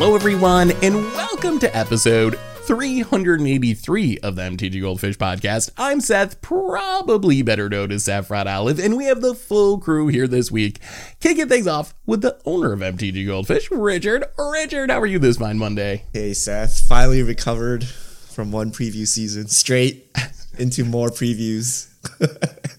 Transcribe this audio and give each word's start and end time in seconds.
Hello, 0.00 0.14
everyone, 0.14 0.72
and 0.82 0.94
welcome 1.12 1.58
to 1.58 1.76
episode 1.76 2.38
383 2.62 4.18
of 4.20 4.34
the 4.34 4.40
MTG 4.40 4.80
Goldfish 4.80 5.18
podcast. 5.18 5.72
I'm 5.76 6.00
Seth, 6.00 6.40
probably 6.40 7.42
better 7.42 7.68
known 7.68 7.92
as 7.92 8.04
Saffron 8.04 8.48
Olive, 8.48 8.78
and 8.80 8.96
we 8.96 9.04
have 9.04 9.20
the 9.20 9.34
full 9.34 9.76
crew 9.76 10.06
here 10.06 10.26
this 10.26 10.50
week, 10.50 10.78
kicking 11.20 11.50
things 11.50 11.66
off 11.66 11.94
with 12.06 12.22
the 12.22 12.40
owner 12.46 12.72
of 12.72 12.80
MTG 12.80 13.26
Goldfish, 13.26 13.70
Richard. 13.70 14.24
Richard, 14.38 14.90
how 14.90 15.02
are 15.02 15.06
you 15.06 15.18
this 15.18 15.36
fine 15.36 15.58
Monday? 15.58 16.06
Hey, 16.14 16.32
Seth. 16.32 16.80
Finally 16.88 17.22
recovered 17.22 17.84
from 17.84 18.52
one 18.52 18.70
preview 18.70 19.06
season 19.06 19.48
straight 19.48 20.16
into 20.58 20.82
more 20.82 21.10
previews. 21.10 21.89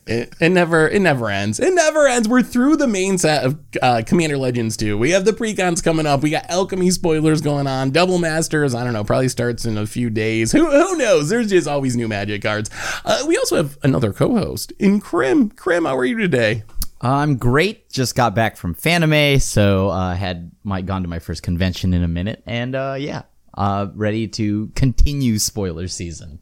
It, 0.08 0.34
it, 0.42 0.50
never 0.50 0.90
it 0.90 1.00
never 1.00 1.30
ends. 1.30 1.60
It 1.60 1.74
never 1.74 2.08
ends. 2.08 2.28
We're 2.28 2.42
through 2.42 2.78
the 2.78 2.88
main 2.88 3.18
set 3.18 3.46
of 3.46 3.60
uh, 3.82 4.02
Commander 4.06 4.38
Legends 4.38 4.76
2. 4.76 4.98
We 4.98 5.12
have 5.12 5.26
the 5.26 5.32
precons 5.32 5.82
coming 5.82 6.06
up. 6.06 6.22
We 6.22 6.32
got 6.32 6.50
alchemy 6.50 6.90
spoilers 6.92 7.40
going 7.40 7.68
on. 7.68 7.92
Double 7.92 8.18
Masters, 8.18 8.76
I 8.76 8.84
don't 8.84 8.94
know, 8.94 9.04
probably 9.04 9.30
starts 9.30 9.66
in 9.66 9.78
a 9.78 9.86
few 9.86 10.10
days. 10.10 10.52
Who 10.52 10.70
who 10.70 10.98
knows? 10.98 11.30
There's 11.30 11.50
just 11.50 11.68
always 11.68 11.96
new 11.96 12.08
magic 12.08 12.42
cards. 12.42 12.70
Uh, 13.06 13.24
we 13.28 13.38
also 13.38 13.56
have 13.56 13.78
another 13.84 14.12
co-host 14.12 14.74
in 14.80 15.00
Krim. 15.00 15.50
Krim, 15.50 15.86
how 15.86 15.98
are 15.98 16.06
you 16.06 16.18
today? 16.18 16.64
I'm 17.00 17.38
great. 17.38 17.90
Just 17.90 18.16
got 18.16 18.36
back 18.36 18.58
from 18.58 18.76
Fanime, 18.76 19.42
so 19.42 19.90
uh, 19.90 20.14
had 20.16 20.52
might 20.64 20.86
gone 20.86 21.04
to 21.04 21.08
my 21.08 21.20
first 21.20 21.42
convention 21.42 21.94
in 21.94 22.04
a 22.04 22.08
minute, 22.08 22.44
and 22.46 22.76
uh, 22.76 22.96
yeah, 23.00 23.24
uh, 23.54 23.88
ready 23.96 24.28
to 24.30 24.68
continue 24.76 25.40
spoiler 25.40 25.88
season. 25.88 26.40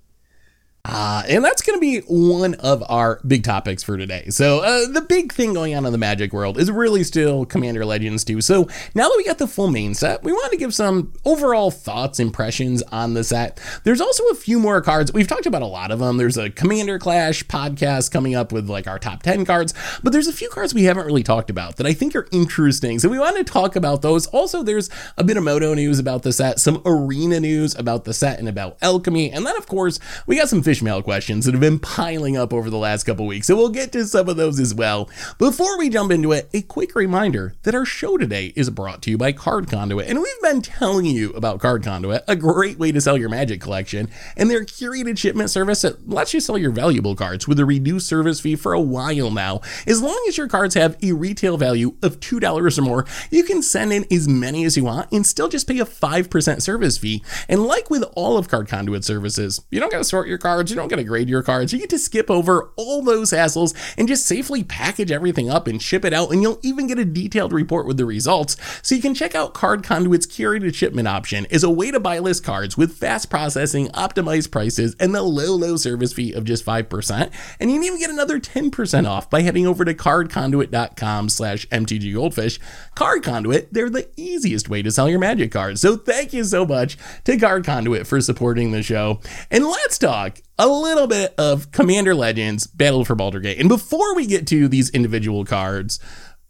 Uh, 0.86 1.24
and 1.28 1.44
that's 1.44 1.62
going 1.62 1.78
to 1.78 1.82
be 1.82 2.00
one 2.08 2.54
of 2.56 2.82
our 2.88 3.20
big 3.28 3.44
topics 3.44 3.84
for 3.84 3.98
today. 3.98 4.28
So, 4.30 4.60
uh, 4.60 4.88
the 4.88 5.02
big 5.02 5.34
thing 5.34 5.54
going 5.54 5.76
on 5.76 5.86
in 5.86 5.92
the 5.92 5.98
Magic 5.98 6.32
world 6.32 6.58
is 6.58 6.72
really 6.72 7.04
still 7.04 7.46
Commander 7.46 7.84
Legends 7.84 8.24
2. 8.24 8.40
So, 8.40 8.64
now 8.96 9.10
that 9.10 9.16
we 9.18 9.26
got 9.26 9.40
the 9.40 9.48
full 9.48 9.70
main 9.70 9.94
set, 9.94 10.24
we 10.24 10.32
want 10.32 10.54
to 10.54 10.58
give 10.58 10.74
some 10.74 11.12
overall 11.26 11.70
thoughts, 11.70 12.18
impressions 12.18 12.82
on 12.94 13.14
the 13.14 13.26
set. 13.26 13.60
There's 13.84 14.00
also 14.00 14.24
a 14.28 14.36
few 14.36 14.58
more 14.58 14.82
cards. 14.82 15.12
We've 15.12 15.28
talked 15.28 15.46
about 15.46 15.62
a 15.62 15.68
lot 15.68 15.92
of 15.92 16.00
them. 16.00 16.16
There's 16.16 16.38
a 16.38 16.50
Commander 16.50 16.98
Clash 16.98 17.44
podcast 17.44 18.10
coming 18.12 18.34
up 18.34 18.54
with 18.54 18.70
like 18.70 18.88
our 18.88 19.00
top 19.00 19.22
10 19.22 19.44
cards, 19.44 19.74
but 20.02 20.14
there's 20.14 20.28
a 20.30 20.34
few 20.34 20.48
cards 20.50 20.74
we 20.74 20.86
haven't 20.86 21.06
really 21.06 21.24
talked 21.24 21.50
about 21.50 21.76
that 21.76 21.88
I 21.88 21.94
think 21.94 22.16
are 22.16 22.28
interesting. 22.32 23.00
So, 23.00 23.10
we 23.10 23.20
want 23.20 23.36
to 23.36 23.44
talk 23.44 23.76
about 23.76 24.02
those. 24.02 24.28
Also, 24.28 24.64
there's 24.64 24.90
a 25.18 25.26
bit 25.26 25.36
of 25.36 25.44
Moto 25.44 25.74
news 25.74 26.00
about 26.00 26.24
the 26.24 26.32
set, 26.32 26.62
some 26.62 26.82
arena 26.86 27.42
news 27.42 27.76
about 27.76 28.06
the 28.06 28.14
set 28.14 28.40
and 28.40 28.48
about 28.48 28.78
alchemy. 28.82 29.30
And 29.30 29.46
then, 29.46 29.58
of 29.58 29.68
course, 29.68 30.00
we 30.26 30.38
got 30.38 30.48
some 30.48 30.64
fish 30.70 30.84
mail 30.84 31.02
questions 31.02 31.46
that 31.46 31.56
have 31.56 31.62
been 31.62 31.80
piling 31.80 32.38
up 32.38 32.54
over 32.54 32.70
the 32.70 32.78
last 32.78 33.04
couple 33.04 33.26
weeks, 33.26 33.48
so 33.48 33.56
we'll 33.56 33.70
get 33.70 33.92
to 33.92 34.06
some 34.06 34.30
of 34.30 34.38
those 34.38 34.60
as 34.60 34.72
well. 34.72 35.10
Before 35.40 35.80
we 35.80 35.90
jump 35.90 36.12
into 36.12 36.32
it, 36.32 36.48
a 36.54 36.62
quick 36.62 36.94
reminder 36.94 37.56
that 37.64 37.74
our 37.74 37.86
show 37.86 38.20
today 38.20 38.54
is 38.56 38.70
brought 38.70 39.02
to 39.02 39.10
you 39.10 39.18
by 39.18 39.32
Card 39.32 39.68
Conduit, 39.68 40.08
and 40.08 40.22
we've 40.22 40.42
been 40.44 40.62
telling 40.62 41.08
you 41.08 41.32
about 41.32 41.60
Card 41.60 41.84
Conduit, 41.84 42.24
a 42.28 42.36
great 42.36 42.78
way 42.78 42.92
to 42.92 43.02
sell 43.02 43.18
your 43.18 43.30
magic 43.30 43.60
collection, 43.60 44.12
and 44.38 44.48
their 44.48 44.64
curated 44.64 45.18
shipment 45.18 45.50
service 45.50 45.82
that 45.82 46.08
lets 46.08 46.36
you 46.36 46.40
sell 46.40 46.56
your 46.56 46.70
valuable 46.70 47.16
cards 47.16 47.48
with 47.48 47.58
a 47.58 47.66
reduced 47.66 48.08
service 48.08 48.40
fee 48.40 48.56
for 48.56 48.74
a 48.74 48.80
while 48.80 49.32
now. 49.32 49.62
As 49.88 50.04
long 50.04 50.24
as 50.28 50.38
your 50.38 50.48
cards 50.48 50.76
have 50.76 51.04
a 51.04 51.14
retail 51.14 51.58
value 51.58 51.96
of 52.04 52.20
$2 52.20 52.78
or 52.78 52.82
more, 52.84 53.08
you 53.32 53.44
can 53.44 53.64
send 53.64 53.92
in 53.92 54.06
as 54.12 54.28
many 54.28 54.66
as 54.66 54.78
you 54.78 54.84
want 54.84 55.12
and 55.12 55.26
still 55.26 55.50
just 55.50 55.68
pay 55.68 55.80
a 55.80 55.86
5% 55.86 56.62
service 56.62 57.00
fee. 57.00 57.24
And 57.48 57.64
like 57.64 57.90
with 57.90 58.04
all 58.14 58.38
of 58.38 58.50
Card 58.50 58.68
Conduit 58.68 59.04
services, 59.04 59.66
you 59.72 59.80
don't 59.80 59.92
got 59.92 59.98
to 59.98 60.04
sort 60.04 60.28
your 60.28 60.38
cards 60.38 60.59
cards. 60.60 60.72
You 60.72 60.76
don't 60.76 60.90
get 60.90 60.98
to 60.98 61.04
grade 61.06 61.30
your 61.30 61.42
cards. 61.42 61.72
You 61.72 61.80
get 61.80 61.90
to 61.92 62.00
skip 62.00 62.30
over 62.30 62.72
all 62.76 63.02
those 63.02 63.32
hassles 63.32 63.74
and 63.98 64.10
just 64.10 64.26
safely 64.26 64.62
package 64.64 65.10
everything 65.10 65.50
up 65.50 65.68
and 65.68 65.82
ship 65.82 66.04
it 66.04 66.14
out. 66.14 66.32
And 66.32 66.42
you'll 66.42 66.60
even 66.64 66.88
get 66.88 67.00
a 67.00 67.06
detailed 67.06 67.54
report 67.54 67.88
with 67.88 67.96
the 67.96 68.06
results. 68.06 68.58
So 68.82 68.94
you 68.94 69.02
can 69.02 69.14
check 69.14 69.36
out 69.36 69.54
Card 69.54 69.84
Conduit's 69.84 70.28
curated 70.28 70.76
shipment 70.76 71.08
option 71.08 71.48
as 71.50 71.64
a 71.64 71.70
way 71.70 71.92
to 71.92 72.00
buy 72.00 72.20
list 72.20 72.44
cards 72.44 72.76
with 72.76 72.98
fast 72.98 73.30
processing, 73.30 73.88
optimized 73.90 74.52
prices, 74.52 74.98
and 75.00 75.16
the 75.16 75.22
low, 75.22 75.56
low 75.56 75.78
service 75.78 76.12
fee 76.12 76.34
of 76.34 76.44
just 76.44 76.66
5%. 76.66 77.32
And 77.60 77.72
you 77.72 77.78
can 77.78 77.86
even 77.86 78.00
get 78.00 78.10
another 78.10 78.40
10% 78.40 79.08
off 79.08 79.30
by 79.30 79.42
heading 79.42 79.66
over 79.66 79.86
to 79.86 79.94
cardconduit.com 79.94 81.30
slash 81.30 81.66
mtggoldfish. 81.68 82.60
Card 82.96 83.24
Conduit, 83.24 83.74
they're 83.74 83.90
the 83.90 84.10
easiest 84.18 84.68
way 84.68 84.82
to 84.82 84.92
sell 84.92 85.10
your 85.10 85.20
magic 85.20 85.54
cards. 85.54 85.80
So 85.80 85.96
thank 85.96 86.34
you 86.34 86.44
so 86.44 86.66
much 86.66 86.98
to 87.24 87.38
Card 87.38 87.64
Conduit 87.64 88.06
for 88.06 88.20
supporting 88.20 88.72
the 88.72 88.84
show. 88.84 89.22
And 89.50 89.66
let's 89.66 89.98
talk 89.98 90.40
a 90.60 90.68
little 90.68 91.08
bit 91.08 91.34
of 91.38 91.72
Commander 91.72 92.14
Legends 92.14 92.68
Battle 92.68 93.06
for 93.06 93.16
Baldur's 93.16 93.42
Gate. 93.42 93.60
And 93.60 93.70
before 93.70 94.14
we 94.14 94.28
get 94.28 94.46
to 94.48 94.68
these 94.68 94.90
individual 94.90 95.46
cards, 95.46 96.00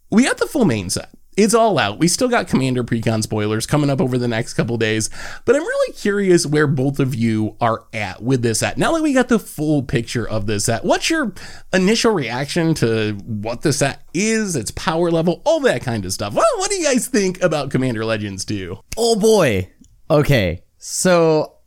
we 0.09 0.23
got 0.23 0.37
the 0.37 0.47
full 0.47 0.65
main 0.65 0.89
set. 0.89 1.11
It's 1.37 1.53
all 1.53 1.77
out. 1.77 1.99
We 1.99 2.09
still 2.09 2.27
got 2.27 2.49
Commander 2.49 2.83
Precon 2.83 3.23
spoilers 3.23 3.65
coming 3.65 3.89
up 3.89 4.01
over 4.01 4.17
the 4.17 4.27
next 4.27 4.55
couple 4.55 4.75
days, 4.77 5.09
but 5.45 5.55
I'm 5.55 5.61
really 5.61 5.93
curious 5.93 6.45
where 6.45 6.67
both 6.67 6.99
of 6.99 7.15
you 7.15 7.55
are 7.61 7.85
at 7.93 8.21
with 8.21 8.41
this 8.41 8.59
set. 8.59 8.77
Now 8.77 8.91
that 8.93 9.03
we 9.03 9.13
got 9.13 9.29
the 9.29 9.39
full 9.39 9.83
picture 9.83 10.27
of 10.27 10.47
this 10.47 10.65
set, 10.65 10.83
what's 10.83 11.09
your 11.09 11.33
initial 11.71 12.11
reaction 12.11 12.73
to 12.75 13.13
what 13.23 13.61
the 13.61 13.71
set 13.71 14.03
is, 14.13 14.57
its 14.57 14.71
power 14.71 15.11
level, 15.11 15.41
all 15.45 15.61
that 15.61 15.81
kind 15.81 16.03
of 16.03 16.11
stuff? 16.11 16.33
What, 16.33 16.47
what 16.57 16.69
do 16.69 16.75
you 16.75 16.83
guys 16.83 17.07
think 17.07 17.41
about 17.41 17.69
Commander 17.69 18.03
Legends 18.03 18.43
2? 18.43 18.77
Oh 18.97 19.15
boy. 19.15 19.69
Okay. 20.09 20.63
So 20.77 21.58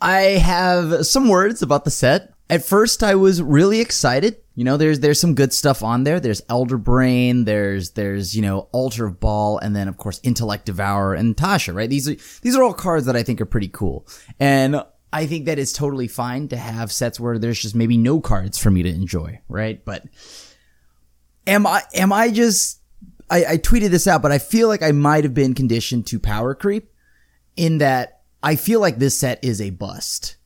I 0.00 0.20
have 0.38 1.06
some 1.06 1.28
words 1.28 1.62
about 1.62 1.84
the 1.84 1.90
set. 1.90 2.32
At 2.50 2.64
first, 2.64 3.02
I 3.02 3.14
was 3.14 3.42
really 3.42 3.80
excited. 3.80 4.36
You 4.54 4.64
know, 4.64 4.76
there's 4.76 5.00
there's 5.00 5.20
some 5.20 5.34
good 5.34 5.52
stuff 5.52 5.82
on 5.82 6.04
there. 6.04 6.18
There's 6.18 6.42
Elder 6.48 6.78
Brain. 6.78 7.44
There's 7.44 7.90
there's 7.90 8.34
you 8.34 8.42
know 8.42 8.68
Altar 8.72 9.06
of 9.06 9.20
Bhaal, 9.20 9.60
and 9.62 9.76
then 9.76 9.86
of 9.86 9.98
course 9.98 10.20
Intellect 10.22 10.66
Devourer 10.66 11.14
and 11.14 11.36
Tasha. 11.36 11.74
Right? 11.74 11.90
These 11.90 12.08
are 12.08 12.16
these 12.42 12.56
are 12.56 12.62
all 12.62 12.72
cards 12.72 13.06
that 13.06 13.16
I 13.16 13.22
think 13.22 13.40
are 13.40 13.46
pretty 13.46 13.68
cool, 13.68 14.06
and 14.40 14.82
I 15.12 15.26
think 15.26 15.46
that 15.46 15.58
it's 15.58 15.72
totally 15.72 16.08
fine 16.08 16.48
to 16.48 16.56
have 16.56 16.90
sets 16.90 17.20
where 17.20 17.38
there's 17.38 17.60
just 17.60 17.74
maybe 17.74 17.96
no 17.96 18.20
cards 18.20 18.58
for 18.58 18.70
me 18.70 18.82
to 18.82 18.88
enjoy. 18.88 19.40
Right? 19.48 19.84
But 19.84 20.04
am 21.46 21.66
I 21.66 21.82
am 21.94 22.12
I 22.12 22.30
just 22.30 22.80
I, 23.30 23.44
I 23.44 23.56
tweeted 23.58 23.90
this 23.90 24.06
out, 24.06 24.22
but 24.22 24.32
I 24.32 24.38
feel 24.38 24.68
like 24.68 24.82
I 24.82 24.92
might 24.92 25.24
have 25.24 25.34
been 25.34 25.54
conditioned 25.54 26.06
to 26.08 26.18
power 26.18 26.54
creep 26.54 26.90
in 27.56 27.78
that 27.78 28.17
I 28.42 28.56
feel 28.56 28.80
like 28.80 28.98
this 28.98 29.18
set 29.18 29.42
is 29.42 29.60
a 29.60 29.70
bust. 29.70 30.36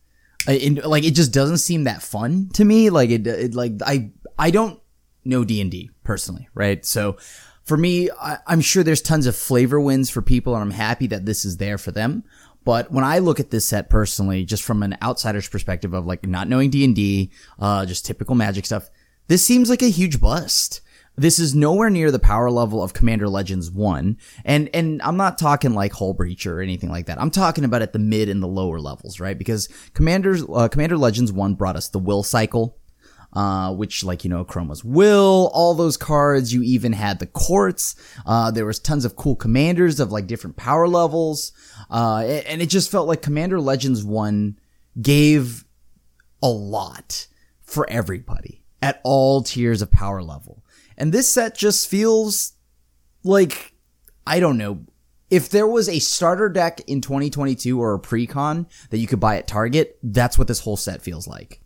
In, 0.47 0.75
like 0.83 1.03
it 1.05 1.11
just 1.11 1.31
doesn't 1.31 1.59
seem 1.59 1.85
that 1.85 2.01
fun 2.01 2.49
to 2.53 2.65
me. 2.65 2.89
Like 2.89 3.09
it, 3.09 3.25
it 3.25 3.55
like 3.55 3.73
I 3.85 4.11
I 4.37 4.51
don't 4.51 4.79
know 5.23 5.45
D 5.45 5.61
and 5.61 5.71
D 5.71 5.89
personally, 6.03 6.49
right? 6.53 6.85
So 6.85 7.17
for 7.63 7.77
me, 7.77 8.09
I, 8.11 8.39
I'm 8.47 8.61
sure 8.61 8.83
there's 8.83 9.01
tons 9.01 9.25
of 9.25 9.35
flavor 9.35 9.79
wins 9.79 10.09
for 10.09 10.21
people, 10.21 10.53
and 10.53 10.61
I'm 10.61 10.71
happy 10.71 11.07
that 11.07 11.25
this 11.25 11.45
is 11.45 11.57
there 11.57 11.77
for 11.77 11.91
them. 11.91 12.23
But 12.65 12.91
when 12.91 13.03
I 13.03 13.19
look 13.19 13.39
at 13.39 13.51
this 13.51 13.65
set 13.65 13.89
personally, 13.89 14.45
just 14.45 14.63
from 14.63 14.83
an 14.83 14.97
outsider's 15.01 15.49
perspective 15.49 15.93
of 15.93 16.05
like 16.05 16.25
not 16.25 16.47
knowing 16.47 16.69
D 16.69 16.83
and 16.83 16.95
D, 16.95 17.31
uh, 17.59 17.85
just 17.85 18.05
typical 18.05 18.35
Magic 18.35 18.65
stuff, 18.65 18.89
this 19.27 19.45
seems 19.45 19.69
like 19.69 19.81
a 19.81 19.89
huge 19.89 20.19
bust. 20.19 20.81
This 21.15 21.37
is 21.37 21.53
nowhere 21.53 21.91
near 21.91 22.09
the 22.09 22.19
power 22.19 22.49
level 22.49 22.81
of 22.81 22.93
Commander 22.93 23.29
Legends 23.29 23.69
1. 23.69 24.17
And, 24.45 24.69
and 24.73 25.01
I'm 25.03 25.17
not 25.17 25.37
talking 25.37 25.73
like 25.73 25.93
Hull 25.93 26.13
Breach 26.13 26.47
or 26.47 26.59
anything 26.59 26.89
like 26.89 27.05
that. 27.05 27.21
I'm 27.21 27.29
talking 27.29 27.63
about 27.65 27.83
at 27.83 27.93
the 27.93 27.99
mid 27.99 28.29
and 28.29 28.41
the 28.41 28.47
lower 28.47 28.79
levels, 28.79 29.19
right? 29.19 29.37
Because 29.37 29.67
Commander's, 29.93 30.43
uh, 30.43 30.67
Commander 30.69 30.97
Legends 30.97 31.31
1 31.31 31.53
brought 31.53 31.75
us 31.75 31.89
the 31.89 31.99
will 31.99 32.23
cycle. 32.23 32.77
Uh, 33.31 33.73
which 33.73 34.03
like, 34.03 34.23
you 34.23 34.29
know, 34.29 34.43
Chroma's 34.43 34.83
Will, 34.83 35.49
all 35.55 35.73
those 35.73 35.97
cards. 35.97 36.53
You 36.53 36.61
even 36.61 36.93
had 36.93 37.17
the 37.17 37.25
courts. 37.25 37.95
Uh, 38.27 38.51
there 38.51 38.63
was 38.63 38.77
tons 38.77 39.05
of 39.05 39.15
cool 39.15 39.35
commanders 39.35 39.99
of 39.99 40.11
like 40.11 40.27
different 40.27 40.55
power 40.55 40.87
levels. 40.87 41.51
Uh, 41.89 42.19
and 42.19 42.61
it 42.61 42.69
just 42.69 42.91
felt 42.91 43.07
like 43.07 43.23
Commander 43.23 43.59
Legends 43.59 44.03
1 44.03 44.59
gave 45.01 45.65
a 46.43 46.47
lot 46.47 47.25
for 47.63 47.89
everybody 47.89 48.63
at 48.83 49.01
all 49.03 49.41
tiers 49.41 49.81
of 49.81 49.89
power 49.89 50.21
level. 50.21 50.62
And 50.97 51.11
this 51.11 51.31
set 51.31 51.57
just 51.57 51.87
feels 51.87 52.53
like, 53.23 53.73
I 54.25 54.39
don't 54.39 54.57
know, 54.57 54.85
if 55.29 55.49
there 55.49 55.67
was 55.67 55.89
a 55.89 55.99
starter 55.99 56.49
deck 56.49 56.81
in 56.87 57.01
2022 57.01 57.81
or 57.81 57.95
a 57.95 57.99
pre-con 57.99 58.67
that 58.91 58.99
you 58.99 59.07
could 59.07 59.19
buy 59.19 59.37
at 59.37 59.47
Target, 59.47 59.97
that's 60.03 60.37
what 60.37 60.47
this 60.47 60.59
whole 60.59 60.77
set 60.77 61.01
feels 61.01 61.27
like. 61.27 61.59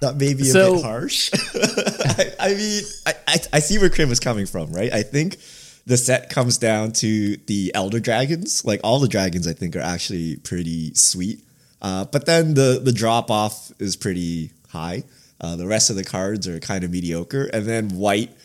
That 0.00 0.16
may 0.16 0.34
be 0.34 0.42
a 0.42 0.46
so, 0.46 0.76
bit 0.76 0.84
harsh. 0.84 1.30
I, 1.54 2.32
I, 2.40 2.54
mean, 2.54 2.82
I, 3.06 3.14
I, 3.26 3.36
I 3.54 3.58
see 3.60 3.78
where 3.78 3.90
Krim 3.90 4.10
is 4.10 4.20
coming 4.20 4.46
from, 4.46 4.72
right? 4.72 4.92
I 4.92 5.02
think 5.02 5.38
the 5.86 5.96
set 5.96 6.30
comes 6.30 6.58
down 6.58 6.92
to 6.92 7.36
the 7.46 7.72
Elder 7.74 7.98
Dragons. 7.98 8.64
Like 8.64 8.80
all 8.84 9.00
the 9.00 9.08
dragons, 9.08 9.48
I 9.48 9.54
think 9.54 9.74
are 9.74 9.80
actually 9.80 10.36
pretty 10.36 10.94
sweet. 10.94 11.42
Uh, 11.80 12.04
but 12.04 12.26
then 12.26 12.54
the 12.54 12.80
the 12.82 12.92
drop 12.92 13.30
off 13.30 13.72
is 13.78 13.96
pretty 13.96 14.50
high. 14.68 15.04
Uh, 15.40 15.56
the 15.56 15.66
rest 15.66 15.90
of 15.90 15.96
the 15.96 16.04
cards 16.04 16.46
are 16.46 16.60
kind 16.60 16.84
of 16.84 16.90
mediocre, 16.90 17.44
and 17.52 17.64
then 17.64 17.90
white 17.90 18.36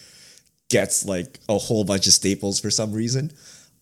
gets 0.73 1.05
like 1.05 1.39
a 1.47 1.57
whole 1.57 1.83
bunch 1.83 2.07
of 2.07 2.13
staples 2.13 2.59
for 2.59 2.71
some 2.71 2.91
reason. 2.91 3.31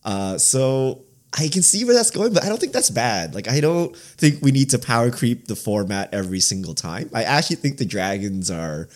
Uh, 0.04 0.38
so 0.38 1.04
I 1.34 1.48
can 1.48 1.62
see 1.62 1.86
where 1.86 1.96
that's 1.96 2.12
going, 2.12 2.34
but 2.34 2.44
I 2.44 2.50
don't 2.50 2.60
think 2.60 2.74
that's 2.74 2.90
bad. 2.90 3.34
Like, 3.34 3.48
I 3.48 3.62
don't 3.62 3.96
think 3.96 4.42
we 4.42 4.52
need 4.52 4.70
to 4.72 4.78
power 4.80 5.10
creep 5.10 5.48
the 5.48 5.56
format 5.56 6.14
every 6.14 6.42
single 6.42 6.76
time. 6.76 7.10
I 7.14 7.24
actually 7.24 7.56
think 7.56 7.78
the 7.78 7.86
dragons 7.86 8.52
are 8.52 8.90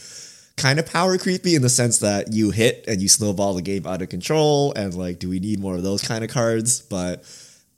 kind 0.57 0.77
of 0.77 0.85
power 0.85 1.17
creepy 1.17 1.55
in 1.55 1.61
the 1.61 1.69
sense 1.69 1.99
that 1.99 2.33
you 2.33 2.51
hit 2.51 2.83
and 2.85 3.01
you 3.01 3.07
snowball 3.07 3.53
the 3.53 3.61
game 3.61 3.87
out 3.87 4.01
of 4.01 4.09
control. 4.09 4.73
And 4.73 4.93
like, 4.93 5.19
do 5.19 5.29
we 5.29 5.39
need 5.39 5.59
more 5.59 5.75
of 5.75 5.83
those 5.83 6.05
kind 6.05 6.23
of 6.23 6.29
cards? 6.29 6.81
But 6.81 7.23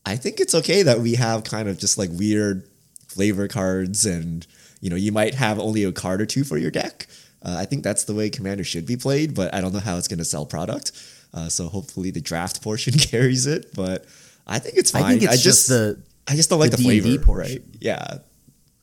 I 0.03 0.15
think 0.15 0.39
it's 0.39 0.55
okay 0.55 0.81
that 0.81 0.99
we 0.99 1.13
have 1.15 1.43
kind 1.43 1.69
of 1.69 1.77
just 1.77 1.97
like 1.99 2.09
weird 2.11 2.67
flavor 3.07 3.47
cards 3.47 4.05
and 4.05 4.45
you 4.79 4.89
know 4.89 4.95
you 4.95 5.11
might 5.11 5.33
have 5.33 5.57
only 5.59 5.83
a 5.83 5.91
card 5.91 6.21
or 6.21 6.25
two 6.25 6.43
for 6.43 6.57
your 6.57 6.71
deck. 6.71 7.07
Uh, 7.47 7.55
I 7.57 7.65
think 7.65 7.83
that's 7.83 8.03
the 8.03 8.13
way 8.13 8.29
Commander 8.29 8.65
should 8.65 8.85
be 8.85 8.97
played, 8.97 9.33
but 9.33 9.53
I 9.53 9.61
don't 9.61 9.73
know 9.73 9.79
how 9.79 9.97
it's 9.97 10.09
going 10.09 10.19
to 10.19 10.25
sell 10.25 10.45
product. 10.45 10.91
Uh, 11.33 11.47
so 11.47 11.67
hopefully 11.69 12.11
the 12.11 12.19
draft 12.21 12.61
portion 12.67 12.93
carries 12.99 13.45
it, 13.47 13.73
but 13.73 14.05
I 14.45 14.59
think 14.59 14.75
it's 14.77 14.91
fine. 14.91 15.03
I 15.03 15.09
think 15.11 15.23
it's 15.23 15.33
I 15.33 15.37
just, 15.37 15.67
the 15.69 16.01
I 16.27 16.35
just 16.35 16.49
don't 16.49 16.59
like 16.59 16.71
the, 16.71 16.77
the 16.77 16.83
flavor, 16.83 17.07
D&D 17.07 17.23
portion. 17.23 17.51
right? 17.53 17.63
Yeah, 17.79 18.17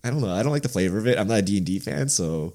I 0.02 0.11
don't 0.11 0.20
know. 0.20 0.31
I 0.32 0.43
don't 0.43 0.52
like 0.52 0.62
the 0.62 0.69
flavor 0.69 0.96
of 0.99 1.06
it. 1.06 1.19
I'm 1.19 1.28
not 1.28 1.38
a 1.38 1.43
D 1.43 1.58
and 1.58 1.66
D 1.66 1.78
fan, 1.78 2.08
so 2.08 2.55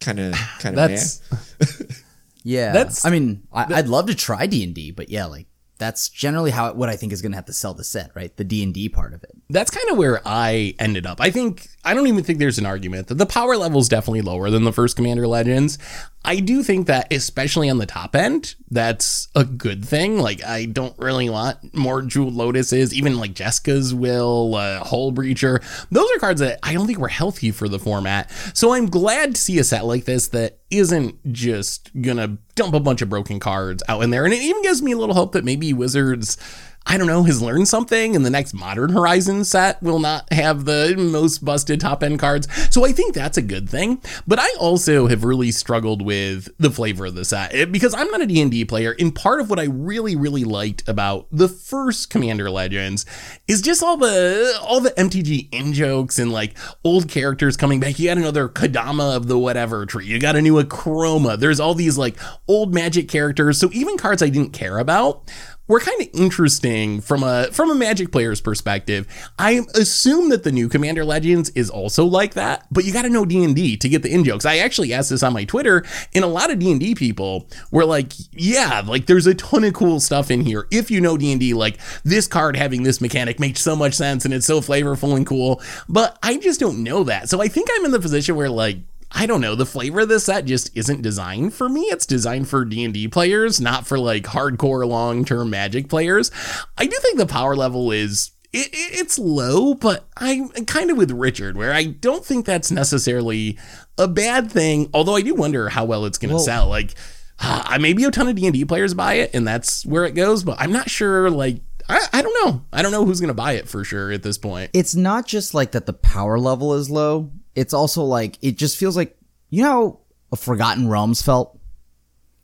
kind 0.00 0.18
of 0.18 0.34
kind 0.58 0.76
of 0.78 0.88
That's 0.88 1.20
yeah. 2.42 2.72
That's- 2.72 3.04
I 3.04 3.10
mean, 3.10 3.46
I, 3.52 3.66
I'd 3.74 3.88
love 3.88 4.06
to 4.06 4.14
try 4.14 4.46
D 4.46 4.64
and 4.64 4.74
D, 4.74 4.90
but 4.90 5.10
yeah, 5.10 5.26
like 5.26 5.46
that's 5.78 6.08
generally 6.08 6.50
how 6.50 6.72
what 6.72 6.88
I 6.88 6.96
think 6.96 7.12
is 7.12 7.22
going 7.22 7.32
to 7.32 7.36
have 7.36 7.46
to 7.46 7.52
sell 7.52 7.74
the 7.74 7.84
set, 7.84 8.10
right? 8.14 8.36
The 8.36 8.44
D 8.44 8.62
and 8.62 8.72
D 8.72 8.88
part 8.88 9.14
of 9.14 9.22
it. 9.24 9.30
that's 9.50 9.70
kind 9.70 9.88
of 9.90 9.96
where 9.96 10.20
I 10.24 10.74
ended 10.78 11.06
up. 11.06 11.20
I 11.20 11.30
think 11.30 11.68
I 11.84 11.94
don't 11.94 12.06
even 12.06 12.24
think 12.24 12.38
there's 12.38 12.58
an 12.58 12.66
argument 12.66 13.08
that 13.08 13.16
the 13.16 13.26
power 13.26 13.56
level 13.56 13.80
is 13.80 13.88
definitely 13.88 14.22
lower 14.22 14.50
than 14.50 14.64
the 14.64 14.72
first 14.72 14.96
Commander 14.96 15.26
Legends. 15.26 15.78
I 16.24 16.40
do 16.40 16.62
think 16.62 16.86
that 16.86 17.12
especially 17.12 17.68
on 17.68 17.78
the 17.78 17.86
top 17.86 18.16
end, 18.16 18.54
that's 18.70 19.28
a 19.34 19.44
good 19.44 19.84
thing. 19.84 20.18
Like 20.18 20.42
I 20.42 20.64
don't 20.64 20.98
really 20.98 21.28
want 21.28 21.74
more 21.74 22.00
Jewel 22.00 22.32
Lotuses, 22.32 22.94
even 22.94 23.18
like 23.18 23.34
Jessica's 23.34 23.94
Will, 23.94 24.54
uh, 24.54 24.82
Hull 24.82 25.12
Breacher. 25.12 25.62
Those 25.90 26.10
are 26.12 26.18
cards 26.18 26.40
that 26.40 26.60
I 26.62 26.72
don't 26.72 26.86
think 26.86 26.98
were 26.98 27.08
healthy 27.08 27.50
for 27.50 27.68
the 27.68 27.78
format. 27.78 28.30
So 28.54 28.72
I'm 28.72 28.86
glad 28.86 29.34
to 29.34 29.40
see 29.40 29.58
a 29.58 29.64
set 29.64 29.84
like 29.84 30.06
this 30.06 30.28
that 30.28 30.60
isn't 30.70 31.32
just 31.32 31.90
gonna 32.00 32.38
dump 32.54 32.74
a 32.74 32.80
bunch 32.80 33.02
of 33.02 33.10
broken 33.10 33.38
cards 33.38 33.82
out 33.88 34.02
in 34.02 34.10
there. 34.10 34.24
And 34.24 34.32
it 34.32 34.40
even 34.40 34.62
gives 34.62 34.80
me 34.80 34.92
a 34.92 34.96
little 34.96 35.14
hope 35.14 35.32
that 35.32 35.44
maybe 35.44 35.72
Wizards 35.72 36.38
I 36.86 36.98
don't 36.98 37.06
know, 37.06 37.22
has 37.22 37.40
learned 37.40 37.66
something 37.66 38.14
and 38.14 38.26
the 38.26 38.30
next 38.30 38.52
Modern 38.52 38.90
Horizon 38.90 39.44
set 39.44 39.82
will 39.82 39.98
not 39.98 40.30
have 40.32 40.64
the 40.64 40.94
most 40.96 41.44
busted 41.44 41.80
top 41.80 42.02
end 42.02 42.18
cards. 42.18 42.46
So 42.72 42.84
I 42.84 42.92
think 42.92 43.14
that's 43.14 43.38
a 43.38 43.42
good 43.42 43.68
thing. 43.70 44.02
But 44.26 44.38
I 44.38 44.48
also 44.60 45.06
have 45.06 45.24
really 45.24 45.50
struggled 45.50 46.02
with 46.02 46.50
the 46.58 46.70
flavor 46.70 47.06
of 47.06 47.14
the 47.14 47.24
set 47.24 47.72
because 47.72 47.94
I'm 47.94 48.10
not 48.10 48.20
a 48.20 48.26
D&D 48.26 48.66
player. 48.66 48.94
And 48.98 49.14
part 49.14 49.40
of 49.40 49.48
what 49.48 49.58
I 49.58 49.64
really, 49.64 50.14
really 50.14 50.44
liked 50.44 50.86
about 50.86 51.26
the 51.32 51.48
first 51.48 52.10
Commander 52.10 52.50
Legends 52.50 53.06
is 53.48 53.62
just 53.62 53.82
all 53.82 53.96
the, 53.96 54.58
all 54.60 54.80
the 54.80 54.90
MTG 54.90 55.48
in 55.52 55.72
jokes 55.72 56.18
and 56.18 56.32
like 56.32 56.56
old 56.84 57.08
characters 57.08 57.56
coming 57.56 57.80
back. 57.80 57.98
You 57.98 58.08
got 58.08 58.18
another 58.18 58.46
Kodama 58.48 59.16
of 59.16 59.26
the 59.26 59.38
whatever 59.38 59.86
tree. 59.86 60.06
You 60.06 60.20
got 60.20 60.36
a 60.36 60.42
new 60.42 60.62
Akroma. 60.62 61.38
There's 61.38 61.60
all 61.60 61.74
these 61.74 61.96
like 61.96 62.16
old 62.46 62.74
magic 62.74 63.08
characters. 63.08 63.58
So 63.58 63.70
even 63.72 63.96
cards 63.96 64.22
I 64.22 64.28
didn't 64.28 64.52
care 64.52 64.78
about 64.78 65.30
were 65.66 65.80
kind 65.80 66.00
of 66.00 66.08
interesting 66.12 67.00
from 67.00 67.22
a 67.22 67.48
from 67.52 67.70
a 67.70 67.74
magic 67.74 68.12
player's 68.12 68.40
perspective. 68.40 69.06
I 69.38 69.62
assume 69.74 70.28
that 70.28 70.42
the 70.42 70.52
new 70.52 70.68
commander 70.68 71.04
legends 71.04 71.50
is 71.50 71.70
also 71.70 72.04
like 72.04 72.34
that 72.34 72.66
but 72.70 72.84
you 72.84 72.92
got 72.92 73.02
to 73.02 73.10
know 73.10 73.24
d&d 73.24 73.76
to 73.76 73.88
get 73.88 74.02
the 74.02 74.12
in 74.12 74.24
jokes. 74.24 74.44
I 74.44 74.58
actually 74.58 74.92
asked 74.92 75.10
this 75.10 75.22
on 75.22 75.32
my 75.32 75.44
twitter 75.44 75.84
and 76.14 76.24
a 76.24 76.28
lot 76.28 76.50
of 76.50 76.58
d&d 76.58 76.94
people 76.94 77.48
were 77.70 77.84
like 77.84 78.12
yeah 78.32 78.82
like 78.86 79.06
there's 79.06 79.26
a 79.26 79.34
ton 79.34 79.64
of 79.64 79.74
cool 79.74 80.00
stuff 80.00 80.30
in 80.30 80.40
here. 80.40 80.66
If 80.70 80.90
you 80.90 81.00
know 81.00 81.16
d&d 81.16 81.54
like 81.54 81.78
this 82.04 82.26
card 82.26 82.56
having 82.56 82.82
this 82.82 83.00
mechanic 83.00 83.40
makes 83.40 83.60
so 83.60 83.74
much 83.74 83.94
sense 83.94 84.24
and 84.24 84.34
it's 84.34 84.46
so 84.46 84.60
flavorful 84.60 85.16
and 85.16 85.26
cool 85.26 85.62
but 85.88 86.18
i 86.22 86.36
just 86.36 86.60
don't 86.60 86.82
know 86.82 87.04
that. 87.04 87.28
So 87.28 87.40
i 87.40 87.48
think 87.48 87.68
i'm 87.72 87.84
in 87.84 87.90
the 87.90 88.00
position 88.00 88.36
where 88.36 88.50
like 88.50 88.78
I 89.16 89.26
don't 89.26 89.40
know. 89.40 89.54
The 89.54 89.64
flavor 89.66 90.00
of 90.00 90.08
this 90.08 90.24
set 90.24 90.44
just 90.44 90.76
isn't 90.76 91.02
designed 91.02 91.54
for 91.54 91.68
me. 91.68 91.82
It's 91.82 92.04
designed 92.06 92.48
for 92.48 92.64
D 92.64 92.84
and 92.84 92.92
D 92.92 93.06
players, 93.08 93.60
not 93.60 93.86
for 93.86 93.98
like 93.98 94.24
hardcore 94.24 94.86
long-term 94.86 95.50
Magic 95.50 95.88
players. 95.88 96.30
I 96.76 96.86
do 96.86 96.96
think 97.00 97.18
the 97.18 97.26
power 97.26 97.54
level 97.54 97.92
is 97.92 98.32
it, 98.52 98.68
it- 98.68 98.98
it's 99.00 99.18
low, 99.18 99.74
but 99.74 100.06
I'm 100.16 100.48
kind 100.50 100.90
of 100.90 100.96
with 100.96 101.10
Richard, 101.12 101.56
where 101.56 101.72
I 101.72 101.84
don't 101.84 102.24
think 102.24 102.44
that's 102.46 102.70
necessarily 102.70 103.58
a 103.98 104.08
bad 104.08 104.50
thing. 104.50 104.90
Although 104.94 105.16
I 105.16 105.22
do 105.22 105.34
wonder 105.34 105.68
how 105.68 105.84
well 105.84 106.04
it's 106.06 106.18
going 106.18 106.30
to 106.30 106.36
Well- 106.36 106.44
sell. 106.44 106.68
Like, 106.68 106.94
uh, 107.40 107.78
maybe 107.80 108.04
a 108.04 108.10
ton 108.10 108.28
of 108.28 108.34
D 108.36 108.46
and 108.46 108.54
D 108.54 108.64
players 108.64 108.94
buy 108.94 109.14
it, 109.14 109.30
and 109.34 109.46
that's 109.46 109.84
where 109.86 110.04
it 110.04 110.12
goes. 110.14 110.42
But 110.44 110.60
I'm 110.60 110.72
not 110.72 110.88
sure. 110.90 111.30
Like, 111.30 111.60
I, 111.88 112.06
I 112.12 112.22
don't 112.22 112.46
know. 112.46 112.64
I 112.72 112.80
don't 112.82 112.92
know 112.92 113.04
who's 113.04 113.20
going 113.20 113.28
to 113.28 113.34
buy 113.34 113.52
it 113.52 113.68
for 113.68 113.84
sure 113.84 114.10
at 114.12 114.22
this 114.22 114.38
point. 114.38 114.70
It's 114.72 114.94
not 114.94 115.26
just 115.26 115.52
like 115.54 115.72
that 115.72 115.86
the 115.86 115.92
power 115.92 116.38
level 116.38 116.74
is 116.74 116.88
low. 116.90 117.30
It's 117.54 117.74
also 117.74 118.02
like 118.04 118.38
it 118.42 118.56
just 118.58 118.76
feels 118.76 118.96
like 118.96 119.16
you 119.50 119.62
know 119.62 120.00
a 120.32 120.36
Forgotten 120.36 120.88
Realms 120.88 121.22
felt. 121.22 121.58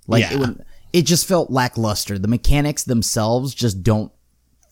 Like 0.07 0.23
Yeah. 0.23 0.33
it 0.35 0.39
would, 0.41 0.65
it 0.93 1.03
just 1.07 1.27
felt 1.27 1.51
lackluster. 1.51 2.19
The 2.19 2.29
mechanics 2.29 2.83
themselves 2.85 3.55
just 3.55 3.83
don't 3.83 4.11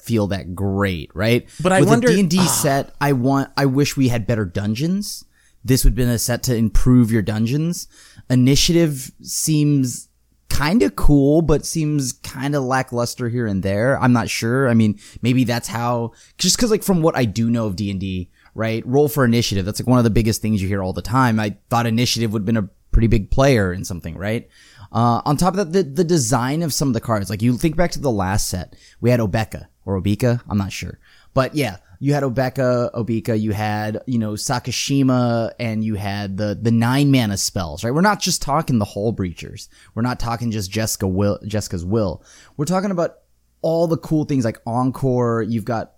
feel 0.02 0.26
that 0.29 0.55
great, 0.55 1.11
right? 1.14 1.49
But 1.62 1.73
I 1.73 1.81
With 1.81 1.88
wonder- 1.90 2.08
D&D 2.08 2.38
ah. 2.40 2.46
set, 2.46 2.94
I 3.00 3.12
want 3.12 3.50
I 3.56 3.67
wish 3.67 3.96
we 3.96 4.08
had 4.08 4.26
better 4.26 4.44
dungeons. 4.44 5.25
This 5.64 5.85
would 5.85 5.90
have 5.90 5.96
been 5.96 6.08
a 6.08 6.19
set 6.19 6.43
to 6.44 6.56
improve 6.56 7.11
your 7.12 7.23
dungeons. 7.23 7.88
Initiative 8.31 9.11
seems 9.23 10.08
kind 10.49 10.82
of 10.82 10.96
cool, 10.96 11.43
but 11.43 11.67
seems 11.67 12.12
kind 12.12 12.55
of 12.55 12.62
lackluster 12.64 13.29
here 13.29 13.46
and 13.46 13.62
there. 13.62 14.00
I'm 14.00 14.12
not 14.12 14.31
sure. 14.31 14.69
I 14.69 14.75
mean, 14.75 14.99
maybe 15.20 15.44
that's 15.44 15.69
how, 15.69 16.12
just 16.38 16.58
cause 16.58 16.70
like 16.70 16.82
from 16.82 17.02
what 17.02 17.17
I 17.17 17.25
do 17.26 17.50
know 17.50 17.67
of 17.67 17.76
D&D, 17.76 18.31
right? 18.58 18.84
Roll 18.84 19.08
for 19.08 19.25
initiative. 19.25 19.64
That's 19.64 19.81
like 19.81 19.87
one 19.87 19.99
of 19.99 20.05
the 20.05 20.10
biggest 20.10 20.43
things 20.43 20.60
you 20.60 20.66
hear 20.66 20.82
all 20.82 20.93
the 20.93 21.00
time. 21.00 21.38
I 21.38 21.56
thought 21.70 21.87
initiative 21.87 22.32
would 22.32 22.40
have 22.40 22.46
been 22.46 22.56
a 22.56 22.69
pretty 22.90 23.06
big 23.06 23.31
player 23.31 23.72
in 23.72 23.84
something, 23.84 24.19
right? 24.19 24.49
Uh, 24.90 25.22
on 25.25 25.37
top 25.37 25.55
of 25.55 25.58
that, 25.58 25.72
the, 25.72 25.84
the 25.84 26.02
design 26.02 26.62
of 26.62 26.72
some 26.72 26.88
of 26.88 26.94
the 26.94 27.00
cards, 27.00 27.31
like 27.31 27.40
you 27.40 27.56
think 27.56 27.76
back 27.76 27.93
to 27.93 28.00
the 28.00 28.10
last 28.10 28.49
set, 28.49 28.75
we 29.00 29.10
had 29.10 29.20
Obeka 29.20 29.69
or 29.84 30.00
Obika, 30.00 30.40
I'm 30.49 30.58
not 30.58 30.72
sure. 30.72 30.99
But 31.34 31.55
yeah, 31.55 31.76
you 32.00 32.14
had 32.14 32.25
Obeka, 32.25 32.93
Obika, 32.94 33.40
you 33.40 33.52
had, 33.52 34.02
you 34.06 34.19
know, 34.19 34.32
Sakashima, 34.32 35.52
and 35.60 35.84
you 35.84 35.94
had 35.94 36.37
the, 36.37 36.58
the 36.60 36.72
nine 36.72 37.12
mana 37.12 37.37
spells, 37.37 37.84
right? 37.84 37.94
We're 37.94 38.00
not 38.00 38.19
just 38.20 38.43
talking 38.43 38.81
the 38.81 38.84
Hull 38.84 39.14
Breachers. 39.14 39.69
We're 39.94 40.02
not 40.02 40.19
talking 40.19 40.50
just 40.50 40.69
Jessica 40.70 41.06
Will, 41.06 41.38
Jessica's 41.46 41.84
Will. 41.84 42.25
We're 42.56 42.64
talking 42.64 42.90
about 42.90 43.19
all 43.62 43.87
the 43.87 43.99
cool 43.99 44.25
things 44.25 44.44
like 44.44 44.60
Encore. 44.66 45.43
You've 45.43 45.64
got 45.64 45.93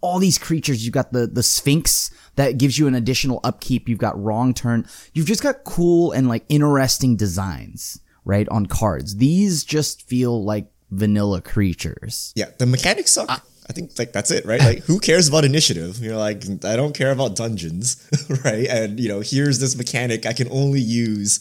all 0.00 0.18
these 0.18 0.38
creatures. 0.38 0.84
You've 0.84 0.94
got 0.94 1.12
the 1.12 1.26
the 1.26 1.42
Sphinx 1.42 2.10
that 2.36 2.58
gives 2.58 2.78
you 2.78 2.86
an 2.86 2.94
additional 2.94 3.40
upkeep. 3.44 3.88
You've 3.88 3.98
got 3.98 4.20
Wrong 4.22 4.54
Turn. 4.54 4.86
You've 5.14 5.26
just 5.26 5.42
got 5.42 5.64
cool 5.64 6.12
and 6.12 6.28
like 6.28 6.44
interesting 6.48 7.16
designs, 7.16 8.00
right, 8.24 8.48
on 8.48 8.66
cards. 8.66 9.16
These 9.16 9.64
just 9.64 10.08
feel 10.08 10.42
like 10.44 10.66
vanilla 10.90 11.40
creatures. 11.40 12.32
Yeah, 12.34 12.46
the 12.58 12.66
mechanics 12.66 13.12
suck. 13.12 13.28
I 13.68 13.72
think 13.72 13.92
like 13.98 14.12
that's 14.12 14.30
it, 14.32 14.44
right? 14.44 14.60
Like 14.60 14.78
who 14.84 14.98
cares 14.98 15.28
about 15.28 15.44
initiative? 15.44 15.98
You're 16.02 16.16
like, 16.16 16.42
I 16.64 16.74
don't 16.74 16.92
care 16.92 17.12
about 17.12 17.36
dungeons, 17.36 18.04
right? 18.44 18.66
And 18.66 18.98
you 18.98 19.08
know, 19.08 19.20
here's 19.20 19.60
this 19.60 19.76
mechanic 19.76 20.26
I 20.26 20.32
can 20.32 20.48
only 20.50 20.80
use 20.80 21.38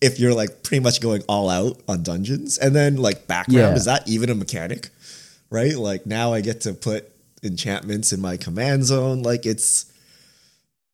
if 0.00 0.20
you're 0.20 0.34
like 0.34 0.62
pretty 0.62 0.80
much 0.82 1.00
going 1.00 1.22
all 1.28 1.48
out 1.50 1.80
on 1.88 2.02
dungeons. 2.04 2.56
And 2.58 2.74
then 2.76 2.96
like 2.96 3.26
background, 3.26 3.58
Yeah. 3.70 3.74
is 3.74 3.84
that 3.86 4.06
even 4.08 4.30
a 4.30 4.34
mechanic? 4.36 4.90
Right? 5.50 5.76
Like 5.76 6.06
now 6.06 6.32
I 6.32 6.40
get 6.40 6.60
to 6.62 6.72
put 6.72 7.11
enchantments 7.42 8.12
in 8.12 8.20
my 8.20 8.36
command 8.36 8.84
zone. 8.84 9.22
Like 9.22 9.46
it's 9.46 9.86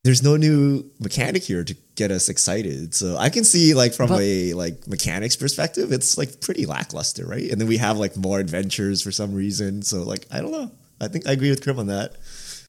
there's 0.04 0.22
no 0.22 0.36
new 0.36 0.84
mechanic 1.00 1.42
here 1.42 1.64
to 1.64 1.76
get 1.96 2.10
us 2.10 2.28
excited. 2.28 2.94
So 2.94 3.16
I 3.16 3.28
can 3.28 3.44
see 3.44 3.74
like 3.74 3.92
from 3.92 4.08
But- 4.08 4.20
a 4.20 4.54
like 4.54 4.86
mechanics 4.86 5.36
perspective, 5.36 5.92
it's 5.92 6.16
like 6.16 6.40
pretty 6.40 6.66
lackluster, 6.66 7.26
right? 7.26 7.50
And 7.50 7.60
then 7.60 7.68
we 7.68 7.76
have 7.78 7.98
like 7.98 8.16
more 8.16 8.38
adventures 8.38 9.02
for 9.02 9.10
some 9.12 9.34
reason. 9.34 9.82
So 9.82 10.02
like 10.02 10.26
I 10.30 10.40
don't 10.40 10.52
know. 10.52 10.70
I 11.00 11.08
think 11.08 11.28
I 11.28 11.32
agree 11.32 11.50
with 11.50 11.62
Krim 11.62 11.78
on 11.78 11.86
that. 11.88 12.14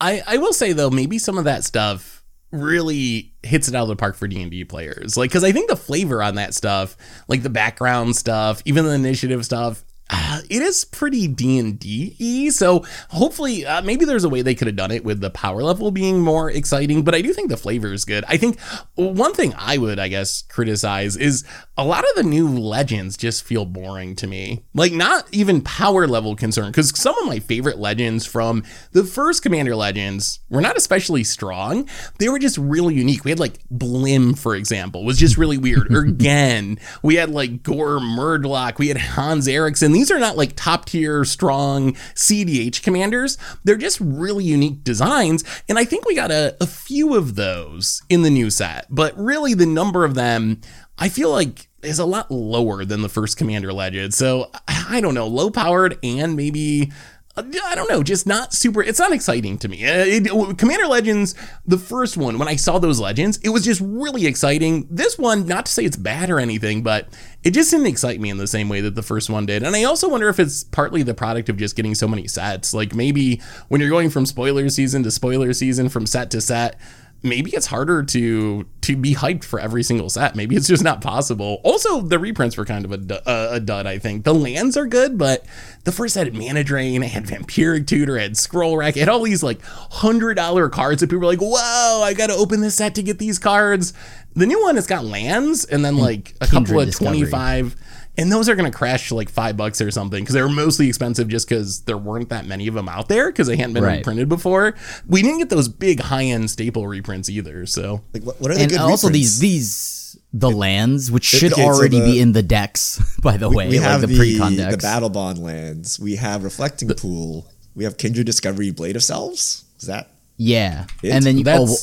I, 0.02 0.22
I 0.26 0.38
will 0.38 0.54
say 0.54 0.74
though, 0.74 0.90
maybe 0.90 1.20
some 1.20 1.38
of 1.38 1.44
that 1.46 1.64
stuff 1.64 2.24
really 2.52 3.32
hits 3.44 3.68
it 3.68 3.76
out 3.76 3.84
of 3.84 3.90
the 3.90 3.96
park 3.96 4.16
for 4.16 4.28
D&D 4.28 4.66
players. 4.66 5.16
Like 5.16 5.32
cuz 5.32 5.44
I 5.44 5.52
think 5.52 5.70
the 5.70 5.76
flavor 5.76 6.24
on 6.24 6.36
that 6.36 6.54
stuff, 6.56 6.98
like 7.28 7.44
the 7.44 7.50
background 7.50 8.16
stuff, 8.16 8.62
even 8.66 8.86
the 8.86 8.92
initiative 8.92 9.46
stuff, 9.46 9.84
uh, 10.10 10.42
it 10.50 10.62
is 10.62 10.86
pretty 10.86 11.28
D&D-y. 11.28 12.50
So 12.50 12.86
hopefully 13.10 13.66
uh, 13.66 13.82
maybe 13.82 14.06
there's 14.06 14.24
a 14.24 14.30
way 14.30 14.42
they 14.42 14.56
could 14.56 14.68
have 14.68 14.76
done 14.76 14.92
it 14.92 15.04
with 15.04 15.22
the 15.22 15.30
power 15.30 15.62
level 15.62 15.92
being 15.92 16.20
more 16.20 16.50
exciting, 16.50 17.04
but 17.04 17.14
I 17.14 17.22
do 17.22 17.34
think 17.34 17.50
the 17.50 17.58
flavor 17.58 17.94
is 17.94 18.06
good. 18.06 18.24
I 18.28 18.38
think 18.38 18.60
one 18.96 19.34
thing 19.34 19.54
I 19.58 19.78
would 19.78 20.00
I 20.00 20.08
guess 20.08 20.42
criticize 20.44 21.16
is 21.16 21.44
a 21.78 21.84
lot 21.86 22.04
of 22.04 22.16
the 22.16 22.24
new 22.24 22.48
legends 22.50 23.18
just 23.18 23.44
feel 23.44 23.66
boring 23.66 24.16
to 24.18 24.28
me. 24.28 24.64
Like 24.74 24.94
not 24.94 25.28
even 25.32 25.62
power 25.62 26.08
level 26.08 26.36
concern 26.36 26.72
cuz 26.74 26.98
some 27.00 27.18
of 27.20 27.28
my 27.28 27.40
favorite 27.40 27.78
legends 27.78 28.26
from 28.26 28.64
the 28.92 29.04
first 29.04 29.44
Commander 29.44 29.76
Legends 29.76 30.40
were 30.50 30.62
not 30.62 30.78
especially 30.78 31.24
strong. 31.24 31.88
They 32.20 32.30
were 32.30 32.40
just 32.40 32.58
really 32.58 32.96
unique. 32.96 33.24
We 33.24 33.32
had 33.32 33.40
like 33.40 33.60
Blim, 33.74 34.38
for 34.38 34.56
example, 34.56 35.04
was 35.06 35.18
just 35.18 35.38
really 35.38 35.58
weird. 35.58 35.88
Or 36.00 36.06
Gen. 36.06 36.78
We 37.02 37.16
had 37.16 37.30
like 37.32 37.64
Gor 37.64 38.00
Muldrak. 38.00 38.78
We 38.78 38.90
had 38.90 38.98
Hans 38.98 39.48
Eriksson. 39.48 39.92
These 40.00 40.12
are 40.12 40.20
not 40.20 40.38
like 40.38 40.56
top 40.56 40.86
tier 40.86 41.26
strong 41.26 41.92
CDH 42.16 42.82
commanders. 42.84 43.38
They're 43.66 43.76
just 43.76 44.00
really 44.00 44.46
unique 44.46 44.82
designs. 44.82 45.44
And 45.68 45.78
I 45.78 45.84
think 45.84 46.06
we 46.06 46.16
got 46.16 46.32
a, 46.32 46.56
a 46.62 46.66
few 46.66 47.18
of 47.18 47.36
those 47.36 48.02
in 48.08 48.22
the 48.22 48.30
new 48.30 48.50
set. 48.50 48.86
But 48.90 49.14
really, 49.18 49.54
the 49.54 49.66
number 49.66 50.06
of 50.06 50.16
them, 50.16 50.62
I 50.98 51.10
feel 51.10 51.32
like 51.32 51.68
is 51.82 52.00
a 52.00 52.06
lot 52.06 52.32
lower 52.32 52.86
than 52.86 53.02
the 53.02 53.10
first 53.10 53.36
Commander 53.36 53.74
Legend. 53.74 54.14
So 54.14 54.50
I 54.70 55.02
don't 55.02 55.16
know, 55.16 55.28
low 55.28 55.50
powered 55.50 56.00
and 56.02 56.34
maybe 56.38 56.94
I 57.38 57.76
don't 57.76 57.90
know, 57.90 58.04
just 58.04 58.28
not 58.28 58.54
super. 58.54 58.82
It's 58.82 59.00
not 59.00 59.12
exciting 59.12 59.58
to 59.60 59.68
me. 59.68 59.86
Uh, 59.86 60.06
it, 60.06 60.58
Commander 60.58 60.88
Legends, 60.88 61.36
the 61.66 61.78
first 61.78 62.18
one, 62.18 62.38
when 62.38 62.48
I 62.48 62.56
saw 62.56 62.80
those 62.80 63.00
legends, 63.00 63.38
it 63.44 63.50
was 63.50 63.64
just 63.64 63.82
really 63.84 64.26
exciting. 64.26 64.88
This 64.90 65.18
one, 65.18 65.46
not 65.46 65.66
to 65.68 65.72
say 65.72 65.86
it's 65.86 65.96
bad 65.96 66.30
or 66.30 66.40
anything, 66.40 66.84
but 66.84 67.08
it 67.44 67.52
just 67.52 67.72
didn't 67.72 67.88
excite 67.88 68.20
me 68.20 68.30
in 68.30 68.38
the 68.38 68.48
same 68.48 68.68
way 68.68 68.82
that 68.82 68.96
the 68.96 69.02
first 69.02 69.30
one 69.30 69.46
did. 69.46 69.64
And 69.64 69.76
I 69.76 69.84
also 69.84 70.10
wonder 70.10 70.28
if 70.28 70.40
it's 70.40 70.64
partly 70.66 71.04
the 71.04 71.14
product 71.14 71.48
of 71.50 71.58
just 71.58 71.76
getting 71.76 71.96
so 71.96 72.08
many 72.08 72.28
sets. 72.28 72.74
Like 72.74 72.94
maybe 72.94 73.42
when 73.70 73.80
you're 73.80 73.90
going 73.90 74.10
from 74.10 74.26
spoiler 74.26 74.68
season 74.70 75.04
to 75.04 75.12
spoiler 75.12 75.54
season, 75.54 75.88
from 75.88 76.06
set 76.06 76.32
to 76.32 76.42
set, 76.42 76.78
maybe 77.22 77.52
it's 77.52 77.68
harder 77.68 78.04
to 78.04 78.66
to 78.82 78.96
be 78.96 79.14
hyped 79.14 79.44
for 79.44 79.60
every 79.60 79.84
single 79.84 80.10
set. 80.10 80.36
Maybe 80.36 80.56
it's 80.56 80.68
just 80.68 80.84
not 80.84 81.02
possible. 81.02 81.62
Also, 81.64 82.02
the 82.02 82.18
reprints 82.18 82.58
were 82.58 82.66
kind 82.66 82.86
of 82.86 82.92
a, 82.92 83.22
a, 83.26 83.56
a 83.56 83.60
dud. 83.60 83.86
I 83.86 84.00
think 84.00 84.24
the 84.24 84.34
lands 84.34 84.78
are 84.78 84.88
good, 84.88 85.18
but 85.18 85.46
the 85.84 85.92
first 85.92 86.14
set 86.14 86.28
had 86.28 86.36
Mana 86.36 86.64
Drain, 86.64 87.04
it 87.04 87.12
had 87.12 87.26
Vampiric 87.26 87.88
Tutor, 87.88 88.18
it 88.18 88.22
had 88.22 88.38
Scroll 88.38 88.78
Rack, 88.78 88.96
it 88.98 89.02
had 89.02 89.10
all 89.10 89.22
these 89.22 89.44
like 89.44 89.62
hundred 89.64 90.36
dollar 90.36 90.70
cards 90.70 91.02
that 91.02 91.08
people 91.08 91.20
were 91.20 91.26
like, 91.26 91.42
"Whoa, 91.42 92.02
I 92.04 92.14
got 92.14 92.28
to 92.28 92.36
open 92.36 92.62
this 92.62 92.76
set 92.76 92.96
to 92.96 93.04
get 93.04 93.20
these 93.20 93.40
cards." 93.40 93.94
The 94.36 94.46
new 94.46 94.62
one 94.62 94.76
has 94.76 94.88
got 94.88 95.06
lands 95.06 95.66
and 95.66 95.84
then 95.84 95.96
hmm. 95.96 96.02
like 96.02 96.36
a 96.42 96.48
couple 96.48 96.80
of 96.80 96.94
twenty 96.94 97.26
five 97.26 97.76
and 98.20 98.30
those 98.30 98.50
are 98.50 98.56
going 98.56 98.70
to 98.70 98.78
crash 98.78 99.08
to 99.08 99.16
like 99.16 99.30
five 99.30 99.56
bucks 99.56 99.80
or 99.80 99.90
something 99.92 100.22
because 100.22 100.36
they 100.36 100.42
were 100.42 100.50
mostly 100.50 100.90
expensive 100.90 101.30
just 101.30 101.48
because 101.48 101.82
there 101.84 101.98
weren't 101.98 102.30
that 102.30 102.46
many 102.46 102.68
of 102.68 102.74
them 102.74 102.90
out 102.90 103.08
there 103.08 103.32
because 103.32 103.48
they 103.48 103.56
hadn't 103.56 103.74
been 103.74 103.84
right. 103.84 103.98
reprinted 104.00 104.28
before. 104.28 104.76
We 105.08 105.22
didn't 105.22 105.40
get 105.40 105.50
those 105.50 105.70
big 105.70 106.02
high 106.02 106.26
end 106.26 106.52
staple 106.52 106.86
reprints 106.86 107.30
either. 107.30 107.66
So, 107.66 108.02
like, 108.14 108.24
what, 108.24 108.42
what, 108.42 108.52
are 108.52 108.56
the 108.56 108.64
and 108.64 108.74
also 108.78 109.08
reprints? 109.08 109.40
these 109.40 109.40
these 109.40 110.20
the 110.34 110.52
lands 110.52 111.10
which 111.10 111.24
should 111.24 111.54
okay, 111.54 111.64
already 111.64 111.98
so 111.98 112.06
the, 112.06 112.12
be 112.12 112.20
in 112.20 112.34
the 112.34 112.44
decks. 112.44 113.18
By 113.22 113.38
the 113.38 113.48
we, 113.48 113.56
way, 113.56 113.70
we 113.70 113.78
have 113.78 114.02
like 114.02 114.10
the, 114.10 114.40
the 114.40 114.56
decks. 114.58 114.76
the 114.76 114.82
battle 114.82 115.10
bond 115.10 115.42
lands. 115.42 115.98
We 115.98 116.18
have 116.18 116.44
reflecting 116.44 116.90
the, 116.90 116.96
pool. 116.96 117.50
We 117.74 117.86
have 117.86 117.98
Kindred 117.98 118.26
Discovery 118.26 118.72
Blade 118.72 118.98
of 118.98 119.04
Selves. 119.04 119.64
Is 119.80 119.88
that 119.88 120.12
yeah? 120.36 120.88
It? 121.02 121.12
And 121.12 121.26
then 121.26 121.38
you 121.38 121.46
oh, 121.48 121.74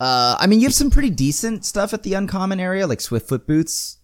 uh, 0.00 0.36
I 0.40 0.46
mean, 0.46 0.60
you 0.60 0.66
have 0.66 0.74
some 0.74 0.90
pretty 0.90 1.10
decent 1.10 1.64
stuff 1.64 1.92
at 1.92 2.02
the 2.02 2.14
uncommon 2.14 2.58
area, 2.58 2.86
like 2.86 2.98
Swiftfoot 3.00 3.46
Boots 3.46 3.99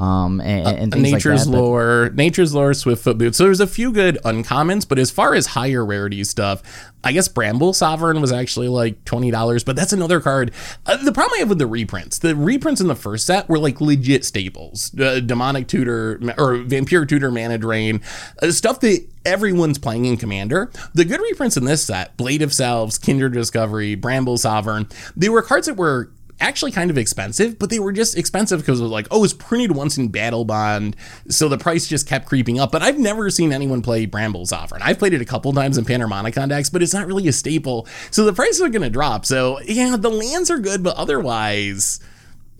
um, 0.00 0.40
and, 0.40 0.66
uh, 0.66 0.70
and 0.70 1.02
nature's 1.02 1.46
like 1.46 1.54
that, 1.54 1.60
lore, 1.60 2.10
nature's 2.14 2.54
lore, 2.54 2.70
Swiftfoot 2.70 3.18
boots. 3.18 3.36
So 3.36 3.44
there's 3.44 3.60
a 3.60 3.66
few 3.66 3.92
good 3.92 4.18
uncommons, 4.24 4.88
but 4.88 4.98
as 4.98 5.10
far 5.10 5.34
as 5.34 5.48
higher 5.48 5.84
rarity 5.84 6.24
stuff, 6.24 6.62
I 7.04 7.12
guess 7.12 7.28
Bramble 7.28 7.74
Sovereign 7.74 8.20
was 8.20 8.32
actually 8.32 8.68
like 8.68 9.04
twenty 9.04 9.30
dollars, 9.30 9.62
but 9.62 9.76
that's 9.76 9.92
another 9.92 10.20
card. 10.20 10.52
Uh, 10.86 10.96
the 10.96 11.12
problem 11.12 11.36
I 11.36 11.40
have 11.40 11.50
with 11.50 11.58
the 11.58 11.66
reprints, 11.66 12.18
the 12.18 12.34
reprints 12.34 12.80
in 12.80 12.86
the 12.86 12.94
first 12.94 13.26
set 13.26 13.46
were 13.48 13.58
like 13.58 13.80
legit 13.80 14.24
staples, 14.24 14.98
uh, 14.98 15.20
Demonic 15.20 15.68
Tutor 15.68 16.18
or 16.38 16.56
Vampire 16.56 17.04
Tutor, 17.04 17.30
Mana 17.30 17.58
Drain, 17.58 18.00
uh, 18.42 18.50
stuff 18.50 18.80
that 18.80 19.06
everyone's 19.26 19.78
playing 19.78 20.06
in 20.06 20.16
Commander. 20.16 20.70
The 20.94 21.04
good 21.04 21.20
reprints 21.20 21.58
in 21.58 21.66
this 21.66 21.84
set, 21.84 22.16
Blade 22.16 22.40
of 22.40 22.54
Selves, 22.54 22.96
Kindred 22.96 23.34
Discovery, 23.34 23.96
Bramble 23.96 24.38
Sovereign, 24.38 24.88
they 25.14 25.28
were 25.28 25.42
cards 25.42 25.66
that 25.66 25.74
were 25.74 26.10
actually 26.40 26.72
kind 26.72 26.90
of 26.90 26.98
expensive, 26.98 27.58
but 27.58 27.70
they 27.70 27.78
were 27.78 27.92
just 27.92 28.16
expensive 28.16 28.60
because 28.60 28.80
it 28.80 28.82
was 28.82 28.92
like, 28.92 29.06
oh, 29.10 29.22
it's 29.24 29.32
printed 29.32 29.72
once 29.72 29.98
in 29.98 30.08
Battle 30.08 30.44
Bond, 30.44 30.96
so 31.28 31.48
the 31.48 31.58
price 31.58 31.86
just 31.86 32.06
kept 32.06 32.26
creeping 32.26 32.58
up. 32.58 32.72
But 32.72 32.82
I've 32.82 32.98
never 32.98 33.30
seen 33.30 33.52
anyone 33.52 33.82
play 33.82 34.06
Bramble 34.06 34.46
Sovereign. 34.46 34.82
I've 34.82 34.98
played 34.98 35.14
it 35.14 35.20
a 35.20 35.26
couple 35.26 35.52
times 35.52 35.78
in 35.78 35.84
Panharmonicon 35.84 36.48
decks, 36.48 36.70
but 36.70 36.82
it's 36.82 36.94
not 36.94 37.06
really 37.06 37.28
a 37.28 37.32
staple, 37.32 37.86
so 38.10 38.24
the 38.24 38.32
prices 38.32 38.60
are 38.60 38.68
going 38.68 38.82
to 38.82 38.90
drop. 38.90 39.26
So 39.26 39.60
yeah, 39.60 39.96
the 39.96 40.10
lands 40.10 40.50
are 40.50 40.58
good, 40.58 40.82
but 40.82 40.96
otherwise, 40.96 42.00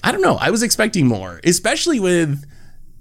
I 0.03 0.13
don't 0.13 0.23
know. 0.23 0.37
I 0.37 0.51
was 0.51 0.63
expecting 0.63 1.07
more, 1.07 1.41
especially 1.45 2.01
with 2.01 2.45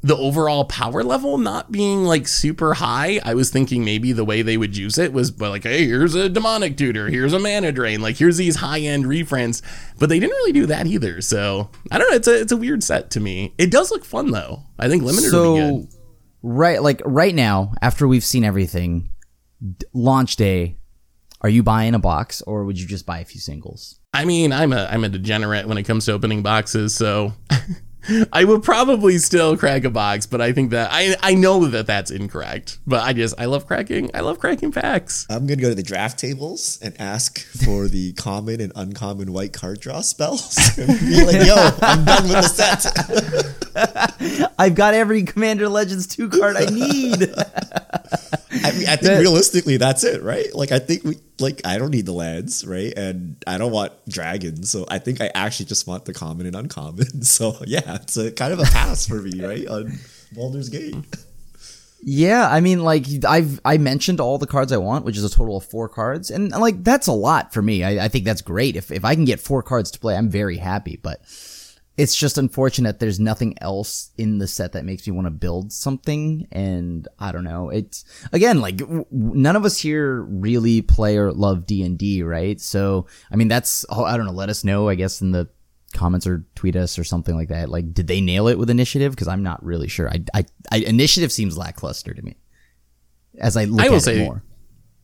the 0.01 0.15
overall 0.15 0.65
power 0.65 1.03
level 1.03 1.37
not 1.37 1.71
being 1.71 2.05
like 2.05 2.27
super 2.27 2.75
high. 2.75 3.19
I 3.23 3.33
was 3.33 3.49
thinking 3.49 3.83
maybe 3.83 4.13
the 4.13 4.23
way 4.23 4.41
they 4.41 4.57
would 4.57 4.77
use 4.77 4.97
it 4.97 5.11
was 5.11 5.39
like, 5.39 5.63
hey, 5.63 5.85
here's 5.85 6.15
a 6.15 6.29
demonic 6.29 6.77
tutor, 6.77 7.07
here's 7.07 7.33
a 7.33 7.39
mana 7.39 7.71
drain, 7.71 8.01
like 8.01 8.17
here's 8.17 8.37
these 8.37 8.57
high 8.57 8.79
end 8.79 9.07
reprints, 9.07 9.61
but 9.97 10.09
they 10.09 10.19
didn't 10.19 10.35
really 10.35 10.53
do 10.53 10.65
that 10.67 10.87
either. 10.87 11.21
So 11.21 11.69
I 11.91 11.97
don't 11.97 12.09
know. 12.09 12.15
It's 12.15 12.27
a 12.27 12.41
it's 12.41 12.51
a 12.51 12.57
weird 12.57 12.83
set 12.83 13.11
to 13.11 13.19
me. 13.19 13.53
It 13.57 13.71
does 13.71 13.91
look 13.91 14.05
fun 14.05 14.31
though. 14.31 14.63
I 14.77 14.87
think 14.87 15.03
limited 15.03 15.31
so, 15.31 15.53
would 15.53 15.59
be 15.59 15.77
good. 15.77 15.95
Right, 16.41 16.81
like 16.81 17.01
right 17.03 17.35
now, 17.35 17.73
after 17.81 18.07
we've 18.07 18.23
seen 18.23 18.45
everything, 18.45 19.09
launch 19.93 20.37
day, 20.37 20.77
are 21.41 21.49
you 21.49 21.63
buying 21.63 21.93
a 21.93 21.99
box 21.99 22.41
or 22.43 22.63
would 22.63 22.79
you 22.79 22.87
just 22.87 23.05
buy 23.05 23.19
a 23.19 23.25
few 23.25 23.41
singles? 23.41 23.99
I 24.13 24.23
mean, 24.23 24.53
I'm 24.53 24.71
a 24.71 24.85
I'm 24.85 25.03
a 25.03 25.09
degenerate 25.09 25.67
when 25.67 25.77
it 25.77 25.83
comes 25.83 26.05
to 26.05 26.13
opening 26.13 26.41
boxes, 26.41 26.95
so 26.95 27.33
I 28.31 28.43
would 28.43 28.63
probably 28.63 29.17
still 29.17 29.57
crack 29.57 29.83
a 29.83 29.89
box, 29.89 30.25
but 30.25 30.41
I 30.41 30.51
think 30.53 30.71
that 30.71 30.89
I 30.91 31.15
I 31.21 31.35
know 31.35 31.65
that 31.67 31.87
that's 31.87 32.11
incorrect. 32.11 32.79
But 32.87 33.03
I 33.03 33.13
just 33.13 33.35
I 33.39 33.45
love 33.45 33.67
cracking. 33.67 34.09
I 34.13 34.21
love 34.21 34.39
cracking 34.39 34.71
packs. 34.71 35.27
I'm 35.29 35.45
gonna 35.45 35.61
go 35.61 35.69
to 35.69 35.75
the 35.75 35.83
draft 35.83 36.17
tables 36.17 36.79
and 36.81 36.99
ask 36.99 37.39
for 37.39 37.87
the 37.87 38.13
common 38.13 38.61
and 38.61 38.71
uncommon 38.75 39.33
white 39.33 39.53
card 39.53 39.79
draw 39.79 40.01
spells. 40.01 40.55
be 40.77 41.25
like, 41.25 41.45
yo, 41.45 41.69
I'm 41.81 42.05
done 42.05 42.23
with 42.23 42.31
the 42.31 42.41
set. 42.43 43.65
I've 44.59 44.75
got 44.75 44.93
every 44.93 45.23
Commander 45.23 45.69
Legends 45.69 46.07
two 46.07 46.29
card 46.29 46.55
I 46.57 46.65
need. 46.65 47.23
I 48.51 48.71
mean, 48.71 48.87
I 48.87 48.95
think 48.95 49.19
realistically, 49.19 49.77
that's 49.77 50.03
it, 50.03 50.21
right? 50.21 50.53
Like, 50.53 50.71
I 50.71 50.79
think 50.79 51.03
we 51.03 51.17
like 51.39 51.61
I 51.65 51.77
don't 51.77 51.91
need 51.91 52.05
the 52.05 52.13
lands, 52.13 52.65
right? 52.65 52.93
And 52.97 53.41
I 53.47 53.57
don't 53.57 53.71
want 53.71 53.93
dragons, 54.07 54.69
so 54.71 54.85
I 54.89 54.99
think 54.99 55.21
I 55.21 55.31
actually 55.33 55.67
just 55.67 55.87
want 55.87 56.05
the 56.05 56.13
common 56.13 56.45
and 56.45 56.55
uncommon. 56.55 57.07
So 57.29 57.57
yeah, 57.67 57.95
it's 57.95 58.17
a 58.17 58.31
kind 58.31 58.53
of 58.53 58.59
a 58.59 58.63
pass 58.63 59.07
for 59.07 59.21
me, 59.21 59.43
right? 59.43 59.67
On 59.67 59.99
Baldur's 60.33 60.69
Gate. 60.69 60.95
Yeah, 62.01 62.49
I 62.49 62.59
mean, 62.61 62.83
like 62.83 63.05
I've 63.27 63.59
I 63.65 63.77
mentioned 63.77 64.19
all 64.19 64.37
the 64.37 64.47
cards 64.47 64.71
I 64.71 64.77
want, 64.77 65.05
which 65.05 65.17
is 65.17 65.23
a 65.23 65.29
total 65.29 65.57
of 65.57 65.65
four 65.65 65.89
cards, 65.89 66.31
and 66.31 66.51
like 66.51 66.83
that's 66.83 67.07
a 67.07 67.11
lot 67.11 67.53
for 67.53 67.61
me. 67.61 67.83
I, 67.83 68.05
I 68.05 68.07
think 68.07 68.25
that's 68.25 68.41
great. 68.41 68.75
If 68.75 68.91
if 68.91 69.03
I 69.03 69.15
can 69.15 69.25
get 69.25 69.39
four 69.39 69.61
cards 69.61 69.91
to 69.91 69.99
play, 69.99 70.15
I'm 70.15 70.29
very 70.29 70.57
happy. 70.57 70.97
But 71.01 71.21
it's 71.99 72.15
just 72.15 72.37
unfortunate 72.37 72.99
there's 72.99 73.19
nothing 73.19 73.53
else 73.59 74.11
in 74.17 74.37
the 74.37 74.47
set 74.47 74.71
that 74.71 74.85
makes 74.85 75.05
me 75.05 75.11
want 75.11 75.25
to 75.25 75.31
build 75.31 75.73
something 75.73 76.47
and 76.49 77.09
i 77.19 77.29
don't 77.29 77.43
know 77.43 77.69
it's 77.69 78.05
again 78.31 78.61
like 78.61 78.77
w- 78.77 79.05
none 79.11 79.57
of 79.57 79.65
us 79.65 79.77
here 79.77 80.21
really 80.21 80.81
play 80.81 81.17
or 81.17 81.33
love 81.33 81.65
d&d 81.65 82.23
right? 82.23 82.61
So 82.61 83.05
i 83.31 83.35
mean 83.35 83.49
that's 83.49 83.85
oh, 83.89 84.05
i 84.05 84.15
don't 84.15 84.25
know 84.25 84.31
let 84.31 84.47
us 84.47 84.63
know 84.63 84.87
i 84.87 84.95
guess 84.95 85.21
in 85.21 85.31
the 85.31 85.49
comments 85.93 86.25
or 86.25 86.45
tweet 86.55 86.77
us 86.77 86.97
or 86.97 87.03
something 87.03 87.35
like 87.35 87.49
that 87.49 87.67
like 87.67 87.93
did 87.93 88.07
they 88.07 88.21
nail 88.21 88.47
it 88.47 88.57
with 88.57 88.69
initiative? 88.69 89.11
Because 89.11 89.27
i'm 89.27 89.43
not 89.43 89.63
really 89.63 89.89
sure. 89.89 90.09
I, 90.09 90.23
I, 90.33 90.45
I 90.71 90.77
initiative 90.77 91.33
seems 91.33 91.57
lackluster 91.57 92.13
to 92.13 92.21
me 92.21 92.37
as 93.39 93.57
i 93.57 93.65
look 93.65 93.85
I 93.85 93.89
will 93.89 93.97
at 93.97 94.03
say, 94.03 94.21
it 94.21 94.23
more 94.23 94.43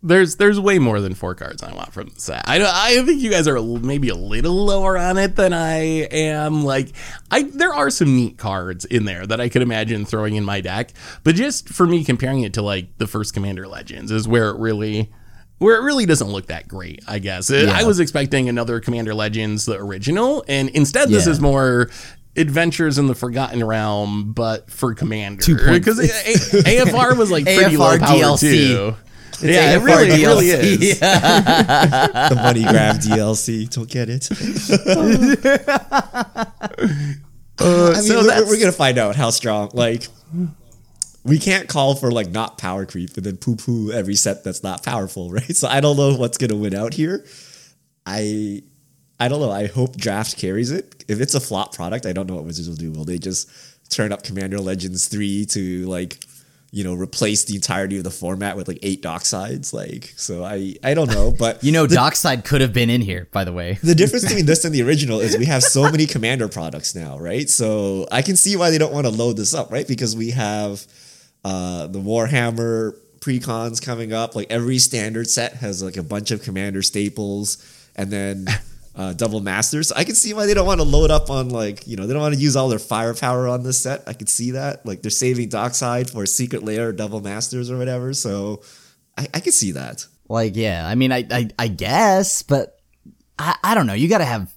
there's 0.04 0.36
there's 0.36 0.60
way 0.60 0.78
more 0.78 1.02
than 1.02 1.16
four 1.16 1.34
cards 1.34 1.64
I 1.64 1.74
want 1.74 1.92
from 1.92 2.10
the 2.10 2.20
set. 2.20 2.48
I 2.48 2.62
I 2.64 3.04
think 3.04 3.22
you 3.22 3.32
guys 3.32 3.48
are 3.48 3.62
maybe 3.62 4.10
a 4.10 4.16
little 4.16 4.66
lower 4.66 4.98
on 4.98 5.18
it 5.18 5.36
than 5.36 5.54
I 5.54 5.78
am. 6.12 6.64
Like 6.64 6.90
I 7.32 7.44
there 7.44 7.74
are 7.74 7.90
some 7.90 8.16
neat 8.16 8.38
cards 8.38 8.86
in 8.86 9.06
there 9.06 9.26
that 9.26 9.42
I 9.42 9.50
could 9.50 9.62
imagine 9.62 10.06
throwing 10.06 10.36
in 10.36 10.44
my 10.44 10.62
deck, 10.62 10.92
but 11.24 11.36
just 11.36 11.70
for 11.70 11.88
me 11.88 12.04
comparing 12.04 12.42
it 12.42 12.54
to 12.54 12.62
like 12.62 12.98
the 12.98 13.08
first 13.08 13.34
Commander 13.34 13.68
Legends 13.68 14.12
is 14.12 14.28
where 14.28 14.50
it 14.50 14.58
really 14.60 15.12
where 15.58 15.78
it 15.78 15.82
really 15.82 16.06
doesn't 16.06 16.28
look 16.28 16.48
that 16.48 16.68
great, 16.68 17.02
I 17.08 17.20
guess. 17.20 17.50
Yeah. 17.50 17.72
I 17.74 17.84
was 17.84 18.00
expecting 18.00 18.50
another 18.50 18.80
Commander 18.80 19.14
Legends, 19.14 19.66
the 19.66 19.78
original, 19.78 20.44
and 20.48 20.70
instead 20.70 21.10
this 21.10 21.26
yeah. 21.26 21.32
is 21.32 21.40
more 21.40 21.90
Adventures 22.38 22.98
in 22.98 23.08
the 23.08 23.16
Forgotten 23.16 23.64
Realm, 23.64 24.34
but 24.34 24.70
for 24.70 24.94
Commander. 24.94 25.56
Because 25.72 26.00
AFR 26.00 27.18
was 27.18 27.32
like 27.32 27.44
pretty 27.46 27.76
AFR 27.76 27.78
low 27.78 27.98
power 28.00 28.18
DLC. 28.18 28.40
too. 28.40 28.96
It's 29.36 29.44
yeah, 29.44 29.76
it 29.76 29.82
really, 29.82 30.08
it 30.08 30.26
really 30.26 30.48
is. 30.48 31.00
the 31.00 32.40
money 32.42 32.64
grab 32.64 32.98
DLC. 32.98 33.70
Don't 33.70 33.90
get 33.90 34.10
it. 34.10 34.30
uh, 37.60 37.92
I 37.92 37.96
mean, 37.96 38.04
so 38.04 38.22
we're, 38.22 38.48
we're, 38.48 38.60
gonna 38.60 38.72
find 38.72 38.98
out 38.98 39.16
how 39.16 39.30
strong. 39.30 39.72
Like, 39.74 40.08
we 41.24 41.40
can't 41.40 41.68
call 41.68 41.96
for 41.96 42.12
like 42.12 42.30
not 42.30 42.58
power 42.58 42.86
creep 42.86 43.18
and 43.18 43.26
then 43.26 43.38
poo 43.38 43.56
poo 43.56 43.92
every 43.92 44.16
set 44.16 44.44
that's 44.44 44.64
not 44.64 44.84
powerful, 44.84 45.32
right? 45.32 45.56
So 45.56 45.68
I 45.68 45.82
don't 45.82 45.98
know 45.98 46.16
what's 46.16 46.38
gonna 46.38 46.56
win 46.56 46.74
out 46.74 46.94
here. 46.94 47.26
I 48.06 48.64
I 49.20 49.28
don't 49.28 49.40
know. 49.40 49.52
I 49.52 49.68
hope 49.68 49.98
draft 49.98 50.38
carries 50.38 50.72
it. 50.72 51.04
If 51.08 51.20
it's 51.20 51.36
a 51.36 51.40
flop 51.40 51.76
product, 51.76 52.06
I 52.06 52.14
don't 52.14 52.28
know 52.28 52.36
what 52.36 52.46
Wizards 52.46 52.70
will 52.70 52.76
do. 52.76 52.92
Will 52.92 53.06
they 53.06 53.18
just 53.18 53.50
turn 53.90 54.12
up 54.12 54.24
Commander 54.24 54.60
Legends 54.60 55.08
three 55.08 55.46
to 55.48 55.86
like 55.88 56.20
you 56.76 56.84
know 56.84 56.94
replace 56.94 57.46
the 57.46 57.56
entirety 57.56 57.98
of 57.98 58.04
the 58.04 58.12
format 58.12 58.58
with 58.58 58.68
like 58.68 58.80
eight 58.84 59.02
docksides 59.02 59.72
like 59.72 60.14
so 60.18 60.44
i 60.44 60.76
i 60.84 60.94
don't 60.94 61.10
know 61.10 61.32
but 61.32 61.64
you 61.64 61.72
know 61.72 61.88
the, 61.88 61.96
dockside 61.96 62.44
could 62.44 62.60
have 62.60 62.74
been 62.74 62.90
in 62.90 63.00
here 63.00 63.30
by 63.32 63.46
the 63.46 63.54
way. 63.54 63.80
The 63.82 63.96
difference 63.96 64.26
between 64.26 64.46
this 64.46 64.66
and 64.66 64.76
the 64.76 64.82
original 64.84 65.22
is 65.22 65.38
we 65.38 65.46
have 65.46 65.64
so 65.64 65.84
many 65.90 66.06
commander 66.06 66.50
products 66.50 66.94
now 66.94 67.18
right? 67.18 67.50
So 67.50 68.08
i 68.12 68.22
can 68.22 68.36
see 68.36 68.58
why 68.58 68.72
they 68.72 68.78
don't 68.78 68.92
want 68.92 69.06
to 69.06 69.12
load 69.12 69.38
this 69.38 69.54
up 69.54 69.72
right? 69.72 69.88
Because 69.88 70.18
we 70.18 70.32
have 70.32 70.86
uh 71.46 71.88
the 71.88 72.00
warhammer 72.00 73.00
precons 73.22 73.82
coming 73.82 74.12
up 74.12 74.36
like 74.36 74.48
every 74.50 74.78
standard 74.78 75.30
set 75.30 75.54
has 75.54 75.82
like 75.82 75.96
a 75.96 76.04
bunch 76.04 76.30
of 76.32 76.44
commander 76.44 76.82
staples 76.82 77.58
and 77.96 78.12
then 78.12 78.48
uh, 78.96 79.14
double 79.14 79.42
masters. 79.42 79.92
I 79.92 80.04
can 80.04 80.16
see 80.16 80.34
why 80.34 80.46
they 80.46 80.54
don't 80.54 80.66
want 80.68 80.80
to 80.80 80.86
load 80.86 81.12
up 81.12 81.30
on 81.30 81.50
like 81.50 81.86
you 81.88 81.98
know 81.98 82.08
they 82.08 82.14
don't 82.14 82.22
want 82.22 82.34
to 82.36 82.40
use 82.40 82.56
all 82.56 82.70
their 82.70 82.80
firepower 82.80 83.48
on 83.48 83.64
this 83.64 83.82
set. 83.82 84.04
I 84.08 84.14
could 84.14 84.30
see 84.30 84.52
that 84.52 84.86
like 84.86 85.02
they're 85.02 85.12
saving 85.12 85.50
dockside 85.50 86.10
for 86.10 86.24
a 86.24 86.28
Secret 86.28 86.64
Lair 86.64 86.92
double 86.94 87.22
masters 87.22 87.70
or 87.70 87.78
whatever. 87.78 88.14
So 88.14 88.62
I, 89.18 89.28
I 89.34 89.40
can 89.40 89.52
see 89.52 89.72
that. 89.72 90.06
Like, 90.28 90.56
yeah, 90.56 90.88
I 90.88 90.96
mean, 90.96 91.12
I, 91.12 91.24
I, 91.30 91.50
I 91.60 91.68
guess, 91.68 92.42
but 92.42 92.80
I, 93.38 93.56
I 93.64 93.76
don't 93.76 93.86
know. 93.86 93.94
You 93.94 94.10
got 94.10 94.18
to 94.20 94.26
have 94.26 94.52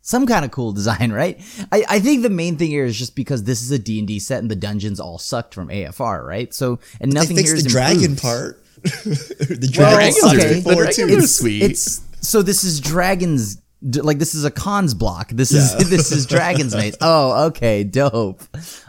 some 0.00 0.26
kind 0.26 0.44
of 0.44 0.50
cool 0.50 0.72
design, 0.80 1.12
right? 1.12 1.40
I, 1.70 1.84
I 1.88 2.00
think 2.00 2.22
the 2.22 2.30
main 2.30 2.56
thing 2.56 2.70
here 2.70 2.84
is 2.84 2.98
just 2.98 3.14
because 3.14 3.44
this 3.44 3.62
is 3.62 3.70
a 3.70 3.78
D&D 3.78 4.18
set 4.18 4.40
and 4.40 4.50
the 4.50 4.56
dungeons 4.56 4.98
all 4.98 5.18
sucked 5.18 5.54
from 5.54 5.68
AFR, 5.68 6.26
right? 6.26 6.52
So, 6.52 6.80
and 7.00 7.12
nothing 7.12 7.36
here 7.36 7.54
is 7.54 7.64
dragon 7.64 8.12
improved. 8.12 8.20
part. 8.22 8.64
the 8.82 9.74
Well, 9.78 9.94
dragons 9.94 10.24
okay. 10.24 10.34
are 10.34 10.60
The 10.60 10.74
dragons 10.74 10.96
too. 10.96 11.18
are 11.18 11.26
sweet. 11.28 11.62
It's 11.62 12.00
so 12.20 12.42
this 12.42 12.64
is 12.64 12.80
dragons. 12.80 13.58
Like 13.82 14.18
this 14.18 14.34
is 14.34 14.44
a 14.44 14.50
Khans 14.50 14.94
block. 14.94 15.30
This 15.30 15.52
is 15.52 15.72
Yeah. 15.74 15.84
this 15.88 16.12
is 16.12 16.26
dragons 16.26 16.74
maze. 16.74 16.96
Oh, 17.00 17.46
okay, 17.46 17.82
dope. 17.84 18.42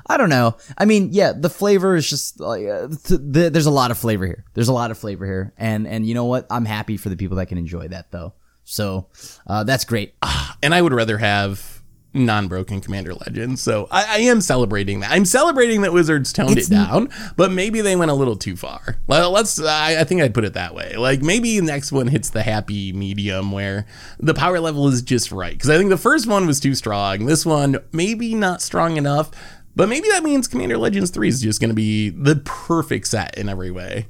I 0.08 0.18
don't 0.18 0.30
know. 0.30 0.56
I 0.78 0.86
mean, 0.86 1.10
yeah, 1.12 1.34
the 1.34 1.50
flavor 1.50 1.96
is 1.96 2.08
just 2.10 2.40
like 2.40 2.66
uh, 2.68 2.88
th- 2.90 3.22
th- 3.34 3.54
there's 3.54 3.66
a 3.66 3.72
lot 3.72 3.90
of 3.92 3.98
flavor 3.98 4.26
here. 4.26 4.46
There's 4.54 4.68
a 4.68 4.74
lot 4.74 4.92
of 4.92 4.98
flavor 4.98 5.26
here, 5.26 5.54
and 5.58 5.88
and 5.88 6.06
you 6.06 6.14
know 6.14 6.26
what? 6.26 6.46
I'm 6.52 6.66
happy 6.66 6.98
for 6.98 7.10
the 7.10 7.16
people 7.16 7.38
that 7.38 7.48
can 7.48 7.58
enjoy 7.58 7.88
that 7.88 8.12
though. 8.12 8.34
So 8.66 9.08
uh, 9.48 9.64
that's 9.64 9.86
great. 9.86 10.14
and 10.62 10.74
I 10.76 10.82
would 10.82 10.94
rather 10.94 11.18
have 11.18 11.73
non-broken 12.14 12.82
Commander 12.82 13.14
Legends. 13.14 13.62
So 13.62 13.88
I, 13.92 14.18
I 14.18 14.18
am 14.20 14.42
celebrating 14.42 15.00
that. 15.00 15.12
I'm 15.12 15.26
celebrating 15.26 15.82
that 15.82 15.94
Wizards 15.94 16.32
toned 16.32 16.58
It's 16.58 16.68
it 16.68 16.74
down, 16.74 17.10
but 17.36 17.52
maybe 17.52 17.82
they 17.82 17.96
went 17.96 18.12
a 18.12 18.14
little 18.14 18.36
too 18.36 18.56
far. 18.56 18.98
Well, 19.08 19.32
let's. 19.32 19.60
I, 19.60 20.02
I 20.02 20.04
think 20.04 20.22
I'd 20.22 20.34
put 20.34 20.46
it 20.46 20.54
that 20.54 20.76
way. 20.76 20.96
Like 20.96 21.22
maybe 21.22 21.60
the 21.60 21.66
next 21.66 21.92
one 21.92 22.08
hits 22.08 22.30
the 22.30 22.44
happy 22.44 22.94
medium 22.94 23.52
where 23.52 23.86
the 24.20 24.34
power 24.34 24.60
level 24.60 24.88
is 24.88 25.02
just 25.02 25.32
right. 25.32 25.54
Because 25.54 25.70
I 25.70 25.78
think 25.78 25.90
the 25.90 25.98
first 25.98 26.28
one 26.28 26.46
was 26.46 26.60
too 26.60 26.76
strong. 26.76 27.26
This 27.26 27.46
one 27.46 27.78
maybe 27.92 28.36
not 28.36 28.62
strong 28.62 28.98
enough. 28.98 29.32
But 29.76 29.90
maybe 29.90 30.08
that 30.10 30.24
means 30.24 30.48
Commander 30.48 30.78
Legends 30.78 31.10
3 31.10 31.28
is 31.28 31.42
just 31.42 31.60
going 31.60 31.72
to 31.72 31.76
be 31.76 32.10
the 32.10 32.36
perfect 32.46 33.08
set 33.08 33.36
in 33.40 33.50
every 33.50 33.72
way. 33.72 34.06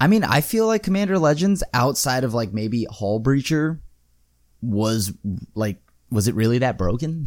I 0.00 0.06
mean, 0.06 0.22
I 0.22 0.42
feel 0.42 0.68
like 0.68 0.84
Commander 0.84 1.18
Legends 1.18 1.64
outside 1.74 2.22
of 2.22 2.34
like 2.34 2.52
maybe 2.52 2.86
Hull 2.88 3.20
Breacher 3.20 3.80
was 4.62 5.12
like 5.54 5.78
was 6.10 6.28
it 6.28 6.34
really 6.34 6.58
that 6.58 6.78
broken? 6.78 7.26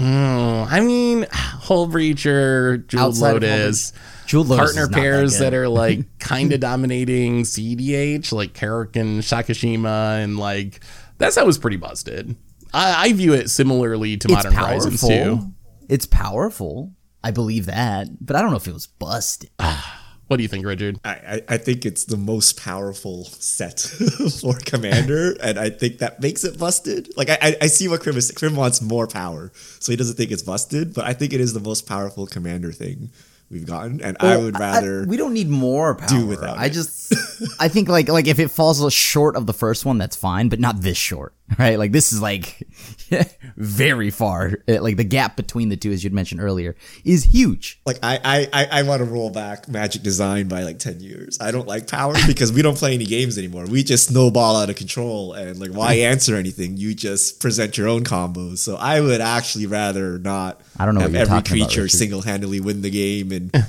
Oh, 0.00 0.66
I 0.70 0.80
mean, 0.80 1.26
Hull 1.32 1.88
Breacher, 1.88 2.86
Jewel 2.86 3.04
Outside 3.04 3.32
Lotus, 3.32 3.92
Jewel 4.26 4.44
Lotus 4.44 4.66
partner 4.66 4.82
not 4.82 4.90
that 4.92 5.00
pairs 5.00 5.38
that, 5.38 5.54
are 5.54 5.68
like 5.68 6.06
kind 6.18 6.52
of 6.52 6.60
dominating 6.60 7.42
CDH, 7.42 8.32
like 8.32 8.54
Karok 8.54 8.96
and 8.96 9.22
Shakashima, 9.22 10.22
and 10.22 10.38
like 10.38 10.80
that's 11.18 11.34
that 11.34 11.46
was 11.46 11.58
pretty 11.58 11.76
busted. 11.76 12.36
I, 12.72 13.08
I 13.08 13.12
view 13.12 13.32
it 13.32 13.50
similarly 13.50 14.16
to 14.18 14.28
Modern 14.28 14.52
Horizons 14.52 15.00
too. 15.00 15.52
It's 15.88 16.06
powerful. 16.06 16.92
I 17.24 17.32
believe 17.32 17.66
that, 17.66 18.24
but 18.24 18.36
I 18.36 18.42
don't 18.42 18.50
know 18.50 18.56
if 18.56 18.68
it 18.68 18.74
was 18.74 18.86
busted. 18.86 19.50
Ah, 19.58 19.97
What 20.28 20.36
do 20.36 20.42
you 20.42 20.48
think, 20.48 20.66
Richard? 20.66 21.00
I, 21.04 21.10
I, 21.10 21.42
I 21.48 21.56
think 21.56 21.86
it's 21.86 22.04
the 22.04 22.18
most 22.18 22.60
powerful 22.60 23.24
set 23.24 23.80
for 24.40 24.54
Commander, 24.64 25.34
and 25.42 25.58
I 25.58 25.70
think 25.70 25.98
that 25.98 26.20
makes 26.20 26.44
it 26.44 26.58
busted. 26.58 27.16
Like 27.16 27.30
I, 27.30 27.38
I, 27.40 27.56
I 27.62 27.66
see 27.66 27.88
what 27.88 28.02
Krim 28.02 28.16
is. 28.16 28.30
Krim 28.30 28.54
wants 28.54 28.82
more 28.82 29.06
power, 29.06 29.50
so 29.80 29.90
he 29.90 29.96
doesn't 29.96 30.16
think 30.16 30.30
it's 30.30 30.42
busted. 30.42 30.94
But 30.94 31.06
I 31.06 31.14
think 31.14 31.32
it 31.32 31.40
is 31.40 31.54
the 31.54 31.60
most 31.60 31.86
powerful 31.86 32.26
Commander 32.26 32.72
thing 32.72 33.10
we've 33.50 33.66
gotten, 33.66 34.02
and 34.02 34.18
I 34.20 34.36
would 34.36 34.58
rather. 34.58 35.06
we 35.06 35.16
don't 35.16 35.32
need 35.32 35.48
more 35.48 35.94
power. 35.94 36.24
without 36.26 36.58
I 36.58 36.66
it. 36.66 36.70
just, 36.70 37.14
I 37.60 37.68
think 37.68 37.88
like 37.88 38.08
like 38.08 38.26
if 38.26 38.38
it 38.38 38.50
falls 38.50 38.92
short 38.92 39.34
of 39.34 39.46
the 39.46 39.54
first 39.54 39.86
one, 39.86 39.96
that's 39.98 40.16
fine, 40.16 40.50
but 40.50 40.60
not 40.60 40.82
this 40.82 40.98
short, 40.98 41.32
right? 41.58 41.78
Like 41.78 41.92
this 41.92 42.12
is 42.12 42.20
like 42.20 42.66
very 43.56 44.10
far. 44.10 44.58
Like 44.66 44.96
the 44.96 45.04
gap 45.04 45.36
between 45.36 45.68
the 45.70 45.76
two, 45.76 45.92
as 45.92 46.04
you'd 46.04 46.12
mentioned 46.12 46.40
earlier, 46.40 46.76
is 47.04 47.24
huge. 47.24 47.80
like 47.86 47.98
I, 48.02 48.18
I, 48.22 48.48
I, 48.52 48.80
I 48.80 48.82
want 48.82 49.00
to 49.00 49.04
roll 49.04 49.30
back 49.30 49.68
Magic 49.68 50.02
Design 50.02 50.48
by 50.48 50.62
like 50.62 50.78
ten 50.78 51.00
years. 51.00 51.38
I 51.40 51.50
don't 51.50 51.66
like 51.66 51.86
power 51.86 52.14
because 52.26 52.52
we 52.52 52.60
don't 52.60 52.76
play 52.76 52.94
any 52.94 53.06
games 53.06 53.38
anymore. 53.38 53.64
We 53.66 53.82
just 53.82 54.08
snowball 54.08 54.56
out 54.56 54.68
of 54.68 54.76
control, 54.76 55.32
and 55.32 55.58
like 55.58 55.70
why 55.70 55.94
answer 55.94 56.36
anything? 56.36 56.76
You 56.76 56.94
just 56.94 57.40
present 57.40 57.78
your 57.78 57.88
own 57.88 58.04
combos. 58.04 58.58
So 58.58 58.76
I 58.76 59.00
would 59.00 59.20
actually 59.20 59.66
rather 59.66 60.18
not. 60.18 60.60
I 60.78 60.84
don't 60.84 60.94
know 60.94 61.00
have 61.02 61.14
every 61.14 61.42
creature 61.42 61.88
single 61.88 62.22
handedly 62.22 62.60
win 62.60 62.82
the 62.82 62.90
game 62.90 63.32
and. 63.32 63.66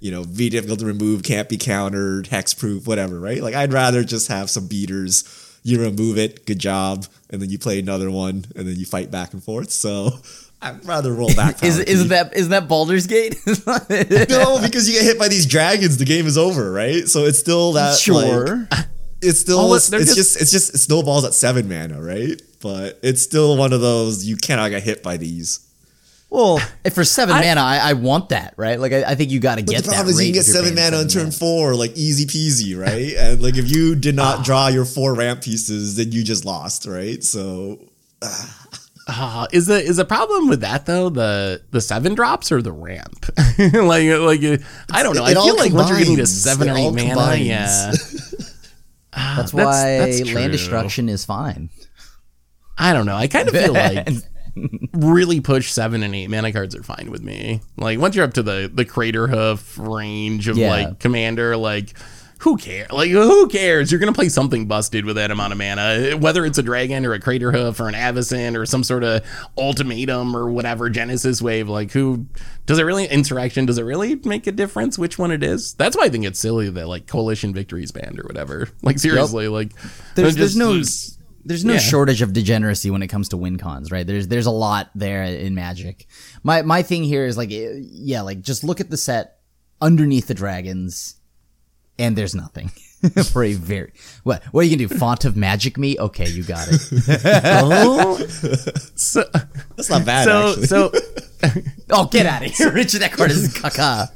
You 0.00 0.10
know, 0.10 0.24
be 0.24 0.50
difficult 0.50 0.80
to 0.80 0.86
remove, 0.86 1.22
can't 1.22 1.48
be 1.48 1.56
countered, 1.56 2.24
hexproof, 2.24 2.88
whatever, 2.88 3.20
right? 3.20 3.40
Like, 3.40 3.54
I'd 3.54 3.72
rather 3.72 4.02
just 4.02 4.26
have 4.26 4.50
some 4.50 4.66
beaters. 4.66 5.22
You 5.62 5.80
remove 5.80 6.18
it, 6.18 6.44
good 6.46 6.58
job, 6.58 7.06
and 7.30 7.40
then 7.40 7.48
you 7.50 7.58
play 7.58 7.78
another 7.78 8.10
one, 8.10 8.44
and 8.56 8.66
then 8.66 8.76
you 8.76 8.84
fight 8.84 9.10
back 9.10 9.32
and 9.32 9.42
forth. 9.42 9.70
So, 9.70 10.10
I'd 10.60 10.84
rather 10.84 11.12
roll 11.12 11.32
back. 11.34 11.62
Is 11.62 11.78
isn't 11.78 12.08
that 12.08 12.34
isn't 12.36 12.50
that 12.50 12.68
Baldur's 12.68 13.06
Gate? 13.06 13.36
no, 13.46 14.60
because 14.62 14.88
you 14.88 14.94
get 14.94 15.04
hit 15.04 15.18
by 15.18 15.28
these 15.28 15.46
dragons, 15.46 15.98
the 15.98 16.04
game 16.04 16.26
is 16.26 16.36
over, 16.38 16.70
right? 16.72 17.08
So 17.08 17.24
it's 17.24 17.38
still 17.38 17.72
that 17.72 17.96
sure. 17.98 18.66
like, 18.70 18.86
it's 19.22 19.40
still 19.40 19.58
Oh, 19.60 19.74
it's, 19.74 19.92
it's 19.92 20.04
just- 20.14 20.16
just, 20.16 20.40
it's 20.40 20.50
just 20.50 20.74
it 20.74 20.78
snowballs 20.78 21.24
at 21.24 21.34
seven 21.34 21.68
mana, 21.68 22.00
right? 22.02 22.40
But 22.60 22.98
it's 23.02 23.22
still 23.22 23.56
one 23.56 23.72
of 23.72 23.80
those 23.80 24.24
you 24.24 24.36
cannot 24.36 24.70
get 24.70 24.82
hit 24.84 25.02
by 25.02 25.16
these. 25.16 25.68
Well, 26.32 26.60
if 26.84 26.94
for 26.94 27.04
seven 27.04 27.34
mana, 27.36 27.60
I, 27.60 27.90
I 27.90 27.92
want 27.92 28.30
that, 28.30 28.54
right? 28.56 28.80
Like 28.80 28.92
I, 28.92 29.02
I 29.10 29.14
think 29.14 29.30
you 29.30 29.38
got 29.38 29.56
to 29.58 29.62
But 29.64 29.70
get 29.72 29.84
the 29.84 29.90
that. 29.90 29.96
problem 29.96 30.14
is 30.14 30.20
you 30.20 30.26
can 30.28 30.34
get 30.34 30.44
seven 30.46 30.74
paying 30.74 30.90
mana 30.90 31.02
on 31.02 31.08
turn 31.08 31.24
mana. 31.24 31.32
four, 31.32 31.74
like 31.74 31.92
easy 31.94 32.24
peasy, 32.26 32.76
right? 32.88 33.12
and 33.16 33.42
like 33.42 33.56
if 33.56 33.70
you 33.70 33.94
did 33.94 34.16
not 34.16 34.44
draw 34.44 34.68
your 34.68 34.84
four 34.86 35.14
ramp 35.14 35.42
pieces, 35.42 35.96
then 35.96 36.10
you 36.12 36.24
just 36.24 36.44
lost, 36.44 36.86
right? 36.86 37.22
So 37.22 37.78
Uh, 39.08 39.46
is 39.52 39.66
the 39.66 39.82
is 39.82 39.96
the 39.96 40.04
problem 40.04 40.48
with 40.48 40.60
that 40.60 40.86
though 40.86 41.08
the 41.10 41.60
the 41.72 41.80
seven 41.80 42.14
drops 42.14 42.52
or 42.52 42.62
the 42.62 42.70
ramp? 42.72 43.26
like 43.58 44.08
like 44.08 44.42
uh, 44.44 44.56
I 44.92 45.02
don't 45.02 45.16
know. 45.16 45.26
it 45.26 45.36
I 45.36 45.42
feel 45.44 45.56
like 45.56 45.72
once 45.72 45.90
you're 45.90 45.98
getting 45.98 46.16
to 46.18 46.26
seven 46.26 46.68
It 46.68 46.70
or 46.72 46.76
eight 46.76 46.84
all 46.84 46.92
mana, 46.92 47.08
combines. 47.08 47.46
yeah. 47.46 47.92
Ah, 49.12 49.34
That's 49.38 49.52
why 49.52 49.98
that's 49.98 50.32
land 50.32 50.52
destruction 50.52 51.08
is 51.08 51.24
fine. 51.24 51.68
I 52.78 52.92
don't 52.94 53.04
know. 53.04 53.16
I 53.16 53.26
kind 53.26 53.48
of 53.48 53.54
feel 53.54 53.72
like 53.74 54.08
really 54.92 55.40
push 55.40 55.70
seven 55.70 56.02
and 56.02 56.14
eight 56.14 56.28
mana 56.28 56.52
cards 56.52 56.74
are 56.76 56.82
fine 56.82 57.10
with 57.10 57.22
me. 57.22 57.60
Like 57.76 57.98
once 57.98 58.14
you're 58.16 58.24
up 58.24 58.34
to 58.34 58.42
the 58.42 58.70
the 58.72 58.84
crater 58.84 59.26
hoof 59.26 59.78
range 59.78 60.48
of 60.48 60.56
Yeah. 60.58 60.70
like 60.70 60.98
commander, 61.00 61.56
like 61.56 61.94
who 62.38 62.56
cares? 62.56 62.90
Like 62.90 63.10
who 63.10 63.46
cares? 63.48 63.90
You're 63.92 64.00
gonna 64.00 64.12
play 64.12 64.28
something 64.28 64.66
busted 64.66 65.04
with 65.04 65.14
that 65.14 65.30
amount 65.30 65.52
of 65.52 65.58
mana, 65.58 66.16
whether 66.18 66.44
it's 66.44 66.58
a 66.58 66.62
dragon 66.62 67.06
or 67.06 67.12
a 67.12 67.20
crater 67.20 67.52
hoof 67.52 67.78
or 67.78 67.86
an 67.88 67.94
avacyn 67.94 68.56
or 68.56 68.66
some 68.66 68.82
sort 68.82 69.04
of 69.04 69.22
ultimatum 69.56 70.36
or 70.36 70.50
whatever 70.50 70.90
Genesis 70.90 71.40
wave. 71.40 71.68
Like 71.68 71.92
who 71.92 72.26
does 72.66 72.78
it 72.80 72.82
really 72.82 73.06
insurrection? 73.06 73.64
Does 73.64 73.78
it 73.78 73.84
really 73.84 74.16
make 74.24 74.46
a 74.48 74.52
difference 74.52 74.98
which 74.98 75.18
one 75.18 75.30
it 75.30 75.42
is? 75.44 75.74
That's 75.74 75.96
why 75.96 76.04
I 76.04 76.08
think 76.08 76.24
it's 76.24 76.40
silly 76.40 76.68
that 76.68 76.88
like 76.88 77.06
coalition 77.06 77.54
victories 77.54 77.92
banned 77.92 78.18
or 78.18 78.24
whatever. 78.24 78.68
Like 78.82 78.98
seriously, 78.98 79.46
like 79.48 79.70
There's 80.16 80.34
just- 80.34 80.38
there's 80.38 80.56
no 80.56 80.82
there's 81.44 81.64
no 81.64 81.74
yeah. 81.74 81.78
shortage 81.78 82.22
of 82.22 82.32
degeneracy 82.32 82.90
when 82.90 83.02
it 83.02 83.08
comes 83.08 83.28
to 83.30 83.36
win 83.36 83.58
cons, 83.58 83.90
right? 83.90 84.06
There's 84.06 84.28
there's 84.28 84.46
a 84.46 84.50
lot 84.50 84.90
there 84.94 85.22
in 85.22 85.54
Magic. 85.54 86.06
My 86.42 86.62
my 86.62 86.82
thing 86.82 87.04
here 87.04 87.26
is 87.26 87.36
like 87.36 87.50
eh, 87.50 87.72
yeah, 87.80 88.22
like 88.22 88.40
just 88.42 88.64
look 88.64 88.80
at 88.80 88.90
the 88.90 88.96
set 88.96 89.38
underneath 89.80 90.28
the 90.28 90.34
dragons, 90.34 91.16
and 91.98 92.16
there's 92.16 92.34
nothing. 92.34 92.70
For 93.32 93.42
a 93.42 93.54
very 93.54 93.92
what 94.22 94.44
what 94.52 94.60
are 94.60 94.68
you 94.68 94.76
gonna 94.76 94.88
do? 94.88 94.96
Font 94.96 95.24
of 95.24 95.36
magic 95.36 95.76
me? 95.76 95.98
Okay, 95.98 96.28
you 96.28 96.44
got 96.44 96.68
it. 96.70 96.80
oh, 97.64 98.16
so 98.94 99.24
that's 99.76 99.90
not 99.90 100.06
bad 100.06 100.24
so 100.24 100.50
actually. 100.50 100.66
so. 100.66 100.92
Oh, 101.90 102.06
get 102.06 102.26
out 102.26 102.46
of 102.46 102.52
here, 102.52 102.70
Richard. 102.70 103.00
That 103.00 103.10
card 103.12 103.32
is 103.32 103.52
caca. 103.52 104.08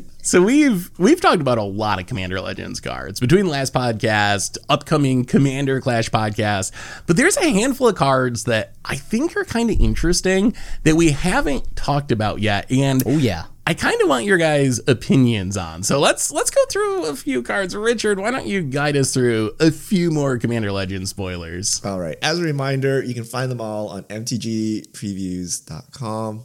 So 0.22 0.42
we've 0.42 0.90
we've 0.98 1.20
talked 1.20 1.40
about 1.40 1.58
a 1.58 1.62
lot 1.62 1.98
of 2.00 2.06
Commander 2.06 2.40
Legends 2.40 2.80
cards 2.80 3.20
between 3.20 3.44
the 3.46 3.50
last 3.50 3.72
podcast, 3.72 4.58
upcoming 4.68 5.24
Commander 5.24 5.80
Clash 5.80 6.10
podcast, 6.10 6.72
but 7.06 7.16
there's 7.16 7.36
a 7.38 7.48
handful 7.50 7.88
of 7.88 7.94
cards 7.94 8.44
that 8.44 8.74
I 8.84 8.96
think 8.96 9.34
are 9.36 9.44
kind 9.44 9.70
of 9.70 9.80
interesting 9.80 10.54
that 10.84 10.96
we 10.96 11.10
haven't 11.12 11.76
talked 11.76 12.10
about 12.12 12.40
yet, 12.40 12.70
and 12.70 13.02
Oh 13.06 13.16
yeah. 13.18 13.44
I 13.66 13.74
kind 13.74 14.00
of 14.02 14.08
want 14.08 14.24
your 14.24 14.38
guys' 14.38 14.80
opinions 14.88 15.56
on. 15.56 15.84
So 15.84 16.00
let's 16.00 16.32
let's 16.32 16.50
go 16.50 16.60
through 16.70 17.04
a 17.06 17.14
few 17.14 17.40
cards. 17.42 17.76
Richard, 17.76 18.18
why 18.18 18.30
don't 18.32 18.46
you 18.46 18.62
guide 18.62 18.96
us 18.96 19.14
through 19.14 19.52
a 19.60 19.70
few 19.70 20.10
more 20.10 20.38
Commander 20.38 20.72
Legends 20.72 21.10
spoilers? 21.10 21.80
All 21.84 22.00
right. 22.00 22.16
As 22.20 22.40
a 22.40 22.42
reminder, 22.42 23.00
you 23.02 23.14
can 23.14 23.22
find 23.24 23.48
them 23.50 23.60
all 23.60 23.88
on 23.88 24.02
mtgpreviews.com. 24.04 26.44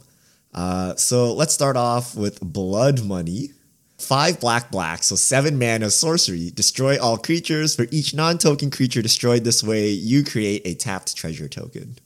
Uh, 0.54 0.94
so 0.94 1.34
let's 1.34 1.52
start 1.52 1.76
off 1.76 2.14
with 2.14 2.40
Blood 2.40 3.04
Money. 3.04 3.50
Five 3.98 4.40
black 4.40 4.70
black, 4.70 5.02
so 5.02 5.16
seven 5.16 5.58
mana 5.58 5.90
sorcery. 5.90 6.50
Destroy 6.50 7.00
all 7.00 7.16
creatures. 7.16 7.74
For 7.74 7.86
each 7.90 8.14
non 8.14 8.38
token 8.38 8.70
creature 8.70 9.00
destroyed 9.00 9.44
this 9.44 9.64
way, 9.64 9.88
you 9.88 10.22
create 10.22 10.62
a 10.64 10.74
tapped 10.74 11.16
treasure 11.16 11.48
token. 11.48 11.96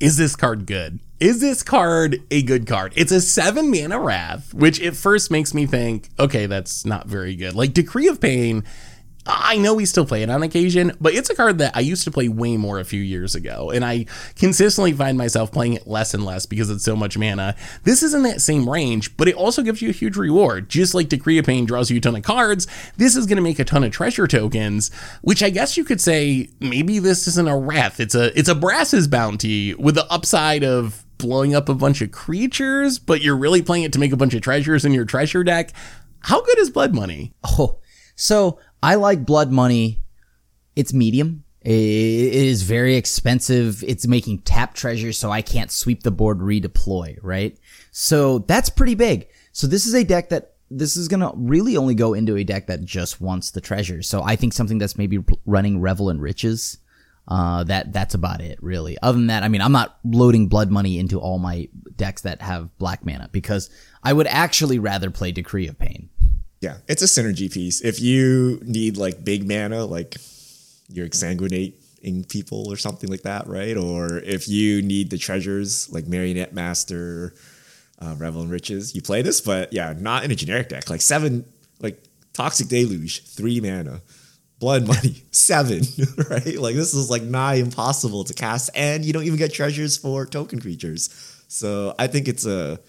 is 0.00 0.18
this 0.18 0.36
card 0.36 0.66
good? 0.66 1.00
Is 1.20 1.40
this 1.40 1.62
card 1.62 2.22
a 2.30 2.42
good 2.42 2.66
card? 2.66 2.92
It's 2.96 3.12
a 3.12 3.22
seven 3.22 3.70
mana 3.70 3.98
wrath, 3.98 4.52
which 4.52 4.80
at 4.82 4.96
first 4.96 5.30
makes 5.30 5.54
me 5.54 5.64
think, 5.64 6.10
okay, 6.18 6.44
that's 6.44 6.84
not 6.84 7.06
very 7.06 7.34
good. 7.36 7.54
Like 7.54 7.72
Decree 7.72 8.08
of 8.08 8.20
Pain, 8.20 8.64
I 9.26 9.56
know 9.56 9.72
we 9.72 9.86
still 9.86 10.04
play 10.04 10.22
it 10.22 10.28
on 10.28 10.42
occasion, 10.42 10.92
but 11.00 11.14
it's 11.14 11.30
a 11.30 11.34
card 11.34 11.58
that 11.58 11.74
I 11.74 11.80
used 11.80 12.04
to 12.04 12.10
play 12.10 12.28
way 12.28 12.58
more 12.58 12.78
a 12.78 12.84
few 12.84 13.00
years 13.00 13.34
ago, 13.34 13.70
and 13.70 13.84
I 13.84 14.04
consistently 14.36 14.92
find 14.92 15.16
myself 15.16 15.50
playing 15.50 15.74
it 15.74 15.86
less 15.86 16.12
and 16.12 16.24
less 16.24 16.44
because 16.44 16.68
it's 16.68 16.84
so 16.84 16.94
much 16.94 17.16
mana. 17.16 17.56
This 17.84 18.02
is 18.02 18.12
in 18.12 18.22
that 18.24 18.42
same 18.42 18.68
range, 18.68 19.16
but 19.16 19.28
it 19.28 19.34
also 19.34 19.62
gives 19.62 19.80
you 19.80 19.88
a 19.88 19.92
huge 19.92 20.16
reward. 20.16 20.68
Just 20.68 20.94
like 20.94 21.08
Decree 21.08 21.38
of 21.38 21.46
Pain 21.46 21.64
draws 21.64 21.90
you 21.90 21.96
a 21.96 22.00
ton 22.00 22.16
of 22.16 22.22
cards, 22.22 22.66
this 22.98 23.16
is 23.16 23.26
going 23.26 23.36
to 23.36 23.42
make 23.42 23.58
a 23.58 23.64
ton 23.64 23.82
of 23.82 23.92
treasure 23.92 24.26
tokens, 24.26 24.90
which 25.22 25.42
I 25.42 25.48
guess 25.48 25.76
you 25.76 25.84
could 25.84 26.00
say 26.00 26.50
maybe 26.60 26.98
this 26.98 27.26
isn't 27.26 27.48
a 27.48 27.56
wrath. 27.56 28.00
It's 28.00 28.14
a 28.14 28.38
it's 28.38 28.48
a 28.48 28.54
Brass's 28.54 29.08
bounty 29.08 29.74
with 29.74 29.94
the 29.94 30.10
upside 30.12 30.64
of 30.64 31.04
blowing 31.16 31.54
up 31.54 31.70
a 31.70 31.74
bunch 31.74 32.02
of 32.02 32.12
creatures, 32.12 32.98
but 32.98 33.22
you're 33.22 33.36
really 33.36 33.62
playing 33.62 33.84
it 33.84 33.92
to 33.94 33.98
make 33.98 34.12
a 34.12 34.16
bunch 34.16 34.34
of 34.34 34.42
treasures 34.42 34.84
in 34.84 34.92
your 34.92 35.06
treasure 35.06 35.44
deck. 35.44 35.72
How 36.20 36.42
good 36.42 36.58
is 36.58 36.68
Blood 36.70 36.94
Money? 36.94 37.32
Oh, 37.44 37.78
so 38.16 38.58
I 38.84 38.96
like 38.96 39.24
Blood 39.24 39.50
Money. 39.50 40.02
It's 40.76 40.92
medium. 40.92 41.44
It 41.62 41.72
is 41.72 42.64
very 42.64 42.96
expensive. 42.96 43.82
It's 43.82 44.06
making 44.06 44.40
tap 44.40 44.74
treasures, 44.74 45.16
so 45.16 45.30
I 45.30 45.40
can't 45.40 45.70
sweep 45.70 46.02
the 46.02 46.10
board, 46.10 46.40
redeploy, 46.40 47.18
right? 47.22 47.58
So 47.92 48.40
that's 48.40 48.68
pretty 48.68 48.94
big. 48.94 49.28
So 49.52 49.66
this 49.66 49.86
is 49.86 49.94
a 49.94 50.04
deck 50.04 50.28
that 50.28 50.56
this 50.70 50.98
is 50.98 51.08
gonna 51.08 51.32
really 51.34 51.78
only 51.78 51.94
go 51.94 52.12
into 52.12 52.36
a 52.36 52.44
deck 52.44 52.66
that 52.66 52.84
just 52.84 53.22
wants 53.22 53.52
the 53.52 53.62
treasures. 53.62 54.06
So 54.06 54.22
I 54.22 54.36
think 54.36 54.52
something 54.52 54.76
that's 54.76 54.98
maybe 54.98 55.24
running 55.46 55.80
Revel 55.80 56.10
in 56.10 56.20
Riches. 56.20 56.76
Uh, 57.26 57.64
that 57.64 57.90
that's 57.90 58.12
about 58.12 58.42
it, 58.42 58.62
really. 58.62 58.98
Other 59.00 59.16
than 59.16 59.28
that, 59.28 59.44
I 59.44 59.48
mean, 59.48 59.62
I'm 59.62 59.72
not 59.72 59.98
loading 60.04 60.46
blood 60.46 60.70
money 60.70 60.98
into 60.98 61.18
all 61.18 61.38
my 61.38 61.70
decks 61.96 62.20
that 62.20 62.42
have 62.42 62.76
black 62.76 63.06
mana 63.06 63.30
because 63.32 63.70
I 64.02 64.12
would 64.12 64.26
actually 64.26 64.78
rather 64.78 65.10
play 65.10 65.32
Decree 65.32 65.68
of 65.68 65.78
Pain. 65.78 66.10
Yeah, 66.64 66.78
it's 66.88 67.02
a 67.02 67.04
synergy 67.04 67.52
piece. 67.52 67.82
If 67.82 68.00
you 68.00 68.58
need 68.64 68.96
like 68.96 69.22
big 69.22 69.46
mana, 69.46 69.84
like 69.84 70.16
you're 70.88 71.06
exsanguinating 71.06 72.26
people 72.30 72.72
or 72.72 72.78
something 72.78 73.10
like 73.10 73.20
that, 73.22 73.46
right? 73.46 73.76
Or 73.76 74.16
if 74.16 74.48
you 74.48 74.80
need 74.80 75.10
the 75.10 75.18
treasures 75.18 75.92
like 75.92 76.06
Marionette 76.06 76.54
Master, 76.54 77.34
uh, 77.98 78.14
Revel 78.16 78.40
in 78.40 78.48
Riches, 78.48 78.94
you 78.94 79.02
play 79.02 79.20
this, 79.20 79.42
but 79.42 79.74
yeah, 79.74 79.92
not 79.98 80.24
in 80.24 80.30
a 80.30 80.34
generic 80.34 80.70
deck. 80.70 80.88
Like 80.88 81.02
seven, 81.02 81.44
like 81.80 82.02
Toxic 82.32 82.68
Deluge, 82.68 83.22
three 83.24 83.60
mana. 83.60 84.00
Blood 84.58 84.86
Money, 84.86 85.22
seven, 85.32 85.82
right? 86.30 86.56
Like 86.56 86.76
this 86.76 86.94
is 86.94 87.10
like 87.10 87.22
nigh 87.22 87.56
impossible 87.56 88.24
to 88.24 88.32
cast, 88.32 88.70
and 88.74 89.04
you 89.04 89.12
don't 89.12 89.24
even 89.24 89.38
get 89.38 89.52
treasures 89.52 89.98
for 89.98 90.24
token 90.24 90.62
creatures. 90.62 91.10
So 91.48 91.94
I 91.98 92.06
think 92.06 92.26
it's 92.26 92.46
a 92.46 92.80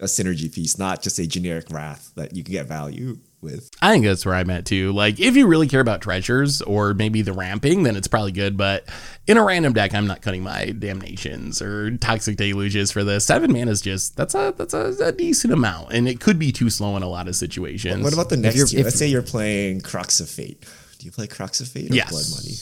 a 0.00 0.04
synergy 0.04 0.52
piece, 0.52 0.78
not 0.78 1.02
just 1.02 1.18
a 1.18 1.26
generic 1.26 1.70
wrath 1.70 2.12
that 2.16 2.34
you 2.34 2.44
can 2.44 2.52
get 2.52 2.66
value 2.66 3.18
with. 3.40 3.70
I 3.80 3.92
think 3.92 4.04
that's 4.04 4.26
where 4.26 4.34
I'm 4.34 4.50
at 4.50 4.66
too. 4.66 4.92
Like, 4.92 5.20
if 5.20 5.36
you 5.36 5.46
really 5.46 5.68
care 5.68 5.80
about 5.80 6.02
treasures 6.02 6.62
or 6.62 6.94
maybe 6.94 7.22
the 7.22 7.32
ramping, 7.32 7.82
then 7.82 7.96
it's 7.96 8.08
probably 8.08 8.32
good. 8.32 8.56
But 8.56 8.84
in 9.26 9.36
a 9.36 9.44
random 9.44 9.72
deck, 9.72 9.94
I'm 9.94 10.06
not 10.06 10.22
cutting 10.22 10.42
my 10.42 10.66
damnations 10.78 11.62
or 11.62 11.96
toxic 11.98 12.36
deluges 12.36 12.92
for 12.92 13.04
this. 13.04 13.24
Seven 13.24 13.52
mana 13.52 13.70
is 13.70 13.80
just 13.80 14.16
that's 14.16 14.34
a 14.34 14.54
that's 14.56 14.74
a, 14.74 14.94
a, 15.02 15.12
decent 15.12 15.52
amount, 15.52 15.92
and 15.92 16.08
it 16.08 16.20
could 16.20 16.38
be 16.38 16.52
too 16.52 16.68
slow 16.68 16.96
in 16.96 17.02
a 17.02 17.08
lot 17.08 17.28
of 17.28 17.36
situations. 17.36 18.02
What 18.02 18.12
about 18.12 18.28
the 18.28 18.36
next 18.36 18.72
year? 18.72 18.84
Let's 18.84 18.98
say 18.98 19.06
you're 19.06 19.22
playing 19.22 19.80
Crux 19.80 20.20
of 20.20 20.28
Fate. 20.28 20.66
Do 20.98 21.06
you 21.06 21.12
play 21.12 21.26
Crux 21.26 21.60
of 21.60 21.68
Fate 21.68 21.90
or 21.90 21.94
yes. 21.94 22.10
Blood 22.10 22.24
Money? 22.36 22.54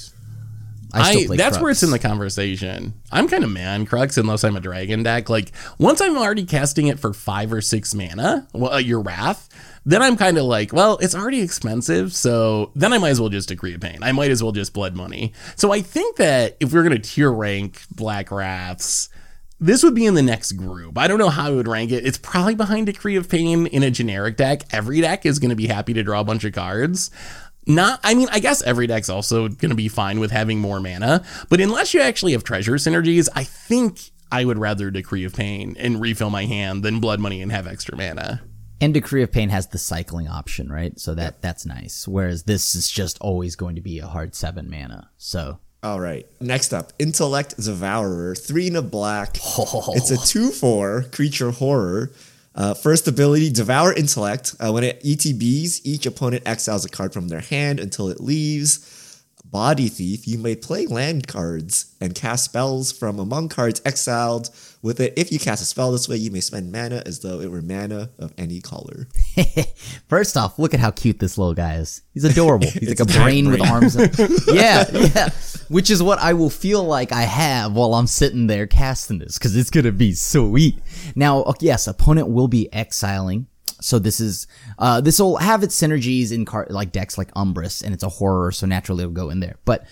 I, 0.95 1.11
I 1.11 1.27
that's 1.37 1.57
Crux. 1.57 1.61
where 1.61 1.71
it's 1.71 1.83
in 1.83 1.91
the 1.91 1.99
conversation. 1.99 2.95
I'm 3.11 3.29
kind 3.29 3.45
of 3.45 3.51
man 3.51 3.87
Crux 3.87 4.17
unless 4.17 4.45
I'm 4.45 4.57
a 4.57 4.61
dragon 4.61 5.03
deck. 5.03 5.29
Like 5.29 5.53
once 5.79 6.01
I'm 6.01 6.17
already 6.17 6.45
casting 6.45 6.87
it 6.87 6.99
for 6.99 7.13
five 7.13 7.53
or 7.53 7.61
six 7.61 7.95
mana, 7.95 8.47
well, 8.53 8.75
uh, 8.75 8.79
your 8.79 9.01
wrath, 9.01 9.49
then 9.85 10.03
I'm 10.03 10.17
kind 10.17 10.39
of 10.39 10.45
like, 10.45 10.73
well, 10.73 10.99
it's 10.99 11.15
already 11.15 11.41
expensive, 11.41 12.15
so 12.15 12.71
then 12.75 12.93
I 12.93 12.99
might 12.99 13.11
as 13.11 13.21
well 13.21 13.29
just 13.29 13.49
Decree 13.49 13.75
of 13.75 13.81
Pain. 13.81 14.03
I 14.03 14.13
might 14.13 14.31
as 14.31 14.43
well 14.43 14.53
just 14.53 14.73
blood 14.73 14.95
money. 14.95 15.33
So 15.57 15.73
I 15.73 15.81
think 15.81 16.17
that 16.17 16.57
if 16.61 16.73
we're 16.73 16.83
gonna 16.83 16.99
tier 16.99 17.31
rank 17.31 17.83
Black 17.91 18.31
Wraths, 18.31 19.09
this 19.61 19.83
would 19.83 19.95
be 19.95 20.05
in 20.05 20.15
the 20.15 20.23
next 20.23 20.53
group. 20.53 20.99
I 20.99 21.07
don't 21.07 21.19
know 21.19 21.31
how 21.31 21.47
I 21.47 21.51
would 21.51 21.69
rank 21.69 21.93
it. 21.93 22.07
It's 22.07 22.19
probably 22.19 22.55
behind 22.55 22.87
Decree 22.87 23.17
of 23.17 23.29
Pain 23.29 23.67
in 23.67 23.83
a 23.83 23.91
generic 23.91 24.37
deck. 24.37 24.65
Every 24.73 25.01
deck 25.01 25.25
is 25.25 25.39
going 25.39 25.51
to 25.51 25.57
be 25.57 25.69
happy 25.69 25.95
to 25.95 26.03
draw 26.03 26.21
a 26.21 26.25
bunch 26.25 26.45
of 26.45 26.53
cards. 26.53 27.11
Not, 27.67 28.01
I 28.05 28.15
mean, 28.15 28.29
I 28.31 28.41
guess 28.41 28.63
every 28.63 28.87
deck's 28.87 29.09
also 29.09 29.49
going 29.49 29.71
to 29.71 29.75
be 29.75 29.89
fine 29.89 30.21
with 30.21 30.31
having 30.31 30.59
more 30.61 30.81
mana, 30.81 31.25
but 31.49 31.61
unless 31.61 31.95
you 31.95 32.01
actually 32.01 32.33
have 32.33 32.45
treasure 32.45 32.73
synergies, 32.73 33.29
I 33.35 33.45
think 33.45 34.11
I 34.31 34.45
would 34.45 34.59
rather 34.59 34.91
Decree 34.91 35.25
of 35.25 35.35
Pain 35.35 35.77
and 35.79 36.01
refill 36.01 36.31
my 36.31 36.45
hand 36.45 36.83
than 36.83 37.01
Blood 37.01 37.21
Money 37.21 37.41
and 37.41 37.53
have 37.53 37.67
extra 37.67 37.97
mana. 37.97 38.43
And 38.81 38.93
Decree 38.93 39.23
of 39.23 39.33
Pain 39.33 39.49
has 39.51 39.69
the 39.69 39.79
cycling 39.79 40.29
option, 40.29 40.71
right? 40.71 40.99
So 40.99 41.15
that 41.15 41.41
that's 41.41 41.65
nice. 41.65 42.07
Whereas 42.09 42.43
this 42.43 42.75
is 42.75 42.91
just 42.91 43.19
always 43.21 43.57
going 43.57 43.77
to 43.77 43.81
be 43.81 44.01
a 44.01 44.07
hard 44.07 44.35
seven 44.35 44.69
mana. 44.69 45.11
So 45.17 45.61
all 45.85 46.01
right. 46.01 46.27
Next 46.41 46.73
up, 46.73 46.93
Intellect 46.99 47.57
Devourer, 47.57 48.35
three 48.35 48.69
in 48.69 48.77
a 48.77 48.83
black. 48.83 49.37
Oh. 49.57 49.93
It's 49.95 50.11
a 50.11 50.17
two 50.17 50.51
four 50.51 51.05
creature 51.13 51.53
horror. 51.53 52.11
Uh, 52.55 52.73
first 52.73 53.09
ability, 53.09 53.51
Devour 53.51 53.93
Intellect. 53.93 54.55
Uh, 54.61 54.71
when 54.71 54.85
it 54.85 55.03
ETBs, 55.03 55.81
each 55.85 56.07
opponent 56.07 56.47
exiles 56.47 56.85
a 56.85 56.89
card 56.89 57.13
from 57.13 57.29
their 57.29 57.41
hand 57.41 57.81
until 57.81 58.09
it 58.09 58.21
leaves. 58.21 59.23
Body 59.45 59.89
Thief, 59.89 60.27
you 60.27 60.39
may 60.39 60.55
play 60.55 60.87
land 60.87 61.27
cards 61.27 61.95
and 62.01 62.15
cast 62.15 62.45
spells 62.45 62.93
from 62.93 63.19
among 63.19 63.49
cards 63.49 63.83
exiled 63.85 64.51
with 64.85 65.01
it. 65.01 65.15
If 65.17 65.33
you 65.33 65.39
cast 65.39 65.63
a 65.63 65.65
spell 65.65 65.91
this 65.91 66.09
way, 66.09 66.17
you 66.17 66.31
may 66.31 66.41
spend 66.41 66.71
mana 66.71 67.03
as 67.07 67.21
though 67.21 67.41
it 67.41 67.51
were 67.51 67.63
mana 67.63 68.11
of 68.19 68.33
any 68.37 68.61
color. 68.61 69.09
First 70.09 70.37
off, 70.37 70.59
look 70.59 70.75
at 70.75 70.81
how 70.81 70.91
cute 70.91 71.19
this 71.19 71.39
little 71.39 71.55
guy 71.55 71.77
is. 71.77 72.03
He's 72.13 72.25
adorable. 72.25 72.69
He's 72.71 72.91
like 72.91 73.01
a 73.01 73.07
brain, 73.07 73.47
brain, 73.47 73.51
with 73.51 73.63
arms. 73.63 73.97
And, 73.97 74.17
yeah, 74.47 74.85
yeah. 74.93 75.31
Which 75.69 75.91
is 75.91 76.03
what 76.03 76.19
I 76.19 76.35
will 76.35 76.51
feel 76.51 76.85
like 76.85 77.11
I 77.13 77.23
have 77.23 77.73
while 77.73 77.95
I'm 77.95 78.07
sitting 78.07 78.47
there 78.47 78.67
casting 78.67 79.19
this, 79.19 79.39
because 79.39 79.57
it's 79.57 79.71
gonna 79.71 79.91
be 79.91 80.13
sweet. 80.13 80.79
Now, 81.17 81.53
yes, 81.61 81.87
opponent 81.87 82.29
will 82.29 82.49
be 82.49 82.73
exiling 82.73 83.47
so 83.81 83.99
this 83.99 84.21
is 84.21 84.47
uh, 84.79 85.01
this 85.01 85.19
will 85.19 85.37
have 85.37 85.63
its 85.63 85.79
synergies 85.79 86.33
in 86.33 86.45
car- 86.45 86.67
like 86.71 86.93
decks 86.93 87.19
like 87.19 87.33
Umbris, 87.35 87.83
and 87.83 87.93
it's 87.93 88.03
a 88.03 88.09
horror, 88.09 88.51
so 88.51 88.67
naturally 88.67 89.03
it'll 89.03 89.13
go 89.13 89.31
in 89.31 89.41
there. 89.41 89.57
But 89.65 89.85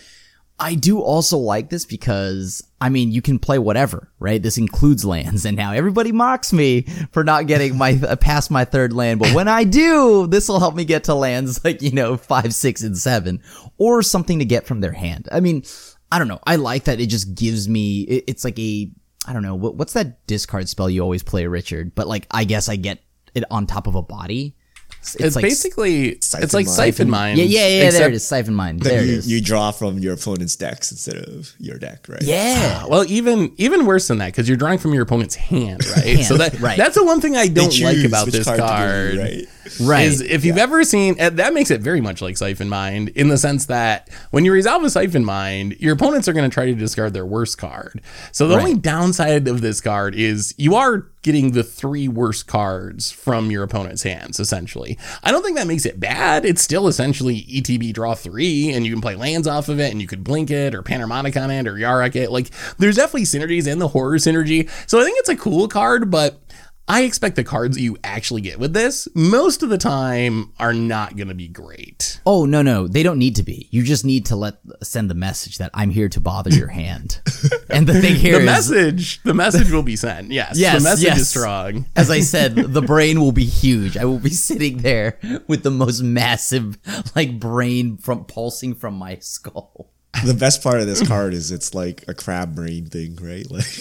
I 0.62 0.76
do 0.76 1.00
also 1.00 1.38
like 1.38 1.70
this 1.70 1.84
because 1.84 2.62
I 2.80 2.88
mean 2.88 3.10
you 3.10 3.20
can 3.20 3.40
play 3.40 3.58
whatever, 3.58 4.12
right? 4.20 4.40
This 4.40 4.58
includes 4.58 5.04
lands, 5.04 5.44
and 5.46 5.56
now 5.56 5.72
everybody 5.72 6.12
mocks 6.12 6.52
me 6.52 6.82
for 7.10 7.24
not 7.24 7.48
getting 7.48 7.76
my 7.76 7.96
past 8.20 8.50
my 8.50 8.64
third 8.64 8.92
land, 8.92 9.18
but 9.18 9.34
when 9.34 9.48
I 9.48 9.64
do, 9.64 10.28
this 10.28 10.48
will 10.48 10.60
help 10.60 10.76
me 10.76 10.84
get 10.84 11.04
to 11.04 11.14
lands 11.14 11.64
like 11.64 11.82
you 11.82 11.90
know 11.90 12.16
five, 12.16 12.54
six, 12.54 12.82
and 12.82 12.96
seven, 12.96 13.42
or 13.76 14.02
something 14.02 14.38
to 14.38 14.44
get 14.44 14.66
from 14.66 14.80
their 14.80 14.92
hand. 14.92 15.28
I 15.32 15.40
mean, 15.40 15.64
I 16.12 16.18
don't 16.20 16.28
know. 16.28 16.40
I 16.46 16.56
like 16.56 16.84
that 16.84 17.00
it 17.00 17.06
just 17.06 17.34
gives 17.34 17.68
me. 17.68 18.02
It, 18.02 18.24
it's 18.28 18.44
like 18.44 18.58
a 18.58 18.88
I 19.26 19.32
don't 19.32 19.42
know 19.42 19.56
what, 19.56 19.74
what's 19.74 19.94
that 19.94 20.24
discard 20.28 20.68
spell 20.68 20.88
you 20.88 21.02
always 21.02 21.24
play, 21.24 21.46
Richard? 21.46 21.94
But 21.96 22.06
like 22.06 22.28
I 22.30 22.44
guess 22.44 22.68
I 22.68 22.76
get 22.76 23.00
it 23.34 23.44
on 23.50 23.66
top 23.66 23.88
of 23.88 23.96
a 23.96 24.02
body. 24.02 24.56
It's, 25.02 25.16
it's 25.16 25.36
like 25.36 25.42
basically 25.42 26.10
it's 26.10 26.54
like 26.54 26.68
Siphon 26.68 27.10
Mind. 27.10 27.36
Yeah, 27.36 27.44
yeah, 27.44 27.66
yeah. 27.66 27.90
There 27.90 28.08
it 28.08 28.14
is, 28.14 28.24
Siphon 28.24 28.54
Mind. 28.54 28.80
There 28.80 29.02
you, 29.02 29.12
it 29.14 29.18
is. 29.18 29.30
You 29.30 29.40
draw 29.40 29.72
from 29.72 29.98
your 29.98 30.14
opponent's 30.14 30.54
decks 30.54 30.92
instead 30.92 31.16
of 31.16 31.52
your 31.58 31.76
deck, 31.76 32.08
right? 32.08 32.22
Yeah. 32.22 32.82
Ah, 32.84 32.86
well, 32.88 33.04
even 33.08 33.52
even 33.56 33.84
worse 33.84 34.06
than 34.06 34.18
that 34.18 34.26
because 34.26 34.46
you're 34.46 34.56
drawing 34.56 34.78
from 34.78 34.94
your 34.94 35.02
opponent's 35.02 35.34
hand, 35.34 35.84
right? 35.86 36.04
hand, 36.06 36.24
so 36.24 36.36
that 36.36 36.58
right. 36.60 36.78
that's 36.78 36.94
the 36.94 37.04
one 37.04 37.20
thing 37.20 37.36
I 37.36 37.48
don't 37.48 37.76
like 37.80 38.04
about 38.04 38.28
this 38.28 38.44
card. 38.44 38.60
card 38.60 39.16
right. 39.16 39.48
Right. 39.80 40.06
Is 40.06 40.20
if 40.20 40.44
you've 40.44 40.56
yeah. 40.56 40.62
ever 40.62 40.84
seen 40.84 41.16
that 41.16 41.54
makes 41.54 41.70
it 41.70 41.80
very 41.80 42.00
much 42.00 42.20
like 42.20 42.36
Siphon 42.36 42.68
Mind 42.68 43.10
in 43.10 43.28
the 43.28 43.38
sense 43.38 43.66
that 43.66 44.08
when 44.30 44.44
you 44.44 44.52
resolve 44.52 44.82
a 44.84 44.90
Siphon 44.90 45.24
Mind, 45.24 45.76
your 45.78 45.94
opponents 45.94 46.28
are 46.28 46.32
going 46.32 46.48
to 46.48 46.52
try 46.52 46.66
to 46.66 46.74
discard 46.74 47.12
their 47.12 47.26
worst 47.26 47.58
card. 47.58 48.00
So 48.32 48.48
the 48.48 48.56
right. 48.56 48.64
only 48.64 48.76
downside 48.76 49.46
of 49.48 49.60
this 49.60 49.80
card 49.80 50.14
is 50.14 50.54
you 50.56 50.74
are 50.74 51.06
getting 51.22 51.52
the 51.52 51.62
three 51.62 52.08
worst 52.08 52.46
cards 52.46 53.10
from 53.10 53.50
your 53.50 53.62
opponent's 53.62 54.02
hands, 54.02 54.40
essentially. 54.40 54.98
I 55.22 55.30
don't 55.30 55.42
think 55.42 55.56
that 55.56 55.68
makes 55.68 55.86
it 55.86 56.00
bad. 56.00 56.44
It's 56.44 56.62
still 56.62 56.88
essentially 56.88 57.42
ETB 57.42 57.92
draw 57.92 58.14
three, 58.14 58.72
and 58.72 58.84
you 58.84 58.92
can 58.92 59.00
play 59.00 59.14
lands 59.14 59.46
off 59.46 59.68
of 59.68 59.78
it, 59.78 59.92
and 59.92 60.00
you 60.00 60.08
could 60.08 60.24
blink 60.24 60.50
it, 60.50 60.74
or 60.74 60.82
Panharmonicon 60.82 61.44
on 61.44 61.50
it, 61.50 61.68
or 61.68 61.74
Yarok 61.74 62.16
it. 62.16 62.32
Like, 62.32 62.50
there's 62.78 62.96
definitely 62.96 63.22
synergies 63.22 63.70
in 63.70 63.78
the 63.78 63.88
horror 63.88 64.18
synergy. 64.18 64.68
So 64.88 65.00
I 65.00 65.04
think 65.04 65.18
it's 65.20 65.28
a 65.28 65.36
cool 65.36 65.68
card, 65.68 66.10
but 66.10 66.40
I 66.88 67.02
expect 67.02 67.36
the 67.36 67.44
cards 67.44 67.78
you 67.78 67.96
actually 68.02 68.40
get 68.40 68.58
with 68.58 68.72
this 68.72 69.06
most 69.14 69.62
of 69.62 69.68
the 69.68 69.78
time 69.78 70.52
are 70.58 70.74
not 70.74 71.16
going 71.16 71.28
to 71.28 71.34
be 71.34 71.48
great. 71.48 72.20
Oh 72.26 72.44
no 72.44 72.60
no, 72.60 72.88
they 72.88 73.02
don't 73.02 73.18
need 73.18 73.36
to 73.36 73.42
be. 73.42 73.68
You 73.70 73.82
just 73.82 74.04
need 74.04 74.26
to 74.26 74.36
let 74.36 74.58
send 74.82 75.08
the 75.08 75.14
message 75.14 75.58
that 75.58 75.70
I'm 75.74 75.90
here 75.90 76.08
to 76.08 76.20
bother 76.20 76.50
your 76.50 76.68
hand. 76.68 77.20
and 77.70 77.86
the 77.86 78.00
thing 78.00 78.16
here 78.16 78.34
the 78.34 78.40
is, 78.40 78.44
message 78.44 79.22
the 79.22 79.34
message 79.34 79.70
will 79.70 79.82
be 79.82 79.96
sent. 79.96 80.32
Yes, 80.32 80.58
yes 80.58 80.82
the 80.82 80.88
message 80.88 81.04
yes. 81.04 81.18
is 81.20 81.28
strong. 81.28 81.86
As 81.94 82.10
I 82.10 82.20
said, 82.20 82.54
the 82.56 82.82
brain 82.82 83.20
will 83.20 83.32
be 83.32 83.44
huge. 83.44 83.96
I 83.96 84.04
will 84.04 84.18
be 84.18 84.30
sitting 84.30 84.78
there 84.78 85.18
with 85.46 85.62
the 85.62 85.70
most 85.70 86.02
massive 86.02 86.78
like 87.14 87.38
brain 87.38 87.96
from 87.96 88.24
pulsing 88.24 88.74
from 88.74 88.94
my 88.94 89.18
skull 89.20 89.92
the 90.24 90.34
best 90.34 90.62
part 90.62 90.80
of 90.80 90.86
this 90.86 91.06
card 91.06 91.34
is 91.34 91.50
it's 91.50 91.74
like 91.74 92.04
a 92.08 92.14
crab 92.14 92.54
brain 92.54 92.86
thing, 92.86 93.16
right? 93.16 93.50
Like 93.50 93.64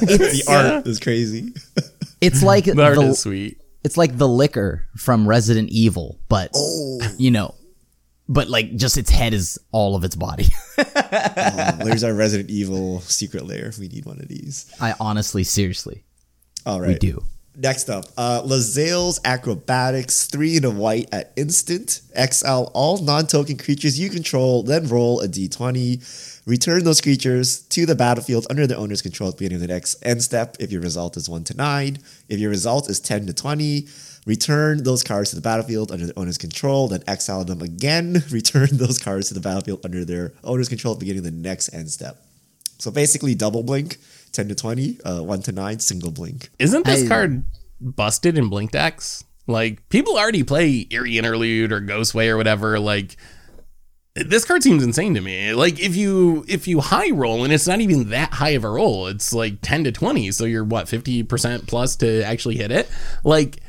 the 0.00 0.44
art 0.48 0.86
is 0.86 1.00
crazy. 1.00 1.52
It's 2.20 2.42
like 2.44 2.64
the 2.64 2.82
art 2.82 2.96
the, 2.96 3.02
is 3.06 3.20
sweet. 3.20 3.60
It's 3.82 3.96
like 3.96 4.16
the 4.16 4.28
Licker 4.28 4.86
from 4.96 5.28
Resident 5.28 5.70
Evil, 5.70 6.18
but 6.28 6.50
oh. 6.54 7.00
you 7.18 7.30
know, 7.30 7.54
but 8.28 8.48
like 8.48 8.76
just 8.76 8.96
its 8.96 9.10
head 9.10 9.34
is 9.34 9.58
all 9.72 9.96
of 9.96 10.04
its 10.04 10.16
body. 10.16 10.46
oh, 10.78 11.78
there's 11.84 12.04
our 12.04 12.14
Resident 12.14 12.48
Evil 12.50 13.00
Secret 13.00 13.46
Lair. 13.46 13.66
If 13.66 13.78
we 13.78 13.88
need 13.88 14.06
one 14.06 14.20
of 14.20 14.28
these. 14.28 14.72
I 14.80 14.94
honestly, 15.00 15.44
seriously, 15.44 16.04
all 16.64 16.80
right, 16.80 16.88
we 16.88 16.94
do. 16.98 17.22
Next 17.62 17.90
up, 17.90 18.06
uh, 18.16 18.40
Lae'zel's 18.42 19.20
Acrobatics, 19.22 20.28
three 20.28 20.56
in 20.56 20.64
a 20.64 20.70
white 20.70 21.10
at 21.12 21.30
instant. 21.36 22.00
Exile 22.14 22.70
all 22.72 22.96
non 23.02 23.26
token 23.26 23.58
creatures 23.58 24.00
you 24.00 24.08
control, 24.08 24.62
then 24.62 24.88
roll 24.88 25.20
a 25.20 25.28
d20. 25.28 26.40
Return 26.46 26.84
those 26.84 27.02
creatures 27.02 27.60
to 27.64 27.84
the 27.84 27.94
battlefield 27.94 28.46
under 28.48 28.66
their 28.66 28.78
owner's 28.78 29.02
control 29.02 29.28
at 29.28 29.36
the 29.36 29.40
beginning 29.40 29.56
of 29.56 29.68
the 29.68 29.74
next 29.74 30.02
end 30.02 30.22
step 30.22 30.56
if 30.58 30.72
your 30.72 30.80
result 30.80 31.18
is 31.18 31.28
1 31.28 31.44
to 31.44 31.54
9. 31.54 31.98
If 32.30 32.40
your 32.40 32.48
result 32.48 32.88
is 32.88 32.98
10 32.98 33.26
to 33.26 33.34
20, 33.34 33.86
return 34.24 34.82
those 34.82 35.02
cards 35.02 35.28
to 35.30 35.36
the 35.36 35.42
battlefield 35.42 35.92
under 35.92 36.06
their 36.06 36.18
owner's 36.18 36.38
control, 36.38 36.88
then 36.88 37.04
exile 37.06 37.44
them 37.44 37.60
again. 37.60 38.24
Return 38.30 38.68
those 38.72 38.98
cards 38.98 39.28
to 39.28 39.34
the 39.34 39.40
battlefield 39.40 39.84
under 39.84 40.06
their 40.06 40.32
owner's 40.44 40.70
control 40.70 40.94
at 40.94 41.00
the 41.00 41.04
beginning 41.04 41.26
of 41.26 41.30
the 41.30 41.48
next 41.48 41.74
end 41.74 41.90
step. 41.90 42.24
So 42.78 42.90
basically, 42.90 43.34
double 43.34 43.62
blink 43.62 43.98
10 44.32 44.48
to 44.48 44.54
20, 44.54 45.00
uh, 45.04 45.22
1 45.22 45.42
to 45.42 45.52
9, 45.52 45.78
single 45.78 46.10
blink. 46.10 46.50
Isn't 46.58 46.84
this 46.84 47.04
I, 47.04 47.08
card 47.08 47.44
busted 47.80 48.38
in 48.38 48.48
blink 48.48 48.72
decks? 48.72 49.24
Like, 49.46 49.88
people 49.88 50.16
already 50.16 50.44
play 50.44 50.86
Eerie 50.90 51.18
Interlude 51.18 51.72
or 51.72 51.80
Ghostway 51.80 52.28
or 52.28 52.36
whatever. 52.36 52.78
Like, 52.78 53.16
this 54.14 54.44
card 54.44 54.62
seems 54.62 54.82
insane 54.82 55.14
to 55.14 55.20
me. 55.20 55.54
Like 55.54 55.78
if 55.80 55.94
you 55.94 56.44
if 56.48 56.66
you 56.66 56.80
high 56.80 57.10
roll 57.10 57.44
and 57.44 57.52
it's 57.52 57.66
not 57.66 57.80
even 57.80 58.10
that 58.10 58.32
high 58.32 58.50
of 58.50 58.64
a 58.64 58.68
roll, 58.68 59.06
it's 59.06 59.32
like 59.32 59.60
10 59.62 59.84
to 59.84 59.92
20, 59.92 60.32
so 60.32 60.44
you're 60.44 60.64
what 60.64 60.86
50% 60.86 61.68
plus 61.68 61.96
to 61.96 62.22
actually 62.24 62.56
hit 62.56 62.72
it. 62.72 62.88
Like 63.24 63.60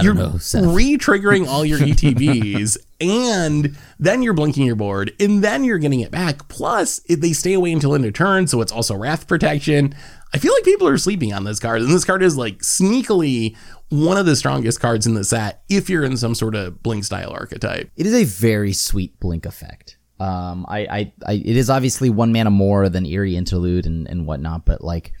you're 0.00 0.14
re-triggering 0.14 1.46
all 1.46 1.64
your 1.64 1.78
ETBs, 1.80 2.76
and 3.00 3.76
then 3.98 4.22
you're 4.22 4.34
blinking 4.34 4.66
your 4.66 4.76
board, 4.76 5.12
and 5.20 5.42
then 5.44 5.64
you're 5.64 5.78
getting 5.78 6.00
it 6.00 6.10
back. 6.10 6.48
Plus, 6.48 7.00
they 7.08 7.32
stay 7.32 7.52
away 7.52 7.72
until 7.72 7.94
end 7.94 8.04
of 8.04 8.12
turn, 8.12 8.46
so 8.46 8.60
it's 8.60 8.72
also 8.72 8.96
wrath 8.96 9.28
protection. 9.28 9.94
I 10.34 10.38
feel 10.38 10.52
like 10.52 10.64
people 10.64 10.88
are 10.88 10.98
sleeping 10.98 11.32
on 11.32 11.44
this 11.44 11.60
card, 11.60 11.82
and 11.82 11.90
this 11.90 12.04
card 12.04 12.22
is 12.22 12.36
like 12.36 12.58
sneakily 12.58 13.56
one 13.88 14.18
of 14.18 14.26
the 14.26 14.34
strongest 14.34 14.80
cards 14.80 15.06
in 15.06 15.14
the 15.14 15.24
set 15.24 15.62
if 15.68 15.88
you're 15.88 16.04
in 16.04 16.16
some 16.16 16.34
sort 16.34 16.56
of 16.56 16.82
blink 16.82 17.04
style 17.04 17.30
archetype. 17.30 17.90
It 17.96 18.06
is 18.06 18.14
a 18.14 18.24
very 18.24 18.72
sweet 18.72 19.18
blink 19.20 19.46
effect. 19.46 19.98
Um, 20.18 20.66
I, 20.68 20.78
I, 20.78 21.12
I, 21.26 21.32
it 21.34 21.56
is 21.56 21.70
obviously 21.70 22.10
one 22.10 22.32
mana 22.32 22.50
more 22.50 22.88
than 22.88 23.06
Eerie 23.06 23.36
Interlude 23.36 23.86
and, 23.86 24.08
and 24.08 24.26
whatnot, 24.26 24.64
but 24.64 24.82
like, 24.82 25.12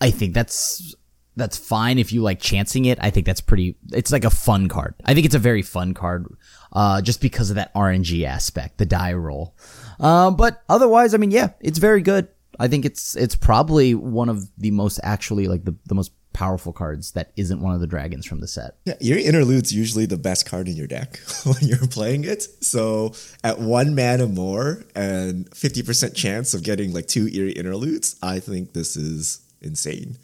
I 0.00 0.10
think 0.10 0.34
that's 0.34 0.94
that's 1.36 1.56
fine 1.56 1.98
if 1.98 2.12
you 2.12 2.22
like 2.22 2.40
chancing 2.40 2.84
it. 2.84 2.98
I 3.00 3.10
think 3.10 3.26
that's 3.26 3.40
pretty. 3.40 3.76
It's 3.92 4.12
like 4.12 4.24
a 4.24 4.30
fun 4.30 4.68
card. 4.68 4.94
I 5.04 5.14
think 5.14 5.26
it's 5.26 5.34
a 5.34 5.40
very 5.40 5.62
fun 5.62 5.94
card, 5.94 6.26
uh, 6.72 7.02
just 7.02 7.20
because 7.20 7.50
of 7.50 7.56
that 7.56 7.72
RNG 7.74 8.24
aspect, 8.24 8.78
the 8.78 8.86
die 8.86 9.14
roll. 9.14 9.54
Uh, 9.98 10.30
but 10.30 10.62
otherwise, 10.68 11.14
I 11.14 11.18
mean, 11.18 11.30
yeah, 11.30 11.50
it's 11.60 11.78
very 11.78 12.02
good. 12.02 12.28
I 12.58 12.68
think 12.68 12.84
it's 12.84 13.16
it's 13.16 13.34
probably 13.34 13.94
one 13.94 14.28
of 14.28 14.46
the 14.58 14.70
most 14.70 15.00
actually 15.02 15.48
like 15.48 15.64
the 15.64 15.74
the 15.86 15.94
most 15.94 16.12
powerful 16.32 16.72
cards 16.72 17.12
that 17.12 17.30
isn't 17.36 17.60
one 17.60 17.74
of 17.74 17.80
the 17.80 17.86
dragons 17.86 18.26
from 18.26 18.40
the 18.40 18.48
set. 18.48 18.76
Yeah, 18.84 18.94
Eerie 19.00 19.24
Interlude's 19.24 19.72
usually 19.72 20.06
the 20.06 20.16
best 20.16 20.46
card 20.46 20.68
in 20.68 20.76
your 20.76 20.86
deck 20.86 21.18
when 21.44 21.56
you're 21.60 21.86
playing 21.86 22.24
it. 22.24 22.42
So 22.64 23.12
at 23.44 23.58
one 23.58 23.94
mana 23.94 24.26
more 24.26 24.84
and 24.94 25.50
50% 25.50 26.14
chance 26.14 26.54
of 26.54 26.62
getting 26.62 26.92
like 26.92 27.06
two 27.06 27.28
eerie 27.28 27.52
interludes, 27.52 28.16
I 28.22 28.40
think 28.40 28.72
this 28.72 28.96
is 28.96 29.40
insane. 29.60 30.16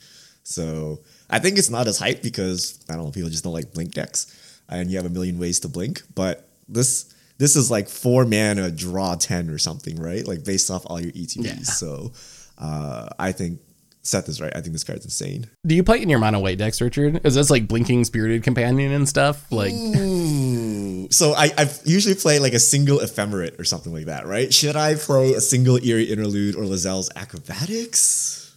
So 0.49 1.01
I 1.29 1.39
think 1.41 1.59
it's 1.59 1.69
not 1.69 1.87
as 1.87 1.99
hype 1.99 2.23
because 2.23 2.83
I 2.89 2.95
don't 2.95 3.05
know, 3.05 3.11
people 3.11 3.29
just 3.29 3.45
don't 3.45 3.53
like 3.53 3.75
blink 3.75 3.93
decks, 3.93 4.35
and 4.69 4.91
you 4.91 4.97
have 4.97 5.05
a 5.05 5.11
million 5.11 5.39
ways 5.39 5.61
to 5.61 5.69
blink. 5.69 6.03
But 6.15 6.49
this 6.69 7.13
this 7.37 7.55
is 7.55 7.71
like 7.71 7.89
four 7.89 8.25
mana 8.25 8.71
draw 8.71 9.15
ten 9.15 9.51
or 9.51 9.59
something, 9.59 9.97
right? 10.01 10.27
Like 10.27 10.45
based 10.45 10.71
off 10.71 10.85
all 10.87 11.01
your 11.01 11.13
ETBs. 11.13 11.45
Yeah. 11.45 11.63
So 11.65 12.13
uh, 12.57 13.11
I 13.19 13.33
think 13.33 13.61
Seth 14.03 14.27
is 14.31 14.41
right. 14.41 14.51
I 14.57 14.63
think 14.63 14.73
this 14.73 14.85
card's 14.85 15.05
insane. 15.05 15.51
Do 15.67 15.75
you 15.75 15.85
play 15.85 16.01
in 16.01 16.09
your 16.09 16.19
mono 16.19 16.41
white 16.41 16.57
decks, 16.57 16.81
Richard? 16.81 17.21
Is 17.27 17.35
this 17.35 17.51
like 17.51 17.69
blinking 17.69 18.05
spirited 18.05 18.43
companion 18.43 18.91
and 18.93 19.07
stuff? 19.07 19.53
Like, 19.53 19.75
Ooh. 19.75 21.09
so 21.11 21.35
I 21.35 21.53
I 21.59 21.71
usually 21.85 22.15
play 22.15 22.39
like 22.39 22.55
a 22.55 22.59
single 22.59 23.01
ephemerate 23.01 23.61
or 23.61 23.65
something 23.65 23.93
like 23.93 24.07
that, 24.07 24.27
right? 24.27 24.53
Should 24.53 24.77
I 24.77 24.95
play 24.95 25.35
a 25.35 25.43
single 25.43 25.77
eerie 25.85 26.05
interlude 26.05 26.57
or 26.57 26.63
Lae'zel's 26.63 27.11
acrobatics? 27.15 28.48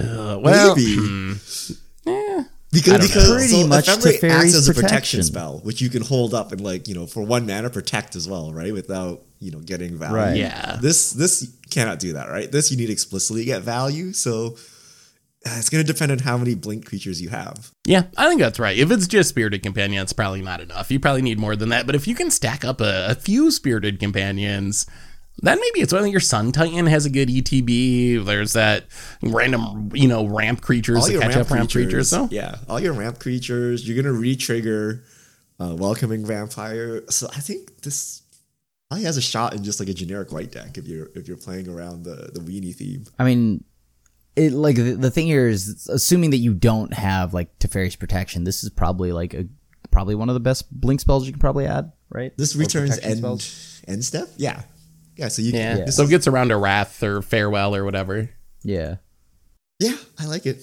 Uh, 0.00 0.38
well, 0.38 0.76
maybe. 0.76 0.96
Hmm. 0.96 1.32
Yeah. 2.06 2.44
Because, 2.72 3.08
because 3.08 3.28
pretty 3.28 3.62
so 3.62 3.66
much 3.66 3.88
acts 3.88 4.54
as 4.54 4.68
a 4.68 4.74
protection 4.74 5.24
spell, 5.24 5.58
which 5.64 5.80
you 5.80 5.88
can 5.88 6.02
hold 6.02 6.34
up 6.34 6.52
and 6.52 6.60
like 6.60 6.86
you 6.86 6.94
know 6.94 7.06
for 7.06 7.20
one 7.22 7.44
mana 7.44 7.68
protect 7.68 8.14
as 8.14 8.28
well, 8.28 8.52
right? 8.52 8.72
Without 8.72 9.22
you 9.40 9.50
know 9.50 9.58
getting 9.58 9.98
value. 9.98 10.16
Right. 10.16 10.36
Yeah. 10.36 10.78
This 10.80 11.12
this 11.12 11.52
cannot 11.70 11.98
do 11.98 12.12
that, 12.12 12.28
right? 12.28 12.50
This 12.50 12.70
you 12.70 12.76
need 12.76 12.90
explicitly 12.90 13.44
get 13.44 13.62
value. 13.62 14.12
So 14.12 14.56
uh, 15.46 15.56
it's 15.56 15.68
going 15.70 15.84
to 15.84 15.92
depend 15.92 16.12
on 16.12 16.18
how 16.18 16.36
many 16.36 16.54
blink 16.54 16.86
creatures 16.86 17.20
you 17.20 17.30
have. 17.30 17.72
Yeah, 17.86 18.04
I 18.16 18.28
think 18.28 18.40
that's 18.40 18.60
right. 18.60 18.76
If 18.78 18.90
it's 18.90 19.06
just 19.08 19.30
spirited 19.30 19.62
companion, 19.62 20.02
it's 20.02 20.12
probably 20.12 20.42
not 20.42 20.60
enough. 20.60 20.90
You 20.90 21.00
probably 21.00 21.22
need 21.22 21.38
more 21.40 21.56
than 21.56 21.70
that. 21.70 21.86
But 21.86 21.94
if 21.94 22.06
you 22.06 22.14
can 22.14 22.30
stack 22.30 22.64
up 22.64 22.80
a, 22.80 23.08
a 23.08 23.14
few 23.14 23.50
spirited 23.50 23.98
companions, 23.98 24.86
then 25.42 25.58
maybe 25.58 25.80
it's 25.80 25.92
whether 25.92 26.06
your 26.06 26.20
Sun 26.20 26.52
Titan 26.52 26.86
has 26.86 27.06
a 27.06 27.10
good 27.10 27.28
ETB. 27.28 28.24
There's 28.24 28.52
that 28.52 28.84
random, 29.22 29.90
you 29.94 30.08
know, 30.08 30.26
ramp 30.26 30.60
creatures 30.60 31.06
that 31.06 31.20
catch 31.20 31.34
ramp 31.34 31.46
up 31.46 31.50
ramp 31.50 31.70
creatures. 31.70 32.10
So 32.10 32.28
yeah, 32.30 32.56
all 32.68 32.80
your 32.80 32.92
ramp 32.92 33.18
creatures, 33.18 33.88
you're 33.88 34.00
gonna 34.00 34.16
re-trigger 34.16 35.04
uh, 35.58 35.74
welcoming 35.76 36.26
vampire. 36.26 37.02
So 37.10 37.28
I 37.28 37.40
think 37.40 37.82
this 37.82 38.22
probably 38.88 39.04
has 39.04 39.16
a 39.16 39.22
shot 39.22 39.54
in 39.54 39.62
just 39.62 39.80
like 39.80 39.88
a 39.88 39.94
generic 39.94 40.32
white 40.32 40.52
deck 40.52 40.76
if 40.76 40.86
you're 40.86 41.08
if 41.14 41.28
you're 41.28 41.36
playing 41.36 41.68
around 41.68 42.04
the 42.04 42.30
the 42.34 42.40
weenie 42.40 42.74
theme. 42.74 43.04
I 43.18 43.24
mean, 43.24 43.64
it 44.36 44.52
like 44.52 44.76
the, 44.76 44.92
the 44.94 45.10
thing 45.10 45.26
here 45.26 45.48
is 45.48 45.88
assuming 45.88 46.30
that 46.30 46.38
you 46.38 46.54
don't 46.54 46.92
have 46.92 47.32
like 47.32 47.58
Teferi's 47.58 47.96
protection. 47.96 48.44
This 48.44 48.62
is 48.62 48.70
probably 48.70 49.12
like 49.12 49.34
a 49.34 49.46
probably 49.90 50.14
one 50.14 50.28
of 50.28 50.34
the 50.34 50.40
best 50.40 50.70
blink 50.70 51.00
spells 51.00 51.26
you 51.26 51.32
can 51.32 51.40
probably 51.40 51.66
add. 51.66 51.92
Right. 52.10 52.36
This 52.36 52.56
returns 52.56 52.98
end 52.98 53.18
spells. 53.18 53.82
end 53.86 54.04
step. 54.04 54.28
Yeah. 54.36 54.62
Yeah, 55.20 55.28
so 55.28 55.42
you 55.42 55.52
yeah. 55.52 55.76
Can, 55.76 55.92
so 55.92 56.04
it 56.04 56.08
gets 56.08 56.26
around 56.26 56.50
a 56.50 56.56
wrath 56.56 57.02
or 57.02 57.20
farewell 57.20 57.76
or 57.76 57.84
whatever. 57.84 58.30
Yeah. 58.62 58.96
Yeah, 59.78 59.96
I 60.18 60.24
like 60.24 60.46
it. 60.46 60.62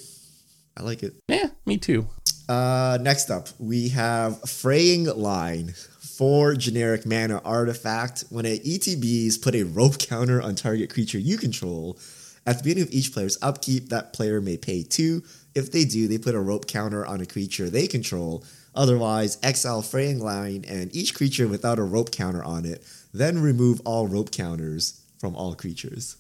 I 0.76 0.82
like 0.82 1.04
it. 1.04 1.14
Yeah, 1.28 1.50
me 1.68 1.78
too. 1.78 2.08
Uh, 2.50 2.98
next 3.00 3.30
up, 3.30 3.50
we 3.60 3.90
have 3.90 4.42
Fraying 4.50 5.06
Line. 5.06 5.76
Four 6.00 6.56
generic 6.56 7.06
mana 7.06 7.40
artifact. 7.46 8.24
When 8.32 8.48
an 8.48 8.58
ETBs 8.58 9.40
put 9.44 9.54
a 9.54 9.62
rope 9.62 10.00
counter 10.00 10.42
on 10.42 10.56
target 10.56 10.92
creature 10.92 11.20
you 11.20 11.38
control, 11.38 12.00
at 12.48 12.58
the 12.58 12.64
beginning 12.64 12.86
of 12.86 12.92
each 12.92 13.14
player's 13.14 13.38
upkeep, 13.44 13.90
that 13.90 14.12
player 14.14 14.42
may 14.42 14.58
pay 14.58 14.82
two. 14.82 15.22
If 15.54 15.72
they 15.72 15.86
do, 15.86 16.08
they 16.08 16.18
put 16.18 16.34
a 16.34 16.40
rope 16.40 16.66
counter 16.66 17.06
on 17.06 17.22
a 17.22 17.28
creature 17.28 17.70
they 17.70 17.86
control. 17.86 18.44
Otherwise, 18.74 19.38
exile 19.44 19.84
Fraying 19.84 20.20
Line 20.20 20.66
and 20.68 20.96
each 20.96 21.14
creature 21.14 21.48
without 21.48 21.78
a 21.78 21.84
rope 21.84 22.12
counter 22.12 22.44
on 22.44 22.66
it 22.66 22.84
then 23.18 23.42
remove 23.42 23.82
all 23.86 24.08
rope 24.08 24.32
counters 24.32 25.02
from 25.20 25.36
all 25.36 25.56
creatures. 25.56 26.18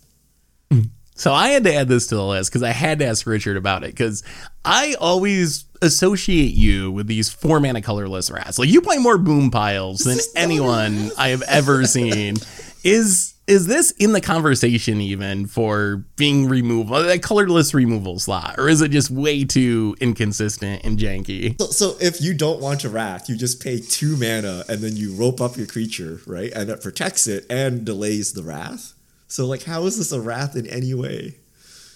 So 1.17 1.33
I 1.33 1.47
had 1.47 1.63
to 1.63 1.73
add 1.73 1.87
this 1.87 2.05
to 2.07 2.15
the 2.15 2.23
list 2.23 2.51
because 2.51 2.61
I 2.61 2.69
had 2.69 2.99
to 2.99 3.05
ask 3.07 3.25
Richard 3.25 3.57
about 3.57 3.83
it 3.83 3.87
because 3.87 4.23
I 4.63 4.95
always 4.99 5.65
associate 5.81 6.53
you 6.53 6.91
with 6.91 7.07
these 7.07 7.27
four 7.27 7.59
mana 7.59 7.81
colorless 7.81 8.29
rats. 8.29 8.59
Like 8.59 8.69
you 8.69 8.81
play 8.81 8.99
more 8.99 9.17
boom 9.17 9.49
piles 9.49 9.99
than 10.01 10.19
anyone 10.35 11.09
I 11.17 11.29
have 11.29 11.41
ever 11.41 11.85
seen. 11.85 12.35
Is 12.83 13.33
is 13.47 13.65
this 13.65 13.91
in 13.91 14.11
the 14.11 14.21
conversation 14.21 14.99
even 14.99 15.47
for 15.47 16.03
being 16.17 16.47
removed 16.47 16.91
uh, 16.91 17.07
a 17.07 17.17
colorless 17.17 17.73
removal 17.73 18.19
slot 18.19 18.55
or 18.57 18.67
is 18.69 18.81
it 18.81 18.91
just 18.91 19.09
way 19.09 19.43
too 19.45 19.95
inconsistent 19.99 20.83
and 20.83 20.99
janky? 20.99 21.59
So, 21.59 21.67
so, 21.67 21.97
if 22.01 22.21
you 22.21 22.33
don't 22.33 22.59
want 22.59 22.83
a 22.83 22.89
wrath 22.89 23.29
you 23.29 23.37
just 23.37 23.63
pay 23.63 23.79
two 23.79 24.17
mana 24.17 24.63
and 24.67 24.81
then 24.81 24.95
you 24.95 25.15
rope 25.15 25.41
up 25.41 25.57
your 25.57 25.67
creature 25.67 26.19
right 26.27 26.51
and 26.53 26.69
it 26.69 26.81
protects 26.81 27.27
it 27.27 27.45
and 27.49 27.85
delays 27.85 28.33
the 28.33 28.43
wrath? 28.43 28.93
So 29.27 29.45
like 29.45 29.63
how 29.63 29.85
is 29.85 29.97
this 29.97 30.11
a 30.11 30.21
wrath 30.21 30.55
in 30.55 30.67
any 30.67 30.93
way? 30.93 31.37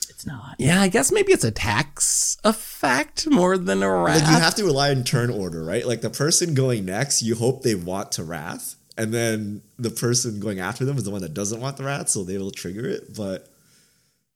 It's 0.10 0.26
not. 0.26 0.56
Yeah 0.58 0.82
i 0.82 0.88
guess 0.88 1.12
maybe 1.12 1.34
it's 1.34 1.44
a 1.44 1.52
tax 1.52 2.38
effect 2.44 3.28
more 3.30 3.58
than 3.58 3.84
a 3.84 3.90
wrath 3.90 4.22
like 4.22 4.30
you 4.30 4.40
have 4.40 4.56
to 4.56 4.64
rely 4.64 4.92
on 4.92 5.04
turn 5.04 5.30
order 5.30 5.64
right? 5.64 5.86
Like 5.86 6.02
the 6.02 6.10
person 6.10 6.54
going 6.54 6.86
next 6.86 7.22
you 7.22 7.36
hope 7.36 7.64
they 7.64 7.76
want 7.76 8.14
to 8.14 8.24
wrath 8.24 8.76
and 9.02 9.12
then 9.12 9.64
the 9.80 9.90
person 9.90 10.40
going 10.40 10.60
after 10.60 10.86
them 10.86 10.96
is 10.96 11.06
the 11.06 11.10
one 11.10 11.22
that 11.22 11.34
doesn't 11.34 11.60
want 11.60 11.76
the 11.76 11.84
rat, 11.84 12.08
so 12.08 12.24
they 12.24 12.38
will 12.38 12.52
trigger 12.52 12.86
it. 12.86 13.16
But 13.18 13.50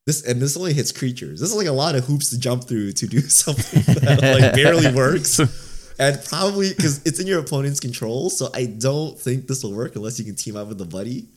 this 0.08 0.26
and 0.26 0.42
this 0.42 0.58
only 0.58 0.74
hits 0.74 0.92
creatures. 0.92 1.40
This 1.40 1.52
is 1.52 1.56
like 1.56 1.68
a 1.68 1.72
lot 1.72 1.94
of 1.94 2.04
hoops 2.06 2.32
to 2.32 2.40
jump 2.40 2.64
through 2.64 2.94
to 2.94 3.06
do 3.06 3.22
something 3.22 3.84
that 4.04 4.22
like 4.22 4.54
barely 4.54 4.92
works. 4.92 5.40
And 5.98 6.22
probably 6.26 6.74
because 6.74 7.02
it's 7.06 7.22
in 7.22 7.26
your 7.28 7.40
opponent's 7.40 7.80
control, 7.80 8.30
so 8.30 8.50
I 8.54 8.66
don't 8.66 9.18
think 9.18 9.48
this 9.48 9.64
will 9.64 9.72
work 9.72 9.96
unless 9.96 10.20
you 10.20 10.26
can 10.26 10.36
team 10.36 10.58
up 10.58 10.68
with 10.68 10.78
the 10.78 10.84
buddy. 10.84 11.30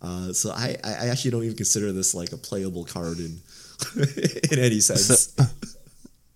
Uh, 0.00 0.32
so 0.32 0.52
I, 0.52 0.76
I 0.84 1.08
actually 1.08 1.32
don't 1.32 1.42
even 1.42 1.56
consider 1.56 1.90
this 1.90 2.14
like 2.14 2.30
a 2.30 2.36
playable 2.36 2.84
card 2.84 3.18
in 3.18 3.40
in 4.52 4.60
any 4.60 4.78
sense. 4.78 5.34
So, 5.36 5.44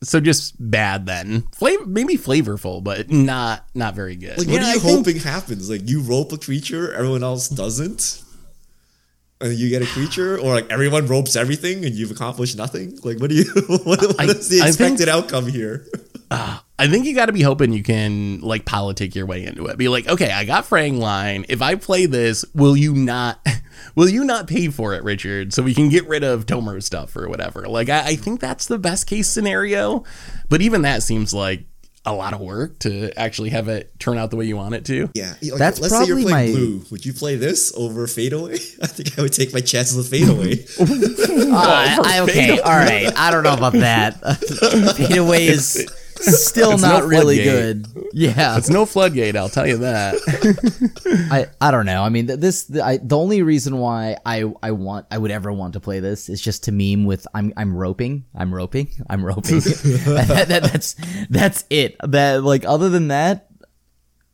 so 0.03 0.21
just 0.21 0.55
bad 0.59 1.07
then. 1.07 1.43
Flavor, 1.55 1.87
maybe 1.87 2.17
flavorful, 2.17 2.83
but 2.83 3.11
not 3.11 3.65
not 3.75 3.95
very 3.95 4.17
good. 4.17 4.39
Like, 4.39 4.47
what 4.49 4.61
yeah, 4.61 4.69
are 4.69 4.75
you 4.75 4.81
I 4.81 4.83
hoping 4.83 5.05
think, 5.05 5.25
happens? 5.25 5.69
Like, 5.69 5.89
you 5.89 6.01
rope 6.01 6.33
a 6.33 6.39
creature, 6.39 6.93
everyone 6.93 7.25
else 7.25 7.49
doesn't, 7.49 8.23
and 9.41 9.55
you 9.55 9.69
get 9.69 9.83
a 9.83 9.87
creature, 9.87 10.39
or 10.39 10.55
like 10.55 10.71
everyone 10.71 11.07
ropes 11.07 11.37
everything 11.37 11.85
and 11.85 11.95
you've 11.95 12.11
accomplished 12.11 12.57
nothing. 12.57 12.99
Like, 13.03 13.19
what 13.19 13.31
do 13.31 13.37
you? 13.37 13.53
what, 13.69 13.87
what 13.87 14.21
I, 14.21 14.25
is 14.25 14.49
the 14.49 14.67
expected 14.67 14.99
think, 14.99 15.09
outcome 15.09 15.47
here? 15.47 15.87
Uh, 16.31 16.59
I 16.79 16.87
think 16.89 17.07
you 17.07 17.15
got 17.15 17.27
to 17.27 17.33
be 17.33 17.43
hoping 17.43 17.73
you 17.73 17.83
can 17.83 18.41
like 18.41 18.65
politic 18.65 19.15
your 19.15 19.27
way 19.27 19.45
into 19.45 19.67
it. 19.67 19.79
Be 19.79 19.89
like, 19.89 20.07
okay, 20.09 20.31
I 20.31 20.45
got 20.45 20.67
Fraying 20.67 20.99
Line. 20.99 21.45
If 21.49 21.63
I 21.63 21.75
play 21.75 22.07
this, 22.07 22.45
will 22.55 22.77
you 22.77 22.95
not? 22.95 23.45
will 23.95 24.09
you 24.09 24.25
not 24.25 24.47
pay 24.47 24.69
for 24.69 24.95
it, 24.95 25.03
Richard? 25.03 25.53
So 25.53 25.63
we 25.63 25.75
can 25.75 25.89
get 25.89 26.07
rid 26.07 26.25
of 26.25 26.47
Tomer 26.47 26.83
stuff 26.83 27.17
or 27.17 27.29
whatever. 27.29 27.67
Like, 27.67 27.89
I, 27.89 28.09
I 28.09 28.17
think 28.17 28.41
that's 28.41 28.67
the 28.67 28.79
best 28.79 29.07
case 29.07 29.29
scenario. 29.29 30.05
But 30.49 30.61
even 30.61 30.83
that 30.83 31.03
seems 31.03 31.35
like 31.35 31.65
a 32.05 32.15
lot 32.15 32.33
of 32.33 32.41
work 32.41 32.79
to 32.79 33.11
actually 33.19 33.51
have 33.51 33.69
it 33.69 33.99
turn 33.99 34.17
out 34.17 34.31
the 34.31 34.37
way 34.37 34.47
you 34.47 34.57
want 34.57 34.75
it 34.75 34.85
to. 34.87 35.11
Yeah, 35.15 35.35
like, 35.43 35.59
that's 35.59 35.81
let's 35.81 35.93
probably 35.93 36.07
say 36.07 36.21
you're 36.21 36.31
playing 36.31 36.53
my... 36.53 36.59
blue. 36.59 36.85
Would 36.91 37.05
you 37.05 37.13
play 37.13 37.37
this 37.37 37.73
over 37.77 38.07
Fadeaway? 38.07 38.55
I 38.83 38.87
think 38.87 39.19
I 39.19 39.23
would 39.23 39.33
take 39.33 39.53
my 39.53 39.61
chances 39.61 39.97
with 39.97 40.11
Fadeaway. 40.11 40.65
uh, 40.81 42.03
I, 42.05 42.21
okay, 42.23 42.61
all 42.61 42.73
right. 42.73 43.13
I 43.17 43.31
don't 43.31 43.43
know 43.43 43.55
about 43.55 43.75
that. 43.75 44.21
Fadeaway 44.97 45.47
is 45.47 45.91
still 46.25 46.73
it's 46.73 46.83
not 46.83 47.03
no 47.03 47.09
really 47.09 47.43
good. 47.43 47.87
Yeah, 48.13 48.57
it's 48.57 48.69
no 48.69 48.87
floodgate. 48.87 49.37
I'll 49.37 49.49
tell 49.49 49.67
you 49.67 49.79
that. 49.79 50.15
I 51.31 51.47
I 51.61 51.71
don't 51.71 51.87
know. 51.87 52.03
I 52.03 52.09
mean, 52.09 52.27
this 52.27 52.65
the, 52.65 52.85
I, 52.85 52.99
the 52.99 53.17
only 53.17 53.43
reason 53.43 53.79
why 53.79 54.17
I 54.25 54.45
I 54.63 54.73
want 54.73 55.07
I 55.11 55.19
would 55.19 55.31
ever 55.31 55.53
want 55.53 55.75
to 55.75 55.81
play 55.81 56.01
this 56.01 56.29
is 56.29 56.41
just 56.41 56.65
to 56.65 56.73
meme 56.73 57.05
with 57.05 57.27
I'm 57.35 57.53
I'm 57.57 57.77
roping 57.77 58.25
I'm 58.35 58.55
roping 58.55 58.89
I'm 59.09 59.25
roping. 59.25 59.61
that, 59.61 60.45
that, 60.49 60.63
that's 60.63 60.97
that's 61.31 61.65
it. 61.71 61.97
That 62.03 62.43
like 62.43 62.65
other 62.65 62.89
than 62.89 63.09
that, 63.09 63.49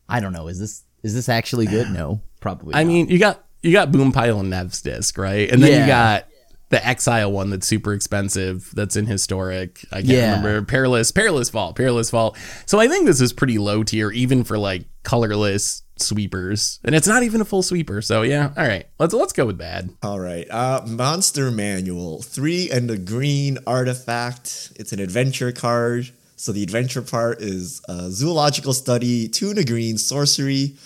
I 0.08 0.20
don't 0.20 0.32
know. 0.32 0.48
Is 0.48 0.58
this 0.58 0.82
is 1.02 1.14
this 1.14 1.28
actually 1.28 1.66
good? 1.66 1.90
No, 1.90 2.20
probably. 2.40 2.74
I 2.74 2.82
not. 2.82 2.88
mean, 2.88 3.08
you 3.08 3.18
got 3.18 3.44
you 3.62 3.72
got 3.72 3.90
Boompile 3.90 4.40
and 4.40 4.50
Nev's 4.50 4.82
disc, 4.82 5.16
right? 5.18 5.50
And 5.50 5.62
then 5.62 5.70
yeah. 5.70 5.80
you 5.80 5.86
got 5.86 6.28
the 6.70 6.84
exile 6.86 7.30
one 7.30 7.50
that's 7.50 7.66
super 7.66 7.92
expensive 7.92 8.70
that's 8.74 8.96
in 8.96 9.06
historic. 9.06 9.84
I 9.92 9.96
can't 9.96 10.06
yeah. 10.06 10.36
remember. 10.36 10.62
Perilous 10.62 11.12
perilous 11.12 11.50
Vault, 11.50 11.76
perilous 11.76 12.10
Vault. 12.10 12.36
so 12.66 12.78
i 12.80 12.88
think 12.88 13.06
this 13.06 13.20
is 13.20 13.32
pretty 13.32 13.58
low 13.58 13.82
tier 13.82 14.10
even 14.10 14.44
for 14.44 14.58
like 14.58 14.84
colorless 15.02 15.82
sweepers. 15.96 16.80
And 16.84 16.94
it's 16.94 17.06
not 17.06 17.22
even 17.22 17.40
a 17.40 17.44
full 17.44 17.62
sweeper 17.62 18.02
so 18.02 18.22
yeah. 18.22 18.52
All 18.56 18.66
right 18.66 18.86
let's 18.98 19.14
let's 19.14 19.32
go 19.32 19.46
with 19.46 19.58
bad. 19.58 19.90
All 20.02 20.18
right 20.18 20.46
uh 20.50 20.82
monster 20.86 21.50
manual. 21.50 22.22
Three 22.22 22.70
and 22.70 22.90
a 22.90 22.98
green 22.98 23.58
artifact. 23.66 24.72
It's 24.76 24.92
an 24.92 25.00
adventure 25.00 25.52
card. 25.52 26.10
So 26.36 26.52
the 26.52 26.62
adventure 26.62 27.02
part 27.02 27.40
is 27.40 27.80
a 27.88 28.10
zoological 28.10 28.72
study 28.72 29.28
two 29.28 29.50
and 29.50 29.58
a 29.58 29.64
green 29.64 29.98
sorcery. 29.98 30.76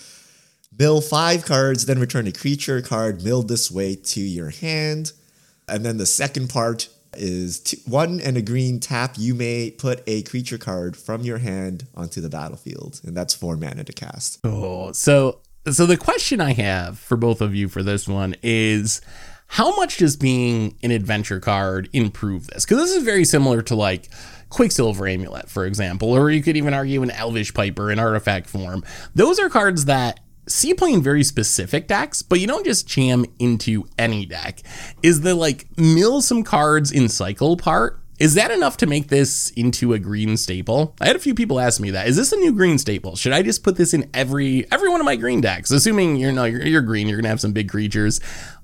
Mill 0.77 1.01
five 1.01 1.45
cards 1.45 1.85
then 1.87 1.99
return 1.99 2.27
a 2.27 2.31
creature 2.31 2.81
card 2.81 3.23
milled 3.23 3.47
this 3.47 3.71
way 3.71 3.95
to 3.95 4.21
your 4.21 4.51
hand 4.51 5.13
and 5.69 5.85
then 5.85 5.97
the 5.97 6.05
second 6.05 6.49
part 6.49 6.89
is 7.13 7.75
one 7.87 8.19
and 8.19 8.37
a 8.37 8.41
green 8.41 8.79
tap. 8.79 9.15
You 9.17 9.33
may 9.33 9.71
put 9.71 10.03
a 10.07 10.23
creature 10.23 10.57
card 10.57 10.95
from 10.95 11.23
your 11.23 11.39
hand 11.39 11.87
onto 11.95 12.21
the 12.21 12.29
battlefield, 12.29 13.01
and 13.03 13.15
that's 13.15 13.33
four 13.33 13.57
mana 13.57 13.83
to 13.83 13.93
cast. 13.93 14.39
Oh, 14.43 14.91
so 14.91 15.39
so 15.69 15.85
the 15.85 15.97
question 15.97 16.41
I 16.41 16.53
have 16.53 16.99
for 16.99 17.17
both 17.17 17.41
of 17.41 17.55
you 17.55 17.67
for 17.67 17.83
this 17.83 18.07
one 18.07 18.35
is 18.41 19.01
how 19.47 19.75
much 19.75 19.97
does 19.97 20.15
being 20.15 20.77
an 20.83 20.91
adventure 20.91 21.39
card 21.39 21.89
improve 21.91 22.47
this? 22.47 22.65
Because 22.65 22.77
this 22.77 22.95
is 22.95 23.03
very 23.03 23.25
similar 23.25 23.61
to 23.63 23.75
like 23.75 24.09
Quicksilver 24.49 25.07
Amulet, 25.07 25.49
for 25.49 25.65
example, 25.65 26.11
or 26.11 26.29
you 26.29 26.41
could 26.43 26.57
even 26.57 26.73
argue 26.73 27.01
an 27.03 27.11
Elvish 27.11 27.53
Piper 27.53 27.91
in 27.91 27.99
artifact 27.99 28.47
form. 28.47 28.83
Those 29.15 29.39
are 29.39 29.49
cards 29.49 29.85
that 29.85 30.19
see 30.49 30.73
playing 30.73 31.01
very 31.01 31.23
specific 31.23 31.87
decks, 31.87 32.21
but 32.21 32.39
you 32.39 32.47
don't 32.47 32.65
just 32.65 32.87
jam 32.87 33.25
into 33.39 33.87
any 33.97 34.25
deck. 34.25 34.61
Is 35.03 35.21
the 35.21 35.35
like 35.35 35.67
mill 35.77 36.21
some 36.21 36.43
cards 36.43 36.91
in 36.91 37.09
cycle 37.09 37.57
part? 37.57 37.99
Is 38.19 38.33
that 38.33 38.51
enough 38.51 38.75
to 38.77 38.85
make 38.85 39.07
this 39.07 39.49
into 39.51 39.93
a 39.93 39.99
green 39.99 40.35
staple? 40.35 40.93
I 40.99 41.07
had 41.07 41.15
a 41.15 41.19
few 41.19 41.33
people 41.33 41.57
ask 41.57 41.79
me 41.79 41.91
that. 41.91 42.07
Is 42.07 42.17
this 42.17 42.33
a 42.33 42.35
new 42.35 42.51
green 42.51 42.77
staple? 42.77 43.15
Should 43.15 43.31
I 43.31 43.41
just 43.41 43.63
put 43.63 43.77
this 43.77 43.93
in 43.93 44.09
every 44.13 44.69
every 44.71 44.89
one 44.89 44.99
of 44.99 45.05
my 45.05 45.15
green 45.15 45.39
decks? 45.39 45.71
Assuming 45.71 46.17
you're 46.17 46.33
no 46.33 46.43
you're, 46.43 46.65
you're 46.65 46.81
green, 46.81 47.07
you're 47.07 47.17
gonna 47.17 47.29
have 47.29 47.39
some 47.39 47.53
big 47.53 47.69
creatures. 47.69 48.19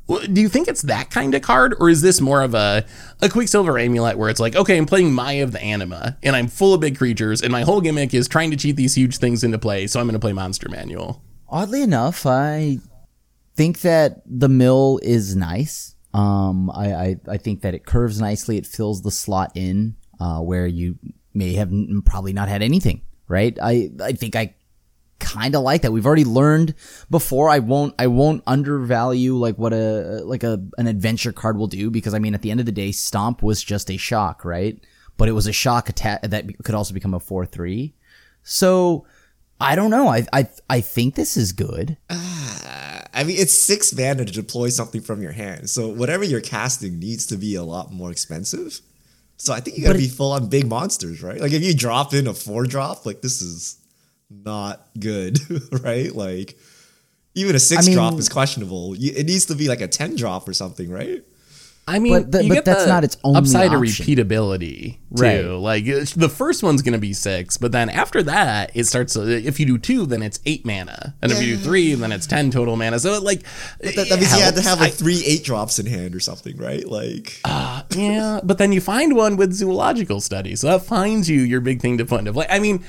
Do 0.08 0.40
you 0.40 0.50
think 0.50 0.68
it's 0.68 0.84
that 0.84 1.10
kind 1.10 1.34
of 1.34 1.42
card, 1.42 1.74
or 1.80 1.90
is 1.90 2.02
this 2.02 2.20
more 2.20 2.42
of 2.44 2.54
a 2.54 2.86
a 3.22 3.30
Quicksilver 3.30 3.80
Amulet 3.80 4.18
where 4.18 4.30
it's 4.30 4.42
like, 4.42 4.56
okay, 4.56 4.78
I'm 4.78 4.86
playing 4.86 5.12
Mayael 5.12 5.52
the 5.52 5.64
Anima, 5.64 6.18
and 6.22 6.36
I'm 6.36 6.48
full 6.48 6.74
of 6.74 6.82
big 6.82 6.98
creatures, 6.98 7.42
and 7.42 7.52
my 7.52 7.62
whole 7.62 7.80
gimmick 7.80 8.14
is 8.14 8.28
trying 8.28 8.52
to 8.52 8.58
cheat 8.58 8.76
these 8.76 8.96
huge 8.96 9.18
things 9.18 9.44
into 9.44 9.58
play, 9.58 9.88
so 9.88 10.00
I'm 10.00 10.10
to 10.10 10.20
play 10.20 10.34
Monster 10.34 10.68
Manual 10.70 11.24
oddly 11.50 11.82
enough, 11.82 12.26
I 12.26 12.80
think 13.56 13.82
that 13.82 14.22
the 14.26 14.50
mill 14.50 15.00
is 15.04 15.36
nice. 15.36 15.96
Um, 16.14 16.70
I, 16.72 16.94
I, 16.94 17.16
I 17.30 17.38
think 17.38 17.62
that 17.62 17.74
it 17.74 17.86
curves 17.86 18.20
nicely. 18.22 18.58
It 18.58 18.66
fills 18.66 19.02
the 19.02 19.12
slot 19.12 19.52
in 19.56 19.96
uh, 20.20 20.40
where 20.40 20.68
you 20.68 20.98
may 21.34 21.54
have 21.54 21.70
n- 21.70 22.02
probably 22.06 22.34
not 22.34 22.48
had 22.48 22.62
anything. 22.62 23.02
Right? 23.28 23.58
I 23.62 23.90
I 24.02 24.12
think 24.12 24.36
I 24.36 24.54
kind 25.20 25.56
of 25.56 25.64
like 25.64 25.82
that. 25.82 25.92
We've 25.92 26.06
already 26.06 26.26
learned 26.26 26.76
before. 27.10 27.50
I 27.50 27.60
won't 27.60 27.96
I 27.98 28.08
won't 28.08 28.44
undervalue 28.46 29.36
like 29.36 29.58
what 29.58 29.74
a 29.74 30.22
like 30.24 30.44
a 30.44 30.64
an 30.78 30.88
adventure 30.88 31.32
card 31.32 31.58
will 31.58 31.68
do 31.68 31.90
because 31.90 32.14
I 32.14 32.20
mean 32.20 32.36
at 32.36 32.44
the 32.44 32.52
end 32.52 32.60
of 32.60 32.66
the 32.66 32.72
day, 32.72 32.92
Stomp 32.92 33.42
was 33.42 33.64
just 33.64 33.90
a 33.90 33.98
shock, 33.98 34.46
right? 34.46 34.80
But 35.18 35.28
it 35.28 35.32
was 35.32 35.48
a 35.48 35.54
shock 35.54 35.90
attack 35.90 36.22
that 36.22 36.46
could 36.64 36.76
also 36.76 36.94
become 36.94 37.14
a 37.14 37.20
four 37.20 37.46
three. 37.46 37.96
So 38.44 39.08
I 39.60 39.76
don't 39.76 39.90
know. 39.90 40.08
I 40.08 40.26
I 40.34 40.48
I 40.70 40.82
think 40.82 41.16
this 41.16 41.38
is 41.38 41.52
good. 41.52 41.98
Uh, 42.10 43.00
I 43.14 43.24
mean, 43.24 43.38
it's 43.40 43.54
six 43.54 43.96
mana 43.96 44.26
to 44.26 44.32
deploy 44.32 44.70
something 44.70 45.02
from 45.02 45.22
your 45.22 45.32
hand, 45.32 45.70
so 45.70 45.88
whatever 45.88 46.24
you're 46.24 46.42
casting 46.42 47.00
needs 47.00 47.26
to 47.28 47.38
be 47.38 47.56
a 47.56 47.64
lot 47.64 47.92
more 47.92 48.12
expensive. 48.12 48.82
So 49.38 49.54
I 49.54 49.60
think 49.60 49.78
you 49.78 49.84
gotta 49.84 49.98
be 49.98 50.08
full 50.08 50.32
on 50.32 50.48
big 50.50 50.68
monsters, 50.68 51.22
right? 51.22 51.40
Like 51.40 51.52
if 51.52 51.64
you 51.64 51.74
drop 51.74 52.14
in 52.14 52.28
a 52.28 52.34
four 52.34 52.66
drop, 52.66 53.06
like 53.06 53.22
this 53.22 53.42
is 53.42 53.78
not 54.30 54.88
good, 55.00 55.40
right? 55.84 56.14
Like 56.14 56.58
even 57.34 57.56
a 57.56 57.60
six 57.60 57.84
I 57.84 57.86
mean, 57.88 57.96
drop 57.96 58.14
is 58.16 58.30
questionable. 58.30 58.94
It 58.94 59.26
needs 59.26 59.46
to 59.46 59.56
be 59.56 59.68
like 59.68 59.82
a 59.82 59.88
ten 59.88 60.16
drop 60.16 60.48
or 60.48 60.54
something, 60.54 60.90
right? 60.90 61.24
I 61.88 62.00
mean, 62.00 62.14
but, 62.14 62.32
the, 62.32 62.50
but 62.50 62.66
that's 62.66 62.88
not 62.88 63.04
its 63.04 63.16
only 63.24 63.38
upside 63.38 63.72
option. 63.72 63.78
of 63.78 63.84
repeatability 63.84 64.94
too. 64.94 65.00
Right. 65.12 65.42
Like 65.46 65.86
the 65.86 66.30
first 66.30 66.64
one's 66.64 66.82
going 66.82 66.94
to 66.94 67.00
be 67.00 67.14
six, 67.14 67.58
but 67.58 67.72
then 67.72 67.90
after 67.90 68.24
that, 68.24 68.72
it 68.74 68.86
starts. 68.86 69.16
If 69.16 69.60
you 69.60 69.68
do 69.68 69.78
two, 69.78 70.08
then 70.08 70.24
it's 70.24 70.40
eight 70.48 70.66
mana, 70.66 71.14
and 71.22 71.32
yeah. 71.32 71.38
if 71.38 71.44
you 71.44 71.58
do 71.58 71.62
three, 71.62 71.94
then 71.94 72.12
it's 72.12 72.26
ten 72.26 72.50
total 72.50 72.76
mana. 72.76 72.98
So 73.00 73.14
it, 73.14 73.24
like 73.24 73.44
that, 73.82 73.96
that, 73.96 74.10
means 74.10 74.10
helps. 74.10 74.38
you 74.38 74.44
had 74.44 74.56
to 74.56 74.62
have 74.64 74.80
like 74.80 74.94
three 74.94 75.24
eight 75.26 75.44
drops 75.44 75.78
in 75.78 75.86
hand 75.86 76.16
or 76.16 76.20
something, 76.20 76.58
right? 76.58 76.88
Like, 76.88 77.40
uh, 77.46 77.84
yeah. 77.96 78.40
But 78.44 78.58
then 78.58 78.72
you 78.72 78.82
find 78.82 79.16
one 79.16 79.38
with 79.38 79.54
zoological 79.54 80.22
study, 80.22 80.56
so 80.56 80.68
that 80.68 80.86
finds 80.86 81.30
you 81.30 81.42
your 81.42 81.62
big 81.62 81.82
thing 81.82 82.00
to 82.00 82.06
put 82.06 82.20
into 82.20 82.34
play. 82.34 82.48
I 82.50 82.60
mean. 82.60 82.84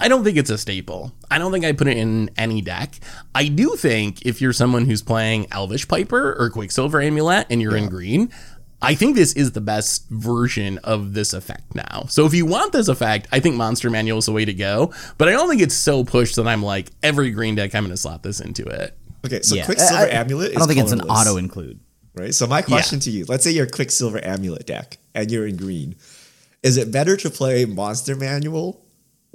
I 0.00 0.08
don't 0.08 0.24
think 0.24 0.36
it's 0.36 0.50
a 0.50 0.58
staple. 0.58 1.12
I 1.30 1.38
don't 1.38 1.52
think 1.52 1.64
I 1.64 1.72
put 1.72 1.88
it 1.88 1.96
in 1.96 2.30
any 2.36 2.60
deck. 2.60 2.94
I 3.34 3.48
do 3.48 3.74
think 3.76 4.24
if 4.24 4.40
you're 4.40 4.52
someone 4.52 4.86
who's 4.86 5.02
playing 5.02 5.46
Elvish 5.50 5.88
Piper 5.88 6.36
or 6.38 6.50
Quicksilver 6.50 7.00
Amulet 7.00 7.46
and 7.50 7.60
you're 7.60 7.76
yeah. 7.76 7.84
in 7.84 7.88
green, 7.88 8.32
I 8.80 8.94
think 8.94 9.16
this 9.16 9.32
is 9.32 9.52
the 9.52 9.60
best 9.60 10.08
version 10.08 10.78
of 10.78 11.14
this 11.14 11.32
effect 11.32 11.74
now. 11.74 12.04
So 12.08 12.26
if 12.26 12.34
you 12.34 12.46
want 12.46 12.72
this 12.72 12.86
effect, 12.86 13.26
I 13.32 13.40
think 13.40 13.56
Monster 13.56 13.90
Manual 13.90 14.18
is 14.18 14.26
the 14.26 14.32
way 14.32 14.44
to 14.44 14.54
go. 14.54 14.92
But 15.18 15.28
I 15.28 15.32
don't 15.32 15.48
think 15.48 15.62
it's 15.62 15.74
so 15.74 16.04
pushed 16.04 16.36
that 16.36 16.46
I'm 16.46 16.62
like 16.62 16.90
every 17.02 17.32
green 17.32 17.56
deck 17.56 17.74
I'm 17.74 17.82
going 17.82 17.90
to 17.90 17.96
slot 17.96 18.22
this 18.22 18.40
into 18.40 18.64
it. 18.64 18.96
Okay, 19.26 19.42
so 19.42 19.56
yeah. 19.56 19.64
Quicksilver 19.64 20.04
I, 20.04 20.10
Amulet. 20.10 20.52
I 20.52 20.60
don't 20.60 20.68
think 20.68 20.78
colorless, 20.78 20.92
it's 20.92 21.02
an 21.02 21.10
auto 21.10 21.36
include. 21.38 21.80
Right. 22.14 22.32
So 22.32 22.46
my 22.46 22.62
question 22.62 22.98
yeah. 22.98 23.02
to 23.02 23.10
you: 23.10 23.24
Let's 23.26 23.42
say 23.42 23.50
you're 23.50 23.66
Quicksilver 23.66 24.24
Amulet 24.24 24.66
deck 24.66 24.98
and 25.12 25.30
you're 25.30 25.46
in 25.46 25.56
green. 25.56 25.96
Is 26.62 26.76
it 26.76 26.92
better 26.92 27.16
to 27.16 27.30
play 27.30 27.64
Monster 27.64 28.14
Manual 28.14 28.84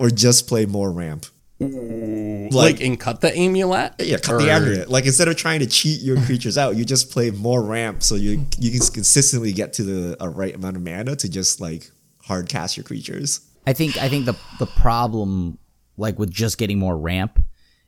or 0.04 0.10
just 0.10 0.48
play 0.48 0.66
more 0.66 0.92
ramp. 0.92 1.26
Like, 1.60 2.52
like 2.52 2.82
and 2.82 3.00
cut 3.00 3.22
the 3.22 3.34
amulet. 3.36 3.93
Yeah, 3.99 4.18
cut 4.18 4.34
or? 4.34 4.41
the 4.41 4.51
amulet. 4.51 4.89
Like 4.89 5.06
instead 5.06 5.30
of 5.30 5.38
trying 5.38 5.62
to 5.62 5.66
cheat 5.66 6.01
your 6.01 6.20
creatures 6.26 6.58
out, 6.58 6.76
you 6.76 6.84
just 6.84 7.10
play 7.10 7.32
more 7.32 7.64
ramp, 7.64 8.04
so 8.04 8.16
you 8.16 8.45
you 8.60 8.70
can 8.70 8.82
consistently 8.82 9.54
get 9.54 9.72
to 9.74 9.84
the 9.84 10.18
a 10.20 10.28
right 10.28 10.54
amount 10.54 10.76
of 10.76 10.84
mana 10.84 11.16
to 11.16 11.30
just 11.30 11.62
like 11.62 11.89
hard 12.24 12.49
cast 12.49 12.76
your 12.76 12.84
creatures. 12.84 13.39
I 13.66 13.72
think 13.72 13.97
I 13.97 14.10
think 14.10 14.26
the 14.26 14.36
the 14.60 14.66
problem 14.66 15.58
like 15.95 16.20
with 16.20 16.32
just 16.32 16.58
getting 16.58 16.80
more 16.80 16.97
ramp 16.97 17.41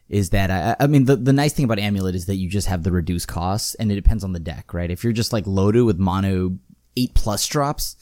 is 0.07 0.29
that 0.29 0.51
I, 0.51 0.85
I 0.85 0.87
mean 0.87 1.03
the, 1.03 1.17
the 1.17 1.33
nice 1.33 1.51
thing 1.51 1.65
about 1.65 1.79
amulet 1.79 2.15
is 2.15 2.27
that 2.27 2.35
you 2.35 2.47
just 2.47 2.67
have 2.67 2.83
the 2.83 2.93
reduced 2.93 3.27
costs 3.27 3.75
and 3.75 3.91
it 3.91 3.95
depends 3.95 4.23
on 4.23 4.31
the 4.31 4.39
deck 4.39 4.73
right 4.73 4.91
if 4.91 5.03
you're 5.03 5.11
just 5.11 5.33
like 5.33 5.47
loaded 5.47 5.81
with 5.81 5.97
mono 5.97 6.59
eight 6.95 7.15
plus 7.15 7.47
drops 7.47 7.95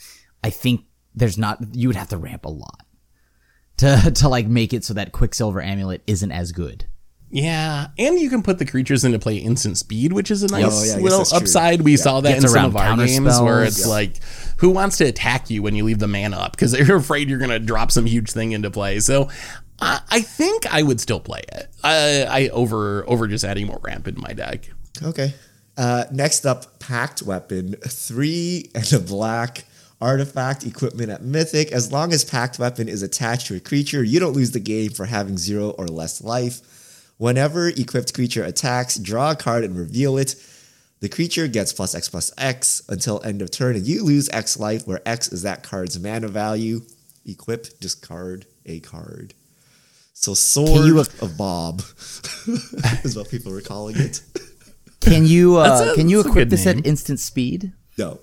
i 0.44 0.50
think 0.50 0.84
there's 1.16 1.38
not 1.38 1.60
you 1.74 1.88
would 1.88 1.96
have 1.96 2.10
to 2.10 2.18
ramp 2.18 2.44
a 2.44 2.50
lot 2.50 2.86
to 3.84 4.12
to 4.16 4.30
like 4.30 4.48
make 4.48 4.74
it 4.74 4.84
so 4.84 4.94
that 4.94 5.12
Quicksilver 5.12 5.62
amulet 5.62 6.02
isn't 6.08 6.32
as 6.32 6.52
good. 6.52 6.86
Yeah, 7.30 7.88
and 7.98 8.20
you 8.20 8.30
can 8.30 8.44
put 8.44 8.60
the 8.60 8.66
creatures 8.66 9.04
into 9.04 9.18
play 9.18 9.38
instant 9.38 9.80
speed, 9.80 10.14
which 10.14 10.30
is 10.30 10.44
a 10.44 10.48
nice 10.50 10.66
oh, 10.68 10.84
yeah, 10.84 11.02
little 11.02 11.22
upside. 11.22 11.82
We 11.82 11.92
yeah. 11.92 11.98
saw 11.98 12.22
that 12.22 12.34
Gets 12.34 12.44
in 12.44 12.50
some 12.52 12.66
of 12.66 12.78
our 12.78 12.96
games 12.96 13.12
spells. 13.12 13.42
where 13.42 13.64
it's 13.64 13.82
yeah. 13.82 13.88
like, 13.88 14.18
who 14.58 14.70
wants 14.70 14.98
to 14.98 15.06
attack 15.06 15.50
you 15.50 15.64
when 15.64 15.74
you 15.74 15.84
leave 15.84 15.98
the 15.98 16.08
mana 16.08 16.38
up 16.38 16.52
because 16.52 16.72
they're 16.74 16.96
afraid 16.96 17.30
you're 17.30 17.40
going 17.40 17.50
to 17.50 17.58
drop 17.58 17.92
some 17.92 18.06
huge 18.06 18.32
thing 18.32 18.52
into 18.52 18.70
play. 18.70 19.00
So 19.00 19.32
uh, 19.80 20.00
I 20.12 20.22
think 20.22 20.72
I 20.72 20.84
would 20.84 21.02
still 21.02 21.20
play 21.20 21.42
it. 21.52 21.74
I, 21.84 22.26
I 22.30 22.50
over 22.50 23.04
over 23.10 23.28
just 23.28 23.44
adding 23.44 23.66
more 23.66 23.80
ramp 23.82 24.08
in 24.08 24.22
my 24.22 24.34
deck. 24.34 24.70
Okay. 25.02 25.34
Uh, 25.76 26.06
next 26.12 26.46
up, 26.46 26.78
Pact 26.78 27.24
Weapon, 27.24 27.78
three 27.82 28.70
and 28.76 28.94
a 28.94 29.00
black 29.00 29.66
artifact 30.04 30.66
equipment 30.66 31.10
at 31.10 31.24
Mythic. 31.24 31.72
As 31.72 31.92
long 31.92 32.12
as 32.12 32.26
Pact 32.26 32.60
Weapon 32.60 32.90
is 32.90 33.02
attached 33.02 33.48
to 33.48 33.56
a 33.56 33.60
creature, 33.62 34.04
you 34.04 34.20
don't 34.20 34.34
lose 34.34 34.52
the 34.52 34.60
game 34.60 34.92
for 34.92 35.06
having 35.06 35.38
zero 35.38 35.70
or 35.72 35.88
less 35.88 36.22
life. 36.22 36.60
Whenever 37.18 37.70
equipped 37.70 38.14
creature 38.14 38.44
attacks, 38.44 38.98
draw 38.98 39.32
a 39.32 39.36
card 39.36 39.64
and 39.64 39.78
reveal 39.78 40.18
it. 40.18 40.36
The 41.00 41.08
creature 41.08 41.48
gets 41.48 41.72
plus 41.72 41.96
X 41.96 42.10
plus 42.10 42.32
X 42.38 42.82
until 42.90 43.24
end 43.24 43.42
of 43.42 43.50
turn, 43.50 43.78
and 43.78 43.88
you 43.88 44.04
lose 44.04 44.30
X 44.30 44.60
life, 44.60 44.86
where 44.86 45.02
X 45.06 45.32
is 45.32 45.44
that 45.44 45.64
card's 45.64 45.98
mana 45.98 46.28
value. 46.28 46.82
Equip, 47.26 47.80
discard 47.80 48.46
a 48.66 48.82
card. 48.82 49.34
So 50.14 50.34
Sword 50.34 50.86
you, 50.86 51.00
of 51.00 51.38
Bob 51.38 51.80
is 53.04 53.16
what 53.16 53.30
people 53.30 53.54
were 53.54 53.62
calling 53.62 53.98
it. 53.98 54.22
Can 55.00 55.26
you 55.26 55.58
uh, 55.58 55.92
a, 55.92 55.96
can 55.96 56.10
you 56.10 56.22
equip 56.22 56.50
this 56.50 56.66
name. 56.66 56.80
at 56.80 56.86
instant 56.86 57.20
speed? 57.20 57.74
No. 57.98 58.20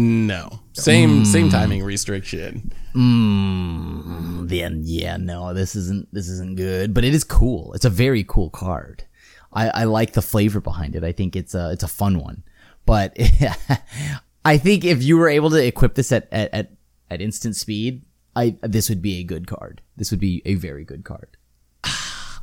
No. 0.00 0.60
Same 0.72 1.22
mm. 1.22 1.26
same 1.26 1.50
timing 1.50 1.84
restriction. 1.84 2.72
Mm, 2.94 4.48
then 4.48 4.80
yeah, 4.84 5.18
no, 5.18 5.52
this 5.52 5.76
isn't 5.76 6.08
this 6.12 6.28
isn't 6.28 6.56
good. 6.56 6.94
But 6.94 7.04
it 7.04 7.14
is 7.14 7.22
cool. 7.22 7.74
It's 7.74 7.84
a 7.84 7.90
very 7.90 8.24
cool 8.24 8.48
card. 8.48 9.04
I, 9.52 9.68
I 9.68 9.84
like 9.84 10.12
the 10.12 10.22
flavor 10.22 10.60
behind 10.60 10.96
it. 10.96 11.04
I 11.04 11.12
think 11.12 11.36
it's 11.36 11.54
a 11.54 11.70
it's 11.72 11.82
a 11.82 11.88
fun 11.88 12.18
one. 12.18 12.44
But 12.86 13.16
I 14.44 14.56
think 14.56 14.84
if 14.84 15.02
you 15.02 15.18
were 15.18 15.28
able 15.28 15.50
to 15.50 15.64
equip 15.64 15.94
this 15.94 16.12
at, 16.12 16.28
at, 16.32 16.52
at, 16.54 16.70
at 17.10 17.20
instant 17.20 17.56
speed, 17.56 18.02
I 18.34 18.56
this 18.62 18.88
would 18.88 19.02
be 19.02 19.18
a 19.18 19.24
good 19.24 19.46
card. 19.46 19.82
This 19.96 20.10
would 20.10 20.20
be 20.20 20.40
a 20.46 20.54
very 20.54 20.84
good 20.84 21.04
card. 21.04 21.36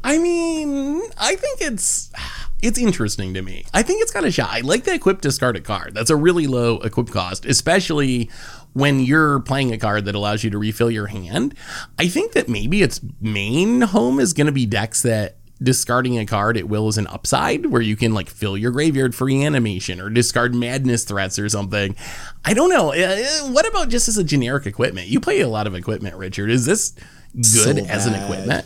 I 0.08 0.20
mean, 0.20 1.02
I 1.18 1.36
think 1.36 1.60
it's 1.60 2.14
it's 2.62 2.80
interesting 2.80 3.34
to 3.34 3.42
me. 3.42 3.66
I 3.74 3.84
think 3.84 4.02
it's 4.02 4.12
got 4.12 4.24
a 4.24 4.32
shot. 4.32 4.50
I 4.50 4.62
like 4.62 4.86
the 4.86 4.94
equip 4.94 5.20
discarded 5.20 5.66
card. 5.66 5.94
That's 5.94 6.10
a 6.10 6.16
really 6.16 6.48
low 6.48 6.80
equip 6.80 7.10
cost, 7.10 7.46
especially 7.46 8.32
when 8.72 9.02
you're 9.02 9.42
playing 9.42 9.74
a 9.74 9.78
card 9.78 10.06
that 10.06 10.16
allows 10.16 10.46
you 10.46 10.50
to 10.52 10.58
refill 10.58 10.90
your 10.90 11.08
hand. 11.08 11.56
I 12.00 12.08
think 12.08 12.32
that 12.32 12.48
maybe 12.48 12.82
its 12.82 13.02
main 13.20 13.82
home 13.82 14.22
is 14.22 14.32
going 14.32 14.48
to 14.48 14.54
be 14.54 14.66
decks 14.66 15.02
that 15.02 15.40
discarding 15.62 16.18
a 16.18 16.26
card 16.26 16.56
at 16.56 16.70
will 16.70 16.88
is 16.88 16.98
an 16.98 17.08
upside 17.08 17.66
where 17.66 17.82
you 17.82 17.98
can 17.98 18.14
like 18.14 18.30
fill 18.30 18.58
your 18.58 18.72
graveyard 18.72 19.14
free 19.14 19.44
animation 19.44 20.00
or 20.00 20.10
discard 20.10 20.56
madness 20.56 21.04
threats 21.04 21.38
or 21.38 21.50
something. 21.50 21.98
I 22.46 22.54
don't 22.54 22.70
know. 22.70 22.94
Uh, 22.94 23.26
uh, 23.26 23.52
what 23.52 23.68
about 23.68 23.90
just 23.90 24.08
as 24.08 24.18
a 24.18 24.24
generic 24.24 24.66
equipment? 24.66 25.10
You 25.10 25.20
play 25.20 25.42
a 25.42 25.50
lot 25.50 25.68
of 25.68 25.76
equipment, 25.76 26.16
Richard. 26.16 26.50
Is 26.50 26.66
this 26.66 26.92
good 27.36 27.78
so 27.78 27.86
as 27.86 28.06
an 28.06 28.14
equipment? 28.14 28.66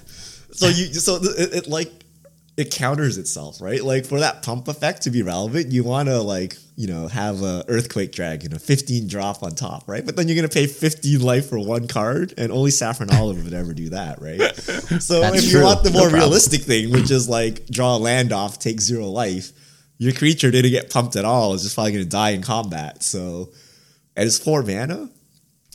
So 0.54 0.68
you 0.68 0.94
so 0.94 1.16
it, 1.16 1.54
it 1.54 1.68
like 1.68 1.92
it 2.58 2.72
counters 2.72 3.18
itself, 3.18 3.62
right? 3.62 3.84
Like 3.84 4.06
for 4.06 4.20
that 4.20 4.44
pump 4.44 4.68
effect 4.68 5.04
to 5.04 5.10
be 5.10 5.24
relevant, 5.24 5.72
you 5.72 5.84
want 5.84 6.10
to 6.10 6.22
like 6.22 6.58
you 6.76 6.88
know 6.88 7.08
have 7.08 7.42
a 7.42 7.64
earthquake 7.68 8.12
drag, 8.12 8.42
dragon, 8.42 8.56
a 8.56 8.60
15 8.60 9.08
drop 9.08 9.44
on 9.44 9.56
top, 9.56 9.88
right? 9.88 10.06
But 10.06 10.16
then 10.16 10.28
you're 10.28 10.36
gonna 10.36 10.50
pay 10.50 10.68
15 10.68 11.22
life 11.22 11.50
for 11.50 11.60
one 11.60 11.88
card, 11.88 12.34
and 12.38 12.52
only 12.52 12.72
Saffron 12.72 13.10
Olive 13.14 13.44
would 13.44 13.54
ever 13.54 13.74
do 13.74 13.90
that, 13.90 14.22
right? 14.22 14.42
So 15.02 15.22
That's 15.22 15.38
if 15.38 15.50
true. 15.50 15.60
you 15.60 15.66
want 15.66 15.84
the 15.84 15.92
more 15.92 16.10
no 16.10 16.16
realistic 16.18 16.62
thing, 16.62 16.92
which 16.92 17.10
is 17.12 17.30
like 17.30 17.66
draw 17.68 17.96
a 17.96 17.98
land 17.98 18.34
off, 18.34 18.60
take 18.60 18.82
zero 18.82 19.06
life, 19.06 19.52
your 19.98 20.12
creature 20.12 20.52
didn't 20.52 20.72
get 20.72 20.90
pumped 20.90 21.16
at 21.16 21.24
all. 21.24 21.54
Is 21.54 21.64
just 21.64 21.76
probably 21.76 21.94
gonna 21.94 22.06
die 22.06 22.32
in 22.32 22.42
combat. 22.42 23.02
So 23.04 23.52
and 24.16 24.28
it's 24.28 24.38
four 24.38 24.64
mana. 24.64 25.10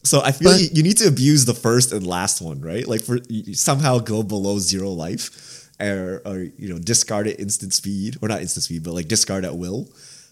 So 0.07 0.22
I 0.22 0.32
feel 0.32 0.52
but, 0.52 0.61
you, 0.61 0.68
you, 0.72 0.82
need 0.82 0.98
to 0.98 1.09
abuse 1.09 1.44
the 1.44 1.54
first 1.54 1.92
and 1.92 2.07
last 2.07 2.40
one, 2.40 2.61
right? 2.61 2.86
Like 2.86 3.02
for 3.02 3.18
somehow 3.52 3.98
go 3.98 4.22
below 4.22 4.59
zero 4.59 4.90
life, 4.90 5.68
or, 5.80 6.22
or 6.24 6.38
you 6.38 6.68
know 6.68 6.78
discard 6.78 7.26
at 7.26 7.40
instant 7.40 7.74
speed, 7.74 8.16
or 8.22 8.28
not 8.28 8.40
instant 8.40 8.64
speed, 8.64 8.84
but 8.84 8.92
like 8.92 9.09
discard 9.09 9.44
at 9.44 9.57
will. 9.57 9.88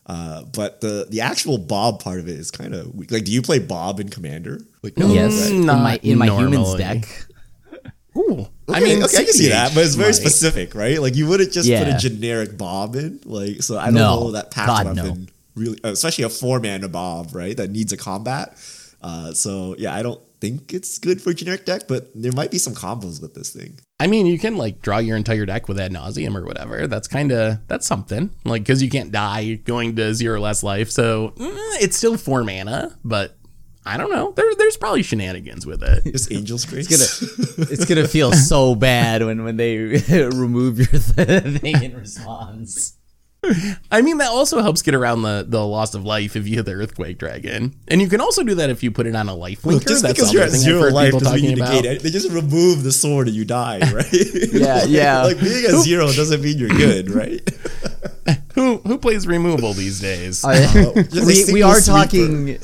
Uh, 0.07 0.45
but 0.45 0.81
the 0.81 1.07
the 1.11 1.23
actual 1.23 1.59
Bob 1.59 2.03
part 2.03 2.21
of 2.21 2.29
it 2.29 2.39
is 2.39 2.51
kind 2.51 2.75
of 2.75 2.95
like. 3.11 3.25
Do 3.25 3.33
you 3.33 3.43
play 3.43 3.59
Bob 3.59 4.01
in 4.01 4.11
Commander? 4.11 4.61
Like 4.83 4.97
no, 4.97 5.13
yes, 5.13 5.51
right? 5.51 5.53
in 5.53 5.67
my 5.67 6.01
in 6.03 6.19
my 6.19 6.27
humans 6.27 6.75
deck. 6.75 7.07
Ooh, 8.17 8.47
okay, 8.69 8.79
I 8.79 8.81
mean, 8.81 9.03
okay, 9.03 9.19
I 9.19 9.25
can 9.25 9.33
see 9.33 9.49
that, 9.49 9.75
but 9.75 9.85
it's 9.85 9.97
very 9.97 10.13
specific, 10.13 10.77
right? 10.77 11.01
Like 11.01 11.17
you 11.17 11.27
wouldn't 11.27 11.51
just 11.51 11.69
yeah. 11.69 11.83
put 11.83 11.95
a 11.95 11.99
generic 11.99 12.57
Bob 12.57 12.95
in, 12.95 13.19
like 13.25 13.61
so. 13.63 13.77
I 13.77 13.87
don't 13.87 13.95
no. 13.95 14.21
know 14.21 14.31
that 14.33 14.53
path 14.53 14.69
God, 14.69 14.87
weapon 14.87 15.25
no. 15.25 15.27
really, 15.57 15.81
especially 15.83 16.23
a 16.23 16.29
four 16.29 16.61
mana 16.61 16.89
Bob, 16.89 17.35
right? 17.35 17.57
That 17.57 17.71
needs 17.71 17.93
a 17.93 17.97
combat. 17.97 18.57
Uh, 19.05 19.35
so 19.35 19.77
yeah, 19.79 19.95
I 19.95 20.03
don't 20.03 20.21
think 20.41 20.73
it's 20.73 20.99
good 20.99 21.21
for 21.21 21.35
generic 21.35 21.67
deck, 21.67 21.83
but 21.87 22.09
there 22.15 22.33
might 22.33 22.51
be 22.51 22.57
some 22.57 22.75
combos 22.75 23.21
with 23.21 23.35
this 23.35 23.51
thing. 23.51 23.79
I 24.01 24.07
mean, 24.07 24.25
you 24.25 24.39
can 24.39 24.57
like 24.57 24.81
draw 24.81 24.97
your 24.97 25.19
entire 25.19 25.45
deck 25.45 25.69
with 25.69 25.79
ad 25.79 25.93
nauseam 25.93 26.35
or 26.35 26.47
whatever. 26.47 26.87
That's 26.87 27.07
kind 27.07 27.31
of 27.31 27.59
that's 27.69 27.87
something. 27.87 28.31
Like 28.47 28.63
because 28.63 28.83
you 28.83 28.89
can't 28.89 29.13
die 29.13 29.57
going 29.57 29.95
to 29.97 30.15
zero 30.15 30.41
less 30.41 30.63
life, 30.63 30.91
so 30.91 31.35
mm, 31.37 31.55
it's 31.83 31.99
still 31.99 32.17
four 32.17 32.45
mana, 32.45 32.99
but 33.05 33.37
I 33.85 33.99
don't 33.99 34.11
know. 34.11 34.33
There, 34.33 34.55
there's 34.57 34.79
probably 34.79 35.03
shenanigans 35.03 35.67
with 35.67 35.83
it. 35.83 36.11
Just 36.11 36.33
Angel's 36.33 36.65
Grace. 36.65 36.91
It's 36.91 37.21
gonna, 37.21 37.69
it's 37.71 37.85
gonna 37.85 38.09
feel 38.09 38.33
so 38.33 38.75
bad 38.75 39.23
when 39.23 39.45
when 39.45 39.59
they 39.59 39.77
remove 40.33 40.79
your 40.79 40.87
thing 41.01 41.83
in 41.83 41.95
response. 41.95 42.97
I 43.91 44.03
mean, 44.03 44.19
that 44.19 44.31
also 44.31 44.61
helps 44.63 44.83
get 44.83 44.95
around 44.95 45.23
the, 45.23 45.45
the 45.47 45.65
loss 45.65 45.95
of 45.95 46.05
life 46.05 46.37
if 46.37 46.47
you 46.47 46.57
hit 46.57 46.67
the 46.67 46.73
Earthquake 46.73 47.19
Dragon. 47.19 47.75
And 47.89 48.01
you 48.01 48.09
can 48.09 48.21
also 48.21 48.43
do 48.43 48.55
that 48.57 48.71
if 48.71 48.83
you 48.83 48.91
put 48.91 49.07
it 49.07 49.15
on 49.15 49.29
a 49.29 49.35
life 49.35 49.63
linker. 49.63 49.73
Look, 49.73 49.87
just 49.87 50.03
That's 50.03 50.15
because 50.15 50.33
you're 50.33 50.43
at 50.43 50.51
zero 50.51 50.91
life 50.91 51.13
doesn't 51.13 51.35
mean 51.35 51.51
you 51.51 51.57
negate 51.57 51.85
it. 51.85 52.03
They 52.03 52.11
just 52.11 52.31
remove 52.31 52.83
the 52.83 52.93
sword 52.93 53.29
and 53.29 53.37
you 53.37 53.45
die, 53.45 53.79
right? 53.93 54.07
yeah, 54.53 54.85
yeah. 54.85 55.23
like 55.23 55.41
being 55.41 55.65
at 55.65 55.83
zero 55.83 56.07
doesn't 56.07 56.43
mean 56.43 56.59
you're 56.59 56.69
good, 56.69 57.11
right? 57.11 57.41
who 58.55 58.79
who 58.79 58.99
plays 58.99 59.27
removal 59.27 59.73
these 59.73 60.01
days? 60.01 60.45
Uh, 60.45 60.93
we, 61.27 61.53
we 61.53 61.63
are 61.63 61.81
talking 61.81 62.59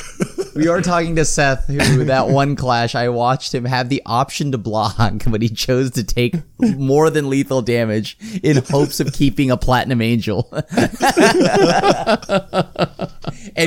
we 0.55 0.69
are 0.69 0.81
talking 0.81 1.17
to 1.17 1.25
Seth 1.25 1.67
who 1.67 2.05
that 2.05 2.29
one 2.29 2.55
clash 2.57 2.95
I 2.95 3.09
watched 3.09 3.55
him 3.55 3.65
have 3.65 3.89
the 3.89 4.03
option 4.07 4.53
to 4.53 4.59
block 4.59 5.23
but 5.27 5.43
he 5.43 5.49
chose 5.49 5.91
to 5.93 6.05
take 6.05 6.35
more 6.61 7.11
than 7.11 7.29
lethal 7.29 7.63
damage 7.63 8.17
in 8.43 8.59
hopes 8.59 9.01
of 9.01 9.13
keeping 9.13 9.51
a 9.51 9.57
platinum 9.57 10.03
angel. 10.03 10.49
and 10.53 10.69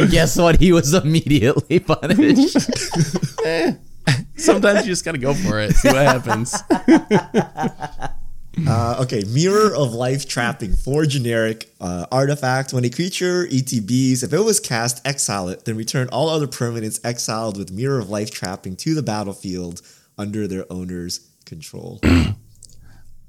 guess 0.10 0.38
what? 0.38 0.60
He 0.60 0.72
was 0.72 0.94
immediately 0.94 1.80
punished. 1.80 2.58
eh, 3.46 3.74
sometimes 4.36 4.86
you 4.86 4.92
just 4.92 5.06
gotta 5.06 5.18
go 5.18 5.34
for 5.34 5.60
it. 5.60 5.76
See 5.76 5.90
what 5.90 5.98
happens. 5.98 6.56
Uh, 8.68 8.98
okay, 9.02 9.24
Mirror 9.30 9.76
of 9.76 9.94
Life 9.94 10.28
Trapping, 10.28 10.76
four 10.76 11.06
generic 11.06 11.72
uh, 11.82 12.06
artifact. 12.12 12.72
When 12.72 12.86
a 12.86 12.90
creature 12.90 13.48
ETBs, 13.48 14.24
if 14.24 14.32
it 14.32 14.40
was 14.40 14.60
cast, 14.60 15.06
exile 15.08 15.50
it, 15.50 15.66
then 15.66 15.76
return 15.76 16.08
all 16.10 16.30
other 16.30 16.48
permanents 16.48 17.00
exiled 17.04 17.58
with 17.58 17.72
Mirror 17.72 18.00
of 18.00 18.10
Life 18.10 18.32
Trapping 18.32 18.76
to 18.78 18.94
the 18.94 19.04
battlefield 19.04 19.82
under 20.18 20.48
their 20.48 20.72
owner's 20.72 21.28
control. 21.46 22.00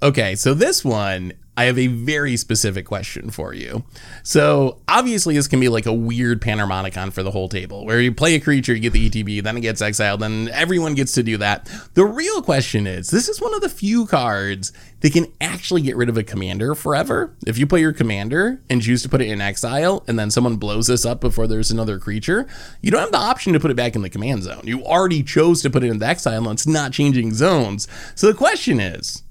okay, 0.05 0.35
so 0.37 0.55
this 0.55 0.85
one 0.85 1.33
I 1.57 1.65
have 1.65 1.79
a 1.79 1.87
very 1.87 2.37
specific 2.37 2.85
question 2.85 3.31
for 3.31 3.55
you. 3.55 3.85
So, 4.25 4.79
obviously, 4.89 5.37
this 5.37 5.47
can 5.47 5.61
be 5.61 5.69
like 5.69 5.87
a 5.87 5.93
weird 5.93 6.43
panharmonicon 6.43 7.13
for 7.13 7.23
the 7.23 7.31
whole 7.31 7.49
table, 7.49 7.87
where 7.87 8.01
you 8.01 8.13
play 8.13 8.35
a 8.35 8.41
creature, 8.41 8.75
you 8.75 8.81
get 8.81 8.93
the 8.93 9.09
ETB, 9.09 9.41
then 9.43 9.57
it 9.57 9.61
gets 9.61 9.81
exiled, 9.81 10.21
then 10.21 10.49
everyone 10.53 10.95
gets 10.95 11.13
to 11.13 11.23
do 11.23 11.37
that. 11.37 11.71
The 11.95 12.05
real 12.05 12.43
question 12.43 12.89
is 12.89 13.11
this 13.11 13.29
is 13.29 13.41
one 13.41 13.55
of 13.55 13.61
the 13.61 13.69
few 13.69 14.05
cards 14.07 14.73
that 15.01 15.13
can 15.13 15.27
actually 15.41 15.83
get 15.83 15.97
rid 15.97 16.09
of 16.09 16.19
a 16.19 16.25
commander 16.25 16.75
forever. 16.75 17.33
If 17.47 17.57
you 17.57 17.69
play 17.69 17.81
your 17.81 17.93
commander 17.93 18.61
and 18.69 18.83
choose 18.83 19.03
to 19.03 19.09
put 19.09 19.21
it 19.21 19.29
in 19.29 19.41
exile, 19.41 20.03
and 20.09 20.19
then 20.19 20.33
someone 20.33 20.57
blows 20.57 20.89
this 20.89 21.07
up 21.07 21.21
before 21.21 21.47
there's 21.47 21.71
another 21.71 22.01
creature, 22.01 22.49
you 22.81 22.91
don't 22.91 23.01
have 23.01 23.13
the 23.13 23.19
option 23.19 23.53
to 23.53 23.61
put 23.61 23.71
it 23.71 23.77
back 23.77 23.95
in 23.95 24.03
the 24.03 24.11
command 24.11 24.43
zone. 24.43 24.63
You 24.65 24.85
already 24.85 25.23
chose 25.23 25.63
to 25.63 25.71
put 25.71 25.85
it 25.85 25.91
in 25.91 26.01
the 26.01 26.07
exile, 26.07 26.49
and 26.49 26.55
it's 26.55 26.67
not 26.67 26.91
changing 26.91 27.33
zones. 27.33 27.87
So, 28.17 28.27
the 28.27 28.35
question 28.35 28.81
is, 28.81 29.23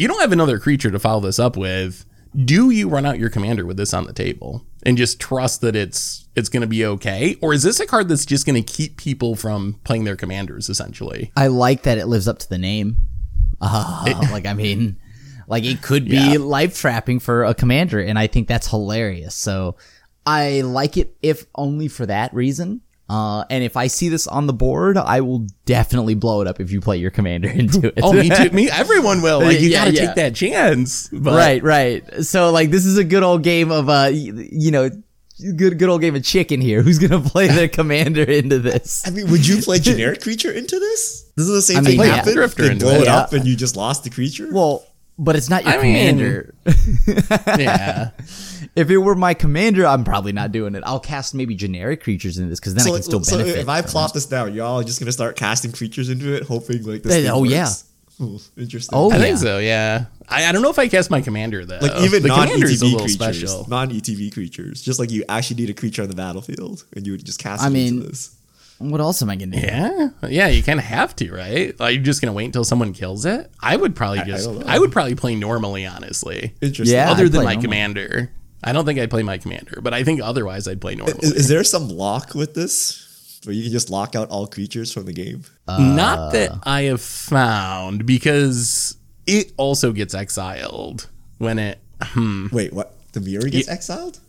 you 0.00 0.08
don't 0.08 0.20
have 0.22 0.32
another 0.32 0.58
creature 0.58 0.90
to 0.90 0.98
follow 0.98 1.20
this 1.20 1.38
up 1.38 1.58
with. 1.58 2.06
Do 2.34 2.70
you 2.70 2.88
run 2.88 3.04
out 3.04 3.18
your 3.18 3.28
commander 3.28 3.66
with 3.66 3.76
this 3.76 3.92
on 3.92 4.04
the 4.04 4.14
table 4.14 4.64
and 4.86 4.96
just 4.96 5.20
trust 5.20 5.60
that 5.60 5.76
it's 5.76 6.26
it's 6.34 6.48
going 6.48 6.62
to 6.62 6.66
be 6.66 6.86
okay, 6.86 7.36
or 7.42 7.52
is 7.52 7.64
this 7.64 7.80
a 7.80 7.86
card 7.86 8.08
that's 8.08 8.24
just 8.24 8.46
going 8.46 8.62
to 8.62 8.72
keep 8.72 8.96
people 8.96 9.34
from 9.36 9.78
playing 9.84 10.04
their 10.04 10.16
commanders 10.16 10.70
essentially? 10.70 11.32
I 11.36 11.48
like 11.48 11.82
that 11.82 11.98
it 11.98 12.06
lives 12.06 12.28
up 12.28 12.38
to 12.38 12.48
the 12.48 12.56
name. 12.56 12.96
Uh, 13.60 14.04
it, 14.06 14.30
like 14.30 14.46
I 14.46 14.54
mean, 14.54 14.96
like 15.48 15.64
it 15.64 15.82
could 15.82 16.06
be 16.06 16.16
yeah. 16.16 16.38
life 16.38 16.78
trapping 16.78 17.20
for 17.20 17.44
a 17.44 17.52
commander, 17.52 18.00
and 18.00 18.18
I 18.18 18.26
think 18.26 18.48
that's 18.48 18.68
hilarious. 18.68 19.34
So 19.34 19.76
I 20.24 20.62
like 20.62 20.96
it 20.96 21.14
if 21.20 21.44
only 21.54 21.88
for 21.88 22.06
that 22.06 22.32
reason. 22.32 22.80
Uh, 23.10 23.44
and 23.50 23.64
if 23.64 23.76
I 23.76 23.88
see 23.88 24.08
this 24.08 24.28
on 24.28 24.46
the 24.46 24.52
board, 24.52 24.96
I 24.96 25.20
will 25.20 25.44
definitely 25.66 26.14
blow 26.14 26.42
it 26.42 26.46
up 26.46 26.60
if 26.60 26.70
you 26.70 26.80
play 26.80 26.96
your 26.96 27.10
commander 27.10 27.48
into 27.60 27.88
it. 27.88 27.94
Oh, 28.04 28.12
me 28.12 28.28
too. 28.30 28.50
Me, 28.50 28.70
everyone 28.70 29.20
will. 29.20 29.40
Like, 29.40 29.58
you 29.60 29.68
Yeah, 29.70 29.86
gotta 29.86 29.92
yeah. 29.96 30.06
take 30.06 30.14
that 30.14 30.34
chance. 30.36 31.08
But 31.08 31.34
right, 31.34 31.60
right. 31.60 32.22
So 32.24 32.52
like 32.52 32.70
this 32.70 32.86
is 32.86 32.98
a 32.98 33.02
good 33.04 33.24
old 33.24 33.42
game 33.42 33.72
of 33.72 33.88
uh, 33.88 34.10
you 34.12 34.70
know, 34.70 34.90
good 35.56 35.76
good 35.80 35.88
old 35.88 36.02
game 36.02 36.14
of 36.14 36.22
chicken 36.22 36.60
here. 36.60 36.82
Who's 36.84 37.00
gonna 37.00 37.18
play 37.20 37.48
the 37.48 37.68
commander 37.68 38.22
into 38.22 38.60
this? 38.60 39.02
I 39.04 39.10
mean, 39.10 39.28
would 39.32 39.44
you 39.44 39.60
play 39.60 39.80
generic 39.80 40.20
creature 40.22 40.52
into 40.52 40.78
this? 40.78 41.24
This 41.36 41.48
is 41.48 41.52
the 41.52 41.62
same 41.62 41.78
I 41.78 41.88
thing 41.90 41.98
mean, 41.98 42.06
yeah. 42.06 42.14
happen. 42.14 42.34
Drifter 42.34 42.68
They 42.68 42.74
blow 42.78 42.92
it, 42.94 43.00
it 43.00 43.04
yeah. 43.06 43.16
up 43.16 43.32
and 43.32 43.44
you 43.44 43.56
just 43.56 43.74
lost 43.74 44.04
the 44.04 44.10
creature. 44.10 44.50
Well, 44.52 44.84
but 45.18 45.34
it's 45.34 45.50
not 45.50 45.64
your 45.64 45.72
I 45.74 45.82
mean- 45.82 45.96
commander. 45.96 46.54
Yeah. 47.58 48.10
If 48.76 48.90
it 48.90 48.98
were 48.98 49.14
my 49.14 49.34
commander, 49.34 49.86
I'm 49.86 50.04
probably 50.04 50.32
not 50.32 50.52
doing 50.52 50.74
it. 50.74 50.82
I'll 50.86 51.00
cast 51.00 51.34
maybe 51.34 51.54
generic 51.54 52.02
creatures 52.02 52.38
in 52.38 52.48
this 52.48 52.60
because 52.60 52.74
then 52.74 52.86
I 52.86 52.90
can 52.90 53.02
still 53.02 53.24
so 53.24 53.38
benefit. 53.38 53.60
if 53.60 53.68
I 53.68 53.82
plop 53.82 54.12
this 54.12 54.26
down, 54.26 54.54
y'all 54.54 54.80
are 54.80 54.84
just 54.84 55.00
gonna 55.00 55.12
start 55.12 55.36
casting 55.36 55.72
creatures 55.72 56.08
into 56.08 56.34
it, 56.34 56.44
hoping 56.44 56.84
like 56.84 57.02
this. 57.02 57.12
Thing 57.12 57.30
oh, 57.30 57.44
yeah. 57.44 57.64
works? 57.64 57.84
Ooh, 58.20 58.38
interesting. 58.56 58.96
Oh, 58.96 59.10
I 59.10 59.16
yeah. 59.16 59.22
think 59.22 59.38
so, 59.38 59.58
yeah. 59.58 60.04
I, 60.28 60.44
I 60.44 60.52
don't 60.52 60.62
know 60.62 60.70
if 60.70 60.78
I 60.78 60.88
cast 60.88 61.10
my 61.10 61.20
commander 61.20 61.64
though. 61.64 61.78
like 61.80 62.02
even 62.02 62.22
the 62.22 62.28
non 62.28 62.46
commander's 62.46 62.82
a 62.82 62.84
ETB 62.84 62.98
creatures, 62.98 63.12
special. 63.14 63.66
non 63.68 63.90
ETB 63.90 64.32
creatures, 64.32 64.82
just 64.82 64.98
like 64.98 65.10
you 65.10 65.24
actually 65.28 65.56
need 65.56 65.70
a 65.70 65.74
creature 65.74 66.02
on 66.02 66.08
the 66.08 66.14
battlefield, 66.14 66.84
and 66.94 67.06
you 67.06 67.12
would 67.12 67.24
just 67.24 67.38
cast 67.38 67.62
I 67.62 67.66
it 67.66 67.74
into 67.76 67.94
mean, 67.94 68.08
this. 68.08 68.36
What 68.78 69.00
else 69.00 69.20
am 69.20 69.28
I 69.28 69.36
gonna 69.36 69.56
do? 69.56 69.58
Yeah, 69.58 70.08
yeah, 70.28 70.48
you 70.48 70.62
kind 70.62 70.78
of 70.78 70.86
have 70.86 71.14
to, 71.16 71.30
right? 71.32 71.78
Like, 71.78 71.94
you're 71.94 72.02
just 72.02 72.22
gonna 72.22 72.32
wait 72.32 72.46
until 72.46 72.64
someone 72.64 72.92
kills 72.92 73.26
it. 73.26 73.50
I 73.60 73.76
would 73.76 73.94
probably 73.94 74.22
just, 74.22 74.46
don't. 74.46 74.64
I, 74.64 74.78
would 74.78 74.90
probably 74.90 75.14
play 75.14 75.34
normally, 75.34 75.84
honestly. 75.84 76.54
Interesting. 76.62 76.96
Yeah. 76.96 77.10
Other 77.10 77.24
I'd 77.24 77.32
than 77.32 77.44
my 77.44 77.54
normal. 77.54 77.62
commander, 77.62 78.32
I 78.62 78.72
don't 78.72 78.84
think 78.84 78.98
I'd 78.98 79.10
play 79.10 79.22
my 79.22 79.38
commander, 79.38 79.80
but 79.82 79.94
I 79.94 80.04
think 80.04 80.20
otherwise 80.22 80.68
I'd 80.68 80.80
play 80.80 80.94
normally. 80.94 81.18
Is, 81.22 81.32
is 81.32 81.48
there 81.48 81.64
some 81.64 81.88
lock 81.88 82.34
with 82.34 82.54
this, 82.54 83.40
where 83.44 83.54
you 83.54 83.62
can 83.62 83.72
just 83.72 83.88
lock 83.90 84.14
out 84.14 84.28
all 84.28 84.46
creatures 84.46 84.92
from 84.92 85.06
the 85.06 85.12
game? 85.12 85.44
Not 85.66 86.32
that 86.32 86.50
I 86.64 86.82
have 86.82 87.00
found, 87.00 88.04
because 88.06 88.96
it 89.26 89.52
also 89.56 89.92
gets 89.92 90.14
exiled 90.14 91.08
when 91.38 91.58
it. 91.58 91.78
Hmm. 92.02 92.48
Wait, 92.52 92.72
what? 92.72 92.96
The 93.12 93.20
mirror 93.20 93.48
gets 93.48 93.68
exiled? 93.68 94.20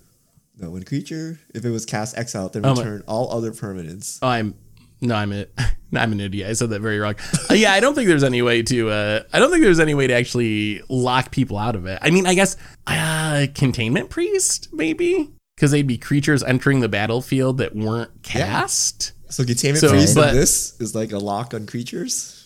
No, 0.57 0.69
when 0.69 0.81
a 0.81 0.85
creature, 0.85 1.39
if 1.53 1.65
it 1.65 1.69
was 1.69 1.85
cast 1.85 2.17
exiled, 2.17 2.53
then 2.53 2.65
Oh, 2.65 2.75
return 2.75 3.03
all 3.07 3.31
other 3.31 3.51
permanents. 3.51 4.19
Oh, 4.21 4.27
I'm 4.27 4.53
no, 5.01 5.15
I'm 5.15 5.31
a, 5.33 5.45
I'm 5.93 6.11
an 6.11 6.19
idiot. 6.19 6.49
I 6.49 6.53
said 6.53 6.69
that 6.69 6.81
very 6.81 6.99
wrong. 6.99 7.15
Uh, 7.49 7.53
yeah, 7.55 7.73
I 7.73 7.79
don't 7.79 7.95
think 7.95 8.07
there's 8.07 8.23
any 8.23 8.41
way 8.41 8.61
to. 8.63 8.89
Uh, 8.89 9.23
I 9.33 9.39
don't 9.39 9.51
think 9.51 9.63
there's 9.63 9.79
any 9.79 9.93
way 9.93 10.07
to 10.07 10.13
actually 10.13 10.81
lock 10.89 11.31
people 11.31 11.57
out 11.57 11.75
of 11.75 11.85
it. 11.85 11.99
I 12.01 12.11
mean, 12.11 12.25
I 12.25 12.33
guess 12.33 12.55
uh, 12.87 13.47
containment 13.53 14.09
priest 14.09 14.69
maybe 14.71 15.29
because 15.55 15.71
they'd 15.71 15.87
be 15.87 15.97
creatures 15.97 16.43
entering 16.43 16.79
the 16.79 16.89
battlefield 16.89 17.57
that 17.57 17.75
weren't 17.75 18.23
cast. 18.23 19.13
So 19.29 19.43
containment 19.45 19.81
So, 19.81 19.89
priest 19.89 20.15
but- 20.15 20.29
in 20.29 20.35
this 20.35 20.79
is 20.79 20.95
like 20.95 21.11
a 21.11 21.17
lock 21.19 21.53
on 21.53 21.65
creatures 21.65 22.37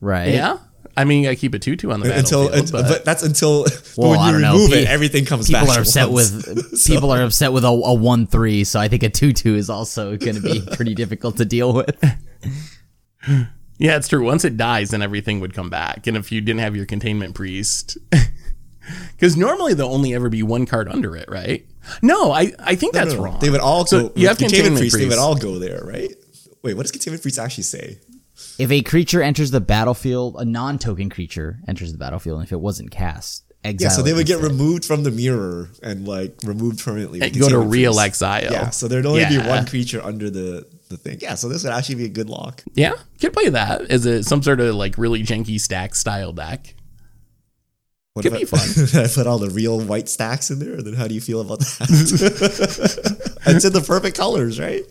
Right? 0.00 0.34
Yeah. 0.34 0.58
I 0.96 1.04
mean, 1.04 1.26
I 1.28 1.36
keep 1.36 1.54
a 1.54 1.58
two-two 1.60 1.92
on 1.92 2.00
the 2.00 2.12
until, 2.16 2.48
but, 2.50 2.72
but, 2.72 3.04
that's 3.04 3.22
until 3.22 3.66
Well, 3.96 4.10
when 4.10 4.18
I 4.18 4.26
you 4.26 4.32
don't 4.32 4.40
know. 4.42 4.52
remove 4.54 4.72
it, 4.72 4.88
everything 4.88 5.24
comes 5.24 5.48
back. 5.50 5.62
People 5.62 5.76
are 5.76 5.80
upset 5.80 6.10
once. 6.10 6.32
with 6.46 6.78
So- 6.78 6.92
people 6.94 7.12
are 7.12 7.22
upset 7.22 7.52
with 7.52 7.64
a, 7.64 7.68
a 7.68 7.94
one 7.94 8.26
three, 8.26 8.64
so 8.64 8.80
I 8.80 8.88
think 8.88 9.02
a 9.04 9.08
two 9.08 9.32
two 9.32 9.54
is 9.54 9.70
also 9.70 10.16
going 10.16 10.34
to 10.36 10.42
be 10.42 10.60
pretty 10.72 10.94
difficult 10.94 11.36
to 11.36 11.44
deal 11.44 11.72
with. 11.72 11.96
yeah, 13.78 13.96
it's 13.96 14.08
true. 14.08 14.24
Once 14.24 14.44
it 14.44 14.56
dies, 14.56 14.90
then 14.90 15.02
everything 15.02 15.40
would 15.40 15.54
come 15.54 15.70
back. 15.70 16.06
And 16.06 16.16
if 16.16 16.32
you 16.32 16.40
didn't 16.40 16.60
have 16.60 16.74
your 16.74 16.86
containment 16.86 17.34
priest. 17.34 17.96
Because 19.12 19.36
normally 19.36 19.74
there'll 19.74 19.92
only 19.92 20.14
ever 20.14 20.28
be 20.30 20.42
one 20.42 20.64
card 20.66 20.88
under 20.88 21.14
it, 21.14 21.28
right? 21.28 21.66
No, 22.02 22.32
I, 22.32 22.52
I 22.58 22.74
think 22.74 22.94
No, 22.94 23.00
that's 23.00 23.12
no, 23.12 23.18
no. 23.18 23.24
wrong. 23.24 23.38
They 23.40 23.50
would 23.50 23.60
all 23.60 23.84
So 23.86 24.08
go. 24.08 24.12
you 24.16 24.28
have 24.28 24.38
containment 24.38 24.78
containment 24.78 24.80
priest. 24.80 24.98
They 24.98 25.08
would 25.08 25.18
all 25.18 25.36
go 25.36 25.58
there, 25.58 25.82
right? 25.84 26.10
Wait, 26.62 26.74
what 26.74 26.82
does 26.84 26.90
containment 26.92 27.22
priest 27.22 27.38
actually 27.38 27.64
say? 27.64 27.98
If 28.58 28.70
a 28.72 28.82
creature 28.82 29.22
enters 29.22 29.50
the 29.50 29.60
battlefield, 29.60 30.36
a 30.38 30.44
non-token 30.44 31.10
creature 31.10 31.60
enters 31.68 31.92
the 31.92 31.98
battlefield, 31.98 32.38
and 32.38 32.46
if 32.46 32.52
it 32.52 32.60
wasn't 32.60 32.90
cast, 32.90 33.44
exile. 33.64 33.90
Yeah, 33.90 33.96
so 33.96 34.02
they 34.02 34.10
it 34.10 34.14
would 34.14 34.26
get 34.26 34.40
removed 34.40 34.84
from 34.84 35.04
the 35.04 35.10
mirror 35.10 35.70
and 35.82 36.06
like 36.06 36.34
removed 36.44 36.84
permanently. 36.84 37.20
And 37.20 37.38
go 37.38 37.48
to 37.48 37.58
real 37.58 37.92
priest. 37.92 38.06
exile. 38.06 38.52
Yeah, 38.52 38.70
so 38.70 38.88
there'd 38.88 39.06
only 39.06 39.24
be 39.26 39.38
one 39.38 39.66
creature 39.66 40.02
under 40.02 40.30
the 40.30 40.66
the 40.88 40.96
thing. 40.96 41.18
Yeah, 41.20 41.34
so 41.34 41.48
this 41.48 41.64
would 41.64 41.72
actually 41.72 41.96
be 41.96 42.04
a 42.06 42.10
good 42.10 42.28
lock. 42.28 42.62
Yeah, 42.74 42.94
could 43.20 43.32
play 43.32 43.48
that 43.48 43.82
as 43.82 44.06
a 44.06 44.22
some 44.24 44.42
sort 44.42 44.60
of 44.60 44.74
like 44.74 44.98
really 44.98 45.22
janky 45.22 45.56
stax 45.56 45.96
style 45.96 46.32
deck. 46.32 46.74
What 48.14 48.24
Could 48.24 48.32
if 48.32 48.50
be 48.50 48.56
I, 48.56 48.60
fun. 48.60 49.04
I 49.04 49.06
put 49.06 49.26
all 49.28 49.38
the 49.38 49.50
real 49.50 49.78
white 49.80 50.06
stax 50.06 50.50
in 50.50 50.58
there, 50.58 50.74
and 50.74 50.84
then 50.84 50.94
how 50.94 51.06
do 51.06 51.14
you 51.14 51.20
feel 51.20 51.40
about 51.40 51.60
that? 51.60 51.88
it's 53.46 53.64
in 53.64 53.72
the 53.72 53.80
perfect 53.80 54.16
colors, 54.16 54.58
right? 54.58 54.82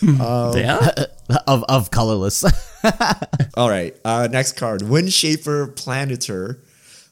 Hmm. 0.00 0.20
Um, 0.20 0.56
yeah, 0.56 0.90
of 1.46 1.64
of 1.64 1.90
colorless. 1.90 2.42
All 3.54 3.68
right. 3.68 3.96
Uh, 4.04 4.28
next 4.30 4.52
card, 4.52 4.82
Windshaper 4.82 5.74
Planetar. 5.74 6.60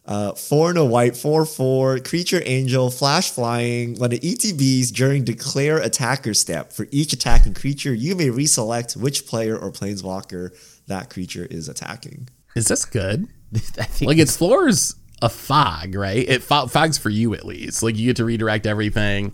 Uh, 0.07 0.33
four 0.33 0.71
and 0.71 0.79
a 0.79 0.85
white, 0.85 1.17
four 1.17 1.45
four 1.45 2.01
creature 2.01 2.43
angel, 2.45 2.91
flash 2.91 3.31
flying. 3.31 3.95
When 3.97 4.11
it 4.11 4.23
ETBs 4.23 4.93
during 4.93 5.23
declare 5.25 5.79
attacker 5.79 6.35
step 6.35 6.73
for 6.73 6.89
each 6.91 7.13
attacking 7.13 7.55
creature, 7.55 7.95
you 7.95 8.17
may 8.17 8.29
reselect 8.29 8.97
which 8.97 9.27
player 9.27 9.57
or 9.57 9.71
planeswalker 9.71 10.51
that 10.89 11.11
creature 11.11 11.47
is 11.49 11.69
attacking. 11.69 12.29
is 12.57 12.67
this 12.67 12.85
good? 12.85 13.29
I 13.55 13.59
think 13.59 14.09
Like 14.09 14.19
its 14.19 14.37
floor's 14.37 14.97
a 15.23 15.29
fog, 15.29 15.95
right? 15.95 16.29
It 16.29 16.43
fo- 16.43 16.67
fogs 16.67 16.99
for 16.99 17.11
you 17.11 17.35
at 17.35 17.45
least. 17.45 17.83
Like 17.83 17.97
you 17.97 18.07
get 18.07 18.17
to 18.17 18.25
redirect 18.25 18.67
everything. 18.67 19.33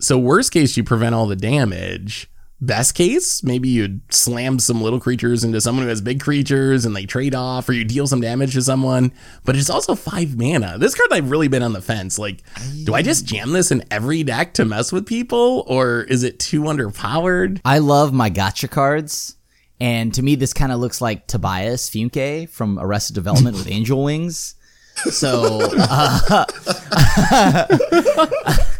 So 0.00 0.18
worst 0.18 0.52
case, 0.52 0.76
you 0.76 0.84
prevent 0.84 1.14
all 1.14 1.26
the 1.26 1.36
damage. 1.36 2.28
Best 2.62 2.94
case, 2.94 3.42
maybe 3.42 3.70
you 3.70 4.00
slam 4.10 4.58
some 4.58 4.82
little 4.82 5.00
creatures 5.00 5.44
into 5.44 5.62
someone 5.62 5.84
who 5.84 5.88
has 5.88 6.02
big 6.02 6.20
creatures 6.20 6.84
and 6.84 6.94
they 6.94 7.06
trade 7.06 7.34
off, 7.34 7.66
or 7.68 7.72
you 7.72 7.84
deal 7.84 8.06
some 8.06 8.20
damage 8.20 8.52
to 8.52 8.60
someone. 8.60 9.12
But 9.44 9.56
it's 9.56 9.70
also 9.70 9.94
five 9.94 10.36
mana. 10.36 10.76
This 10.76 10.94
card 10.94 11.10
I've 11.10 11.30
really 11.30 11.48
been 11.48 11.62
on 11.62 11.72
the 11.72 11.80
fence. 11.80 12.18
Like, 12.18 12.42
do 12.84 12.94
I 12.94 13.00
just 13.00 13.24
jam 13.24 13.52
this 13.52 13.70
in 13.70 13.82
every 13.90 14.22
deck 14.24 14.52
to 14.54 14.66
mess 14.66 14.92
with 14.92 15.06
people, 15.06 15.64
or 15.68 16.02
is 16.02 16.22
it 16.22 16.38
too 16.38 16.64
underpowered? 16.64 17.62
I 17.64 17.78
love 17.78 18.12
my 18.12 18.28
gotcha 18.28 18.68
cards. 18.68 19.36
And 19.80 20.12
to 20.14 20.22
me, 20.22 20.34
this 20.34 20.52
kind 20.52 20.70
of 20.70 20.80
looks 20.80 21.00
like 21.00 21.26
Tobias 21.26 21.88
Funke 21.88 22.48
from 22.48 22.78
Arrested 22.78 23.14
Development 23.14 23.56
with 23.56 23.68
Angel 23.70 24.04
Wings. 24.04 24.54
So, 24.96 25.60
uh, 25.78 26.44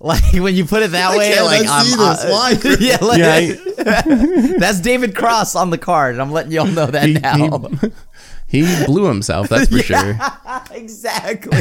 like 0.00 0.22
when 0.34 0.54
you 0.54 0.64
put 0.64 0.82
it 0.82 0.92
that 0.92 1.16
way, 1.16 1.40
like 1.40 1.66
I'm, 1.68 1.86
this. 1.86 1.98
uh, 1.98 2.28
Why? 2.30 2.56
yeah, 2.80 2.98
like, 3.02 3.18
Yeah, 3.18 4.54
that's 4.58 4.80
David 4.80 5.14
Cross 5.16 5.54
on 5.56 5.70
the 5.70 5.78
card. 5.78 6.14
and 6.14 6.22
I'm 6.22 6.30
letting 6.32 6.52
y'all 6.52 6.66
know 6.66 6.86
that 6.86 7.06
he, 7.08 7.14
now. 7.14 7.60
he, 8.46 8.64
he 8.64 8.84
blew 8.86 9.04
himself. 9.06 9.48
That's 9.48 9.68
for 9.70 9.78
sure. 9.82 10.18
exactly. 10.70 11.58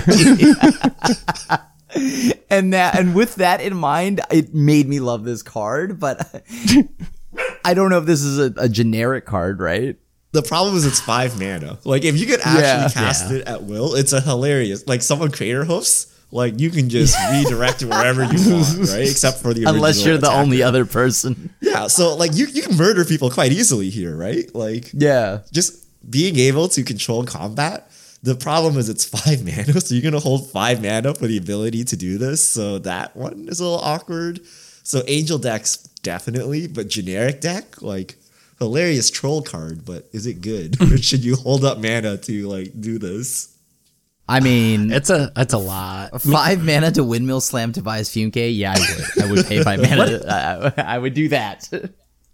and 2.49 2.73
that, 2.73 2.95
and 2.99 3.15
with 3.15 3.35
that 3.35 3.61
in 3.61 3.75
mind, 3.75 4.21
it 4.31 4.53
made 4.53 4.87
me 4.87 4.99
love 4.99 5.23
this 5.23 5.41
card. 5.41 5.99
But 5.99 6.43
I 7.63 7.73
don't 7.73 7.89
know 7.89 7.97
if 7.99 8.05
this 8.05 8.21
is 8.21 8.39
a, 8.39 8.53
a 8.57 8.69
generic 8.69 9.25
card, 9.25 9.59
right? 9.59 9.95
The 10.33 10.41
problem 10.43 10.75
is 10.75 10.85
it's 10.85 10.99
five 10.99 11.39
mana. 11.39 11.79
Like 11.85 12.03
if 12.03 12.17
you 12.19 12.27
could 12.27 12.41
actually 12.41 12.61
Yeah. 12.61 12.89
cast 12.89 13.31
it 13.31 13.47
at 13.47 13.63
will, 13.63 13.95
it's 13.95 14.13
a 14.13 14.21
hilarious. 14.21 14.85
Like 14.87 15.01
someone 15.01 15.31
creator 15.31 15.63
hoofs, 15.63 16.13
like 16.31 16.59
you 16.59 16.69
can 16.69 16.89
just 16.89 17.17
redirect 17.31 17.81
it 17.81 17.85
wherever 17.85 18.23
you 18.23 18.53
want, 18.53 18.77
right? 18.89 18.99
Except 19.09 19.37
for 19.39 19.53
the 19.53 19.63
Unless 19.65 20.05
you're 20.05 20.17
the 20.17 20.31
only 20.31 20.61
other 20.63 20.85
person. 20.85 21.53
Yeah, 21.61 21.87
so 21.87 22.15
like 22.15 22.35
you 22.35 22.47
you 22.47 22.61
can 22.61 22.75
murder 22.77 23.05
people 23.05 23.29
quite 23.29 23.51
easily 23.51 23.89
here, 23.89 24.15
right? 24.15 24.53
Like 24.53 24.91
Yeah. 24.93 25.39
just 25.51 25.85
being 26.09 26.37
able 26.37 26.67
to 26.69 26.83
control 26.83 27.23
combat. 27.25 27.89
The 28.23 28.35
problem 28.35 28.77
is 28.77 28.89
it's 28.89 29.05
five 29.05 29.45
mana, 29.45 29.79
so 29.79 29.93
you're 29.93 30.03
gonna 30.03 30.19
hold 30.19 30.49
five 30.49 30.81
mana 30.81 31.13
for 31.13 31.27
the 31.27 31.37
ability 31.37 31.83
to 31.85 31.95
do 31.97 32.17
this. 32.17 32.47
So 32.47 32.79
that 32.79 33.15
one 33.15 33.47
is 33.47 33.59
a 33.59 33.63
little 33.63 33.79
awkward. 33.79 34.41
So 34.83 35.03
angel 35.07 35.37
decks 35.37 35.77
definitely, 36.03 36.67
but 36.67 36.87
generic 36.87 37.41
deck 37.41 37.81
like 37.81 38.15
hilarious 38.59 39.11
troll 39.11 39.41
card. 39.43 39.85
But 39.85 40.07
is 40.13 40.25
it 40.25 40.41
good, 40.41 40.77
should 41.03 41.23
you 41.23 41.35
hold 41.35 41.63
up 41.63 41.77
mana 41.79 42.17
to 42.17 42.47
like 42.49 42.71
do 42.81 42.97
this? 42.97 43.53
I 44.29 44.39
mean, 44.41 44.91
It's 44.91 45.09
a 45.09 45.31
it's 45.37 45.53
a 45.53 45.57
lot. 45.57 46.21
five 46.21 46.63
mana 46.63 46.91
to 46.91 47.03
windmill 47.03 47.41
slam 47.41 47.71
Tobias 47.71 48.09
Funke. 48.09 48.55
Yeah, 48.55 48.73
I 48.75 48.79
would. 48.79 49.23
I 49.23 49.31
would 49.31 49.45
pay 49.45 49.63
five 49.63 49.79
mana. 49.81 50.73
I, 50.77 50.95
I 50.95 50.97
would 50.97 51.13
do 51.13 51.29
that. 51.29 51.69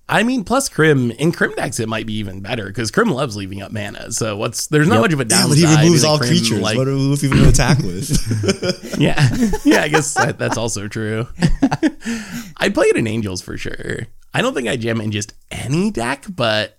I 0.10 0.24
mean, 0.24 0.44
plus 0.44 0.68
Crim 0.70 1.12
in 1.12 1.32
Crim 1.32 1.54
decks 1.56 1.80
it 1.80 1.88
might 1.88 2.06
be 2.06 2.14
even 2.16 2.42
better 2.42 2.66
because 2.66 2.92
Crim 2.92 3.10
loves 3.10 3.36
leaving 3.38 3.62
up 3.62 3.72
mana. 3.72 4.12
So 4.12 4.36
what's 4.36 4.68
there's 4.68 4.88
not 4.88 4.96
Yep. 4.96 5.02
much 5.02 5.14
of 5.14 5.20
a 5.20 5.24
Yeah, 5.24 5.28
downside. 5.30 5.50
but 5.50 5.58
he 5.80 5.84
removes 5.86 6.04
all 6.04 6.18
Crim, 6.18 6.30
creatures. 6.30 6.60
Like, 6.60 6.78
what 6.78 6.88
are 6.88 6.96
we 6.96 7.14
even 7.14 7.30
gonna 7.38 7.50
attack 7.50 7.78
with? 7.80 8.96
yeah, 9.00 9.30
yeah. 9.64 9.84
I 9.84 9.88
guess 9.88 10.14
that, 10.16 10.38
that's 10.40 10.58
also 10.58 10.88
true. 10.88 11.28
I 12.58 12.70
play 12.70 12.88
it 12.88 12.98
in 12.98 13.08
Angels 13.08 13.42
for 13.42 13.58
sure. 13.58 14.08
I 14.34 14.42
don't 14.42 14.54
think 14.54 14.68
I 14.68 14.76
jam 14.78 15.00
in 15.00 15.12
just 15.12 15.34
any 15.52 15.92
deck, 15.92 16.26
but 16.28 16.78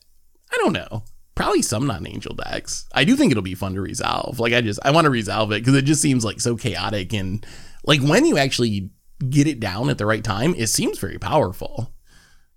I 0.52 0.56
don't 0.58 0.72
know. 0.72 1.04
Probably 1.34 1.62
some 1.62 1.86
non-angel 1.86 2.34
decks. 2.34 2.86
I 2.94 3.04
do 3.04 3.16
think 3.16 3.32
it'll 3.32 3.42
be 3.42 3.54
fun 3.54 3.74
to 3.74 3.80
resolve. 3.80 4.38
Like 4.38 4.52
I 4.52 4.60
just 4.60 4.78
I 4.84 4.92
want 4.92 5.06
to 5.06 5.10
resolve 5.10 5.50
it 5.52 5.60
because 5.60 5.74
it 5.74 5.84
just 5.84 6.00
seems 6.02 6.24
like 6.24 6.40
so 6.40 6.56
chaotic 6.56 7.12
and 7.12 7.44
like 7.84 8.00
when 8.00 8.24
you 8.24 8.38
actually 8.38 8.90
get 9.28 9.46
it 9.46 9.60
down 9.60 9.90
at 9.90 9.98
the 9.98 10.06
right 10.06 10.22
time, 10.24 10.54
it 10.56 10.68
seems 10.68 10.98
very 10.98 11.18
powerful. 11.18 11.92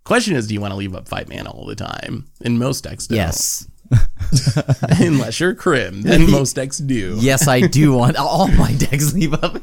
Question 0.04 0.36
is, 0.36 0.48
do 0.48 0.54
you 0.54 0.62
want 0.62 0.72
to 0.72 0.78
leave 0.78 0.96
up 0.96 1.10
five 1.10 1.28
mana 1.28 1.52
all 1.52 1.66
the 1.66 1.76
time? 1.76 2.28
In 2.42 2.58
most 2.58 2.84
decks, 2.84 3.08
don't. 3.08 3.18
Yes. 3.18 3.68
Unless 5.00 5.40
you're 5.40 5.54
Crim, 5.54 6.02
then 6.02 6.30
most 6.30 6.56
decks 6.56 6.78
do. 6.78 7.18
Yes, 7.20 7.48
I 7.48 7.62
do 7.62 7.94
want 7.94 8.18
all 8.18 8.48
my 8.48 8.74
decks 8.78 9.14
leave 9.14 9.34
up. 9.34 9.58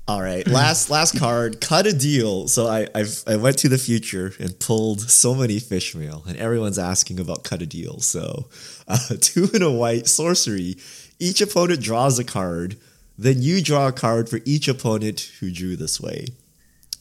all 0.08 0.20
right, 0.20 0.46
last 0.46 0.90
last 0.90 1.18
card, 1.18 1.60
cut 1.60 1.86
a 1.86 1.92
deal. 1.92 2.48
So 2.48 2.66
I 2.66 2.86
I've, 2.94 3.22
I 3.26 3.36
went 3.36 3.58
to 3.58 3.68
the 3.68 3.78
future 3.78 4.34
and 4.38 4.58
pulled 4.58 5.00
so 5.00 5.34
many 5.34 5.58
fish 5.58 5.94
mail, 5.94 6.24
and 6.26 6.36
everyone's 6.36 6.78
asking 6.78 7.18
about 7.20 7.44
cut 7.44 7.62
a 7.62 7.66
deal. 7.66 8.00
So 8.00 8.48
uh, 8.86 8.98
two 9.20 9.48
and 9.54 9.62
a 9.62 9.70
white 9.70 10.06
sorcery. 10.06 10.76
Each 11.18 11.40
opponent 11.40 11.80
draws 11.80 12.18
a 12.18 12.24
card. 12.24 12.76
Then 13.16 13.40
you 13.40 13.62
draw 13.62 13.88
a 13.88 13.92
card 13.92 14.28
for 14.28 14.40
each 14.44 14.68
opponent 14.68 15.30
who 15.40 15.50
drew 15.50 15.76
this 15.76 16.00
way. 16.00 16.26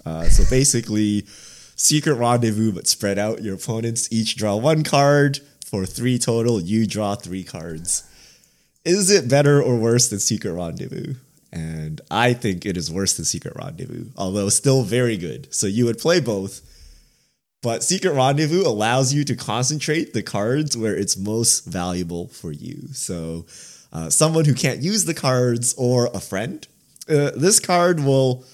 Uh, 0.06 0.26
so 0.26 0.44
basically, 0.50 1.26
secret 1.76 2.16
rendezvous, 2.16 2.72
but 2.72 2.88
spread 2.88 3.18
out. 3.18 3.42
Your 3.42 3.56
opponents 3.56 4.08
each 4.12 4.36
draw 4.36 4.56
one 4.56 4.84
card 4.84 5.40
for 5.74 5.88
three 5.88 6.20
total. 6.20 6.62
You 6.62 6.86
draw 6.86 7.16
three 7.16 7.44
cards. 7.44 8.04
Is 8.86 9.10
it 9.10 9.28
better 9.28 9.60
or 9.60 9.76
worse 9.76 10.08
than 10.08 10.20
Secret 10.20 10.54
Rendezvous? 10.54 11.16
And 11.52 12.00
I 12.12 12.34
think 12.34 12.64
it 12.64 12.78
is 12.78 12.92
worse 12.92 13.16
than 13.16 13.26
Secret 13.26 13.56
Rendezvous, 13.56 14.06
although 14.16 14.50
still 14.50 14.84
very 14.84 15.18
good. 15.18 15.52
So 15.52 15.66
you 15.66 15.86
would 15.86 15.98
play 15.98 16.20
both. 16.20 16.62
But 17.64 17.84
Secret 17.84 18.14
Rendezvous 18.14 18.62
allows 18.62 19.16
you 19.16 19.24
to 19.24 19.36
concentrate 19.36 20.14
the 20.14 20.22
cards 20.22 20.78
where 20.78 20.96
it's 20.96 21.18
most 21.18 21.66
valuable 21.66 22.28
for 22.28 22.52
you. 22.52 22.90
So, 22.92 23.48
uh, 23.92 24.12
someone 24.12 24.46
who 24.46 24.54
can't 24.54 24.84
use 24.84 25.06
the 25.06 25.16
cards 25.16 25.74
or 25.76 26.12
a 26.14 26.20
friend, 26.20 26.68
uh, 27.10 27.32
this 27.36 27.60
card 27.60 28.00
will 28.00 28.46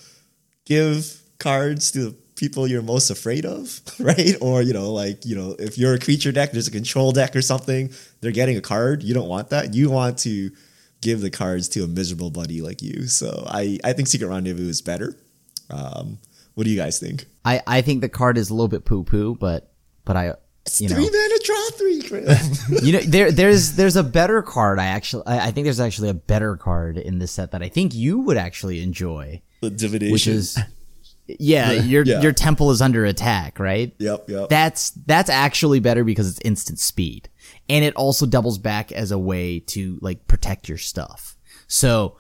give 0.64 1.22
cards 1.38 1.92
to 1.92 2.16
people 2.40 2.68
you're 2.68 2.82
most 2.82 3.10
afraid 3.10 3.46
of, 3.46 3.82
right? 4.00 4.36
Or, 4.42 4.62
you 4.62 4.74
know, 4.74 4.92
like, 4.92 5.26
you 5.26 5.36
know, 5.36 5.56
if 5.60 5.78
you're 5.78 5.94
a 5.94 6.00
creature 6.00 6.32
deck, 6.32 6.52
there's 6.52 6.68
a 6.68 6.72
control 6.72 7.12
deck 7.12 7.36
or 7.36 7.42
something, 7.42 7.92
they're 8.22 8.32
getting 8.32 8.58
a 8.58 8.62
card. 8.62 9.04
You 9.04 9.14
don't 9.14 9.28
want 9.28 9.50
that. 9.50 9.74
You 9.74 9.90
want 9.90 10.18
to 10.20 10.52
give 11.02 11.22
the 11.22 11.30
cards 11.30 11.70
to 11.70 11.84
a 11.84 11.88
miserable 11.88 12.32
buddy 12.32 12.62
like 12.62 12.82
you. 12.82 13.08
So 13.08 13.46
I, 13.48 13.78
I 13.84 13.94
think 13.94 14.08
Secret 14.08 14.28
Rendezvous 14.28 14.68
is 14.68 14.82
better. 14.82 15.16
Um, 15.70 16.18
what 16.56 16.64
do 16.64 16.72
you 16.72 16.78
guys 16.78 17.00
think? 17.00 17.26
I, 17.46 17.62
I 17.68 17.82
think 17.82 18.02
the 18.02 18.10
card 18.10 18.38
is 18.38 18.50
a 18.50 18.54
little 18.54 18.68
bit 18.68 18.86
poo 18.86 19.04
poo, 19.04 19.36
but 19.36 19.72
but 20.04 20.18
I 20.18 20.34
it's 20.66 20.82
you 20.82 20.90
know, 20.90 20.96
three 20.96 21.10
mana 21.10 21.40
draw 21.44 21.70
three. 21.72 22.82
you 22.88 22.94
know, 22.94 23.00
there 23.00 23.32
there's 23.32 23.74
there's 23.74 23.96
a 23.96 24.04
better 24.04 24.42
card. 24.42 24.78
I 24.80 24.88
actually 24.88 25.24
I, 25.26 25.48
I, 25.48 25.52
think 25.52 25.66
there's 25.66 25.80
actually 25.80 26.10
a 26.10 26.14
better 26.14 26.58
card 26.58 26.98
in 26.98 27.20
this 27.20 27.32
set 27.32 27.52
that 27.52 27.64
I 27.64 27.70
think 27.70 27.96
you 27.96 28.20
would 28.20 28.38
actually 28.38 28.82
enjoy. 28.82 29.42
The 29.62 29.70
divination, 29.70 30.12
which 30.12 30.28
is 30.28 30.58
yeah, 31.40 31.72
your 31.72 32.04
yeah. 32.04 32.22
your 32.22 32.32
temple 32.32 32.72
is 32.72 32.82
under 32.82 33.06
attack, 33.06 33.60
right? 33.60 33.94
Yep, 34.00 34.30
yep. 34.30 34.50
That's 34.50 34.92
that's 34.92 35.30
actually 35.30 35.80
better 35.80 36.04
because 36.04 36.30
it's 36.30 36.40
instant 36.44 36.80
speed. 36.80 37.30
And 37.68 37.86
it 37.86 37.96
also 37.96 38.26
doubles 38.26 38.58
back 38.58 38.92
as 38.92 39.12
a 39.12 39.20
way 39.20 39.60
to 39.60 40.00
like 40.02 40.28
protect 40.28 40.68
your 40.68 40.78
stuff. 40.78 41.38
So 41.68 42.18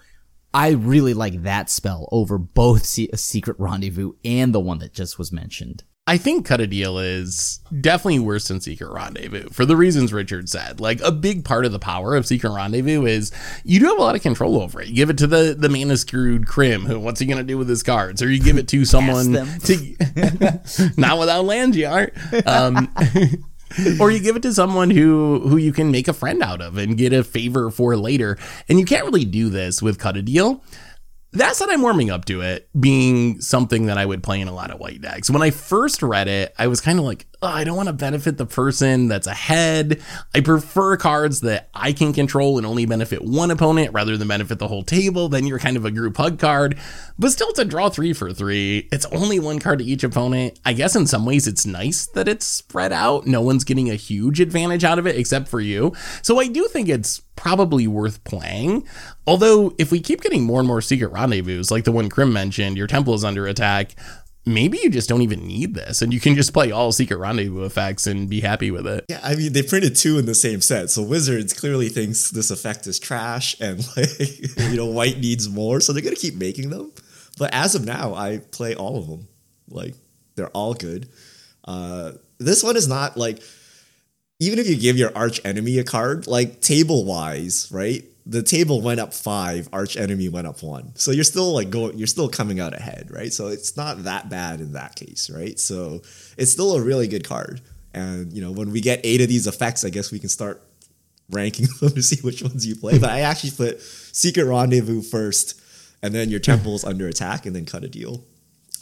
I 0.53 0.69
really 0.71 1.13
like 1.13 1.43
that 1.43 1.69
spell 1.69 2.07
over 2.11 2.37
both 2.37 2.97
a 2.97 3.17
Secret 3.17 3.57
Rendezvous 3.59 4.13
and 4.25 4.53
the 4.53 4.59
one 4.59 4.79
that 4.79 4.93
just 4.93 5.17
was 5.17 5.31
mentioned. 5.31 5.83
I 6.09 6.17
think 6.17 6.47
Cut 6.47 6.59
a 6.59 6.65
Deal 6.65 6.97
is 6.97 7.59
definitely 7.81 8.17
worse 8.17 8.47
than 8.47 8.59
Secret 8.61 8.91
Rendezvous 8.91 9.49
for 9.49 9.63
the 9.63 9.75
reasons 9.75 10.11
Richard 10.11 10.49
said. 10.49 10.79
Like 10.79 10.99
a 11.01 11.11
big 11.11 11.45
part 11.45 11.65
of 11.65 11.71
the 11.71 11.77
power 11.77 12.15
of 12.15 12.25
Secret 12.25 12.49
Rendezvous 12.49 13.05
is 13.05 13.31
you 13.63 13.79
do 13.79 13.85
have 13.85 13.99
a 13.99 14.01
lot 14.01 14.15
of 14.15 14.23
control 14.23 14.59
over 14.59 14.81
it. 14.81 14.87
You 14.87 14.95
give 14.95 15.11
it 15.11 15.19
to 15.19 15.27
the 15.27 15.55
the 15.55 15.69
man 15.69 15.89
mana 15.89 15.97
screwed 15.97 16.47
Crim, 16.47 16.87
who 16.87 16.99
what's 16.99 17.19
he 17.19 17.27
gonna 17.27 17.43
do 17.43 17.59
with 17.59 17.69
his 17.69 17.83
cards? 17.83 18.23
Or 18.23 18.31
you 18.31 18.41
give 18.41 18.57
it 18.57 18.67
to 18.69 18.85
someone 18.85 19.33
to 19.33 20.91
not 20.97 21.19
without 21.19 21.45
Langiart. 21.45 22.47
Um, 22.47 22.91
or 23.99 24.09
you 24.09 24.19
give 24.19 24.35
it 24.35 24.41
to 24.41 24.51
someone 24.51 24.89
who 24.89 25.41
who 25.47 25.57
you 25.57 25.71
can 25.71 25.91
make 25.91 26.07
a 26.07 26.13
friend 26.13 26.41
out 26.41 26.59
of 26.59 26.79
and 26.79 26.97
get 26.97 27.13
a 27.13 27.23
favor 27.23 27.69
for 27.69 27.95
later. 27.95 28.35
And 28.67 28.79
you 28.79 28.85
can't 28.85 29.05
really 29.05 29.25
do 29.25 29.49
this 29.49 29.79
with 29.79 29.99
Cut 29.99 30.17
a 30.17 30.23
Deal 30.23 30.63
that 31.33 31.55
said, 31.55 31.69
I'm 31.69 31.81
warming 31.81 32.09
up 32.09 32.25
to 32.25 32.41
it 32.41 32.69
being 32.79 33.39
something 33.39 33.85
that 33.85 33.97
I 33.97 34.05
would 34.05 34.23
play 34.23 34.41
in 34.41 34.47
a 34.47 34.53
lot 34.53 34.71
of 34.71 34.79
white 34.79 35.01
decks. 35.01 35.29
When 35.29 35.43
I 35.43 35.51
first 35.51 36.01
read 36.01 36.27
it, 36.27 36.55
I 36.57 36.67
was 36.67 36.81
kind 36.81 36.97
of 36.97 37.05
like, 37.05 37.27
oh, 37.41 37.47
I 37.47 37.63
don't 37.63 37.77
want 37.77 37.87
to 37.87 37.93
benefit 37.93 38.37
the 38.37 38.47
person 38.47 39.07
that's 39.07 39.27
ahead. 39.27 40.01
I 40.33 40.41
prefer 40.41 40.97
cards 40.97 41.41
that 41.41 41.69
I 41.73 41.93
can 41.93 42.13
control 42.13 42.57
and 42.57 42.65
only 42.65 42.85
benefit 42.87 43.23
one 43.23 43.51
opponent 43.51 43.93
rather 43.93 44.17
than 44.17 44.27
benefit 44.27 44.57
the 44.59 44.67
whole 44.67 44.83
table. 44.83 45.29
Then 45.29 45.45
you're 45.45 45.59
kind 45.59 45.77
of 45.77 45.85
a 45.85 45.91
group 45.91 46.17
hug 46.17 46.39
card, 46.39 46.79
but 47.19 47.31
still 47.31 47.53
to 47.53 47.65
draw 47.65 47.89
three 47.89 48.13
for 48.13 48.33
three. 48.33 48.89
It's 48.91 49.05
only 49.05 49.39
one 49.39 49.59
card 49.59 49.79
to 49.79 49.85
each 49.85 50.03
opponent. 50.03 50.59
I 50.65 50.73
guess 50.73 50.95
in 50.95 51.05
some 51.05 51.25
ways 51.25 51.47
it's 51.47 51.65
nice 51.65 52.07
that 52.07 52.27
it's 52.27 52.45
spread 52.45 52.91
out. 52.91 53.27
No 53.27 53.41
one's 53.41 53.63
getting 53.63 53.89
a 53.89 53.95
huge 53.95 54.39
advantage 54.39 54.83
out 54.83 54.99
of 54.99 55.05
it 55.05 55.15
except 55.15 55.47
for 55.47 55.61
you. 55.61 55.93
So 56.23 56.39
I 56.39 56.47
do 56.47 56.67
think 56.67 56.89
it's 56.89 57.21
probably 57.39 57.87
worth 57.87 58.21
playing. 58.25 58.85
Although, 59.25 59.73
if 59.77 59.91
we 59.91 60.01
keep 60.01 60.19
getting 60.21 60.43
more 60.43 60.59
and 60.59 60.67
more 60.67 60.81
secret 60.81 61.07
rendezvous, 61.13 61.63
like 61.71 61.85
the 61.85 61.91
one 61.91 62.09
Crim 62.09 62.33
mentioned, 62.33 62.75
your 62.75 62.85
temple 62.85 63.13
is 63.13 63.23
under 63.23 63.47
attack, 63.47 63.95
maybe 64.45 64.77
you 64.83 64.89
just 64.89 65.07
don't 65.07 65.21
even 65.21 65.47
need 65.47 65.73
this 65.73 66.01
and 66.01 66.13
you 66.13 66.19
can 66.19 66.35
just 66.35 66.51
play 66.51 66.69
all 66.71 66.91
secret 66.91 67.17
rendezvous 67.17 67.63
effects 67.63 68.07
and 68.07 68.29
be 68.29 68.41
happy 68.41 68.71
with 68.71 68.85
it. 68.85 69.05
Yeah, 69.07 69.21
I 69.23 69.35
mean 69.35 69.53
they 69.53 69.63
printed 69.63 69.95
two 69.95 70.19
in 70.19 70.25
the 70.25 70.35
same 70.35 70.59
set. 70.59 70.89
So 70.89 71.01
Wizards 71.01 71.53
clearly 71.53 71.87
thinks 71.87 72.29
this 72.29 72.51
effect 72.51 72.87
is 72.87 72.99
trash 72.99 73.55
and 73.61 73.79
like 73.97 74.19
you 74.57 74.75
know 74.75 74.87
white 74.87 75.19
needs 75.19 75.47
more, 75.47 75.79
so 75.79 75.93
they're 75.93 76.01
going 76.01 76.15
to 76.15 76.21
keep 76.21 76.35
making 76.35 76.71
them. 76.71 76.91
But 77.37 77.53
as 77.53 77.73
of 77.73 77.85
now, 77.85 78.15
I 78.15 78.39
play 78.51 78.75
all 78.75 78.97
of 78.97 79.07
them. 79.07 79.29
Like 79.69 79.95
they're 80.35 80.49
all 80.49 80.73
good. 80.73 81.07
Uh 81.63 82.13
this 82.37 82.63
one 82.63 82.75
is 82.75 82.87
not 82.87 83.15
like 83.15 83.41
even 84.39 84.59
if 84.59 84.67
you 84.67 84.77
give 84.77 84.97
your 84.97 85.11
arch 85.15 85.41
enemy 85.43 85.77
a 85.79 85.83
card, 85.83 86.27
like 86.27 86.61
table 86.61 87.05
wise, 87.05 87.69
right? 87.71 88.03
the 88.29 88.43
table 88.43 88.79
went 88.79 88.99
up 88.99 89.11
five, 89.11 89.67
arch 89.73 89.97
enemy 89.97 90.29
went 90.29 90.45
up 90.45 90.61
one. 90.61 90.91
So 90.95 91.09
you're 91.09 91.23
still 91.23 91.51
like 91.51 91.71
going, 91.71 91.97
you're 91.97 92.05
still 92.05 92.29
coming 92.29 92.59
out 92.59 92.75
ahead, 92.75 93.09
right? 93.09 93.33
So 93.33 93.47
it's 93.47 93.75
not 93.75 94.03
that 94.03 94.29
bad 94.29 94.61
in 94.61 94.73
that 94.73 94.95
case, 94.95 95.31
right? 95.31 95.59
So 95.59 96.03
it's 96.37 96.51
still 96.51 96.75
a 96.75 96.81
really 96.81 97.07
good 97.07 97.27
card. 97.27 97.59
And 97.95 98.31
you 98.31 98.41
know, 98.41 98.51
when 98.51 98.71
we 98.71 98.81
get 98.81 99.01
eight 99.03 99.21
of 99.21 99.29
these 99.29 99.47
effects, 99.47 99.83
I 99.83 99.89
guess 99.89 100.11
we 100.11 100.19
can 100.19 100.29
start 100.29 100.61
ranking 101.31 101.65
them 101.81 101.89
to 101.89 102.03
see 102.03 102.21
which 102.21 102.43
ones 102.43 102.67
you 102.67 102.75
play. 102.75 102.99
But 102.99 103.09
I 103.09 103.21
actually 103.21 103.51
put 103.51 103.81
Secret 103.81 104.45
Rendezvous 104.45 105.01
first, 105.01 105.59
and 106.03 106.13
then 106.13 106.29
your 106.29 106.39
temple's 106.39 106.83
under 106.83 107.07
attack, 107.07 107.47
and 107.47 107.55
then 107.55 107.65
cut 107.65 107.83
a 107.83 107.89
deal. 107.89 108.23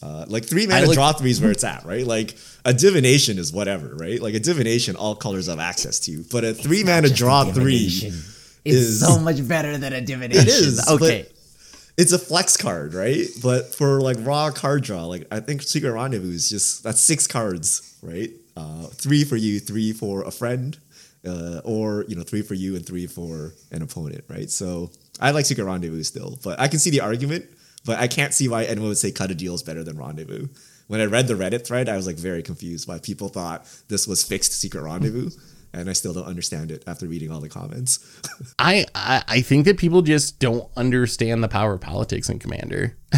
Uh, 0.02 0.26
like 0.28 0.46
three 0.46 0.68
mana 0.68 0.86
like, 0.86 0.96
draw 0.96 1.12
three 1.12 1.32
is 1.32 1.42
where 1.42 1.52
it's 1.52 1.64
at, 1.64 1.84
right? 1.86 2.06
Like 2.06 2.38
a 2.66 2.74
divination 2.74 3.40
is 3.40 3.52
whatever, 3.52 3.96
right? 3.96 4.22
Like 4.22 4.36
a 4.36 4.40
divination, 4.40 4.96
all 4.96 5.16
colors 5.16 5.48
have 5.48 5.60
access 5.60 6.00
to, 6.02 6.24
but 6.32 6.44
a 6.44 6.54
three 6.54 6.84
mana 6.84 7.10
draw 7.10 7.46
three 7.46 7.88
it's 8.66 8.76
is, 8.76 9.00
so 9.00 9.20
much 9.20 9.46
better 9.48 9.78
than 9.78 9.94
a 9.94 10.02
divination. 10.02 10.44
It 10.44 10.48
is 10.50 10.88
okay. 10.90 11.28
It's 11.98 12.12
a 12.12 12.20
flex 12.20 12.58
card, 12.58 12.94
right? 12.94 13.26
But 13.42 13.74
for 13.74 14.02
like 14.02 14.18
raw 14.20 14.52
card 14.52 14.84
draw, 14.84 15.06
like 15.06 15.26
I 15.32 15.40
think 15.40 15.64
Secret 15.64 15.92
Rendezvous 15.92 16.32
is 16.32 16.50
just 16.50 16.84
that's 16.84 17.02
six 17.02 17.26
cards, 17.26 17.98
right? 18.04 18.30
Uh, 18.56 18.84
three 18.88 19.24
for 19.24 19.36
you, 19.36 19.60
three 19.60 19.94
for 19.94 20.24
a 20.24 20.32
friend, 20.32 20.78
uh, 21.26 21.62
or 21.64 22.06
you 22.08 22.16
know, 22.16 22.24
three 22.24 22.44
for 22.44 22.54
you 22.54 22.76
and 22.76 22.86
three 22.86 23.08
for 23.08 23.54
an 23.72 23.82
opponent, 23.82 24.24
right? 24.28 24.50
So 24.50 24.92
I 25.20 25.32
like 25.32 25.46
Secret 25.46 25.66
Rendezvous 25.66 26.04
still, 26.04 26.38
but 26.44 26.60
I 26.60 26.68
can 26.68 26.80
see 26.80 26.92
the 26.92 27.02
argument, 27.02 27.46
but 27.88 27.98
I 27.98 28.08
can't 28.08 28.34
see 28.34 28.48
why 28.48 28.66
anyone 28.66 28.90
would 28.90 28.98
say 28.98 29.12
Cut 29.12 29.32
a 29.32 29.36
Deal 29.36 29.56
is 29.56 29.64
better 29.64 29.84
than 29.84 29.98
Rendezvous. 29.98 30.50
When 30.88 31.02
I 31.02 31.06
read 31.06 31.28
the 31.28 31.34
Reddit 31.34 31.66
thread, 31.66 31.90
I 31.90 31.96
was 31.96 32.06
like 32.06 32.18
very 32.18 32.44
confused 32.44 32.88
why 32.88 33.00
people 33.00 33.30
thought 33.30 33.66
this 33.88 34.06
was 34.06 34.24
fixed 34.24 34.52
Secret 34.52 34.82
Rendezvous 34.84 35.32
and 35.74 35.90
I 35.90 35.94
still 35.94 36.14
don't 36.14 36.26
understand 36.26 36.72
it 36.72 36.84
after 36.88 37.08
reading 37.08 37.32
all 37.32 37.40
the 37.40 37.50
comments. 37.50 38.00
I, 38.60 38.86
I, 38.96 39.24
I 39.28 39.42
think 39.42 39.66
that 39.66 39.78
people 39.78 40.02
just 40.02 40.40
don't 40.40 40.70
understand 40.76 41.44
the 41.44 41.48
power 41.48 41.74
of 41.74 41.82
politics 41.82 42.30
in 42.30 42.40
Commander. 42.40 42.98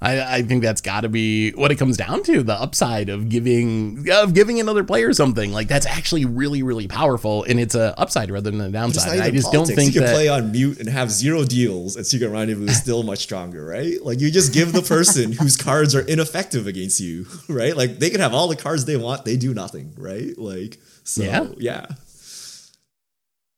I, 0.00 0.36
I 0.36 0.42
think 0.42 0.62
that's 0.62 0.80
got 0.80 1.00
to 1.00 1.08
be 1.08 1.50
what 1.52 1.70
it 1.70 1.76
comes 1.76 1.96
down 1.96 2.22
to 2.24 2.42
the 2.42 2.54
upside 2.54 3.08
of 3.08 3.28
giving 3.28 4.06
of 4.12 4.32
giving 4.32 4.60
another 4.60 4.84
player 4.84 5.12
something 5.12 5.52
like 5.52 5.66
that's 5.66 5.86
actually 5.86 6.24
really 6.24 6.62
really 6.62 6.86
powerful 6.86 7.42
and 7.44 7.58
it's 7.58 7.74
a 7.74 7.98
upside 7.98 8.30
rather 8.30 8.50
than 8.50 8.60
a 8.60 8.68
downside. 8.68 9.20
I 9.20 9.30
just 9.30 9.46
politics. 9.46 9.50
don't 9.52 9.76
think 9.76 9.94
you 9.94 10.00
can 10.00 10.06
that, 10.08 10.14
play 10.14 10.28
on 10.28 10.52
mute 10.52 10.78
and 10.78 10.88
have 10.88 11.10
zero 11.10 11.44
deals 11.44 11.96
and 11.96 12.06
Secret 12.06 12.28
Rendezvous 12.28 12.66
is 12.66 12.78
still 12.78 13.02
much 13.02 13.20
stronger, 13.20 13.64
right? 13.64 13.94
Like 14.02 14.20
you 14.20 14.30
just 14.30 14.52
give 14.52 14.72
the 14.72 14.82
person 14.82 15.32
whose 15.32 15.56
cards 15.56 15.94
are 15.94 16.02
ineffective 16.02 16.66
against 16.66 17.00
you, 17.00 17.26
right? 17.48 17.76
Like 17.76 17.98
they 17.98 18.10
can 18.10 18.20
have 18.20 18.34
all 18.34 18.48
the 18.48 18.56
cards 18.56 18.84
they 18.84 18.96
want, 18.96 19.24
they 19.24 19.36
do 19.36 19.54
nothing, 19.54 19.94
right? 19.96 20.36
Like 20.36 20.78
so 21.08 21.22
yeah. 21.22 21.46
yeah. 21.58 21.86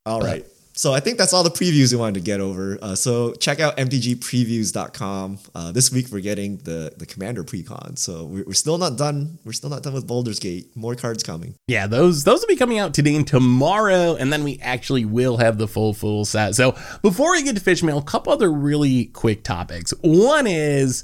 All 0.06 0.20
right. 0.20 0.46
So 0.72 0.94
I 0.94 1.00
think 1.00 1.18
that's 1.18 1.34
all 1.34 1.42
the 1.42 1.50
previews 1.50 1.92
we 1.92 1.98
wanted 1.98 2.14
to 2.14 2.20
get 2.20 2.40
over. 2.40 2.78
Uh, 2.80 2.94
so 2.94 3.34
check 3.34 3.60
out 3.60 3.76
mtgpreviews.com. 3.76 5.38
Uh, 5.54 5.72
this 5.72 5.92
week 5.92 6.06
we're 6.10 6.22
getting 6.22 6.56
the 6.58 6.94
the 6.96 7.04
Commander 7.04 7.44
precon. 7.44 7.98
So 7.98 8.24
we're, 8.24 8.44
we're, 8.46 8.54
still 8.54 8.78
not 8.78 8.96
done. 8.96 9.38
We're 9.44 9.52
still 9.52 9.68
not 9.68 9.82
done 9.82 9.92
with 9.92 10.06
Baldur's 10.06 10.38
Gate. 10.38 10.74
More 10.74 10.94
cards 10.94 11.22
coming. 11.22 11.54
Yeah, 11.66 11.86
those 11.86 12.24
those 12.24 12.40
will 12.40 12.48
be 12.48 12.56
coming 12.56 12.78
out 12.78 12.94
today 12.94 13.14
and 13.14 13.26
tomorrow, 13.26 14.14
and 14.14 14.32
then 14.32 14.42
we 14.42 14.58
actually 14.62 15.04
will 15.04 15.36
have 15.36 15.58
the 15.58 15.68
full 15.68 15.92
full 15.92 16.24
set. 16.24 16.54
So 16.54 16.78
before 17.02 17.32
we 17.32 17.42
get 17.42 17.56
to 17.56 17.60
fish 17.60 17.82
mail, 17.82 17.98
a 17.98 18.02
couple 18.02 18.32
other 18.32 18.50
really 18.50 19.06
quick 19.06 19.42
topics. 19.44 19.92
One 20.00 20.46
is 20.46 21.02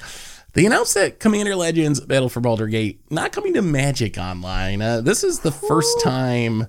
they 0.57 0.65
announced 0.65 0.95
that 0.95 1.21
Commander 1.21 1.55
Legends 1.55 2.01
Battle 2.01 2.31
for 2.31 2.41
Baldur's 2.41 2.71
Gate 2.71 3.03
not 3.11 3.31
coming 3.31 3.53
to 3.55 3.63
Magic 3.63 4.17
Online. 4.17 4.81
Uh, 4.81 5.03
this 5.03 5.23
is 5.23 5.41
the 5.41 5.53
first 5.53 6.01
time 6.03 6.67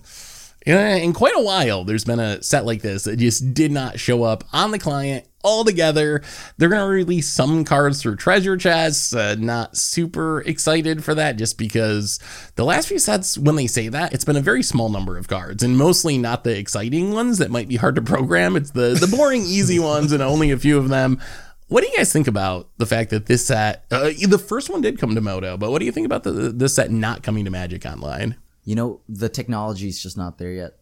in 0.66 1.14
quite 1.14 1.36
a 1.38 1.42
while 1.42 1.86
there's 1.86 2.04
been 2.04 2.20
a 2.20 2.44
set 2.44 2.66
like 2.66 2.82
this 2.82 3.06
that 3.06 3.16
just 3.16 3.54
did 3.54 3.72
not 3.72 3.98
show 3.98 4.24
up 4.24 4.44
on 4.52 4.72
the 4.72 4.78
client 4.78 5.26
altogether. 5.42 6.22
They're 6.58 6.68
going 6.68 6.82
to 6.82 6.94
release 6.94 7.30
some 7.30 7.64
cards 7.64 8.02
through 8.02 8.18
treasure 8.18 8.58
chests. 8.58 9.16
Uh, 9.16 9.36
not 9.40 9.78
super 9.78 10.42
excited 10.42 11.06
for 11.06 11.16
that 11.16 11.38
just 11.38 11.58
because 11.58 12.20
the 12.56 12.66
last 12.66 12.90
few 12.90 13.00
sets, 13.00 13.38
when 13.38 13.56
they 13.56 13.68
say 13.68 13.88
that, 13.88 14.14
it's 14.14 14.26
been 14.26 14.36
a 14.36 14.42
very 14.42 14.64
small 14.64 14.90
number 14.90 15.18
of 15.18 15.30
cards 15.30 15.64
and 15.64 15.78
mostly 15.78 16.18
not 16.18 16.44
the 16.44 16.58
exciting 16.58 17.14
ones 17.14 17.38
that 17.38 17.52
might 17.52 17.70
be 17.70 17.78
hard 17.78 17.96
to 17.96 18.02
program. 18.02 18.58
It's 18.58 18.72
the, 18.72 18.98
the 19.00 19.08
boring, 19.08 19.44
easy 19.44 19.80
ones 19.80 20.12
and 20.12 20.22
only 20.22 20.52
a 20.52 20.58
few 20.58 20.78
of 20.78 20.90
them. 20.90 21.22
What 21.68 21.84
do 21.84 21.90
you 21.90 21.98
guys 21.98 22.14
think 22.14 22.28
about 22.28 22.70
the 22.78 22.86
fact 22.86 23.10
that 23.10 23.26
this 23.26 23.46
set, 23.46 23.86
uh, 23.92 24.12
the 24.28 24.38
first 24.38 24.70
one 24.70 24.82
did 24.82 24.98
come 24.98 25.16
to 25.16 25.22
Moto, 25.22 25.58
but 25.58 25.70
what 25.70 25.80
do 25.80 25.86
you 25.86 25.92
think 25.92 26.06
about 26.06 26.24
the, 26.24 26.32
this 26.32 26.76
set 26.76 26.92
not 26.92 27.24
coming 27.24 27.44
to 27.46 27.52
Magic 27.52 27.86
Online? 27.86 28.38
You 28.64 28.76
know, 28.76 29.02
the 29.10 29.28
technology 29.28 29.90
is 29.90 30.02
just 30.02 30.18
not 30.18 30.38
there 30.38 30.52
yet. 30.52 30.78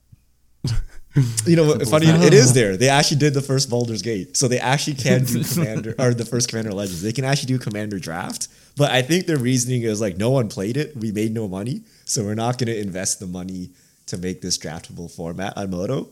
you 1.45 1.55
know, 1.55 1.77
funny, 1.79 2.07
it 2.07 2.33
is 2.33 2.53
there. 2.53 2.77
They 2.77 2.89
actually 2.89 3.17
did 3.17 3.33
the 3.33 3.41
first 3.41 3.69
Baldur's 3.69 4.01
Gate, 4.01 4.37
so 4.37 4.47
they 4.47 4.59
actually 4.59 4.95
can 4.95 5.23
do 5.23 5.43
Commander 5.53 5.95
or 5.97 6.13
the 6.13 6.25
first 6.25 6.49
Commander 6.49 6.71
Legends. 6.71 7.01
They 7.01 7.13
can 7.13 7.25
actually 7.25 7.47
do 7.47 7.59
Commander 7.59 7.97
Draft, 7.97 8.47
but 8.77 8.91
I 8.91 9.01
think 9.01 9.25
their 9.25 9.37
reasoning 9.37 9.83
is 9.83 10.01
like, 10.01 10.17
no 10.17 10.29
one 10.29 10.49
played 10.49 10.77
it, 10.77 10.95
we 10.95 11.11
made 11.11 11.33
no 11.33 11.47
money, 11.47 11.81
so 12.05 12.23
we're 12.23 12.35
not 12.35 12.57
going 12.59 12.67
to 12.67 12.79
invest 12.79 13.19
the 13.19 13.27
money 13.27 13.71
to 14.07 14.17
make 14.17 14.41
this 14.41 14.57
draftable 14.57 15.09
format 15.09 15.57
on 15.57 15.71
Moto, 15.71 16.09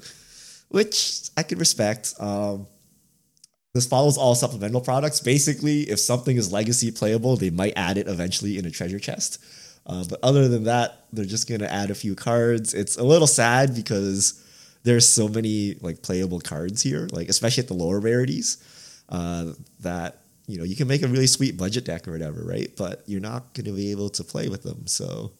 which 0.69 1.29
I 1.37 1.43
can 1.43 1.59
respect. 1.59 2.15
Um, 2.19 2.67
this 3.73 3.87
follows 3.87 4.17
all 4.17 4.35
supplemental 4.35 4.81
products. 4.81 5.19
Basically, 5.19 5.81
if 5.89 5.99
something 5.99 6.37
is 6.37 6.51
legacy 6.51 6.91
playable, 6.91 7.35
they 7.35 7.49
might 7.49 7.73
add 7.75 7.97
it 7.97 8.07
eventually 8.07 8.57
in 8.59 8.65
a 8.65 8.71
treasure 8.71 8.99
chest. 8.99 9.43
Uh, 9.87 10.03
but 10.07 10.19
other 10.21 10.47
than 10.47 10.65
that, 10.65 11.05
they're 11.11 11.25
just 11.25 11.49
gonna 11.49 11.65
add 11.65 11.89
a 11.89 11.95
few 11.95 12.15
cards. 12.15 12.73
It's 12.73 12.97
a 12.97 13.03
little 13.03 13.27
sad 13.27 13.75
because 13.75 14.41
there's 14.83 15.09
so 15.09 15.27
many 15.27 15.75
like 15.81 16.03
playable 16.03 16.39
cards 16.39 16.83
here, 16.83 17.07
like 17.11 17.29
especially 17.29 17.63
at 17.63 17.67
the 17.67 17.73
lower 17.73 17.99
rarities, 17.99 18.57
uh, 19.09 19.53
that 19.81 20.19
you 20.47 20.57
know 20.57 20.63
you 20.63 20.75
can 20.75 20.87
make 20.87 21.01
a 21.01 21.07
really 21.07 21.27
sweet 21.27 21.57
budget 21.57 21.83
deck 21.83 22.07
or 22.07 22.11
whatever, 22.11 22.43
right? 22.43 22.71
But 22.77 23.03
you're 23.07 23.21
not 23.21 23.53
gonna 23.55 23.73
be 23.73 23.89
able 23.91 24.09
to 24.11 24.23
play 24.23 24.49
with 24.49 24.61
them. 24.63 24.85
So 24.85 25.31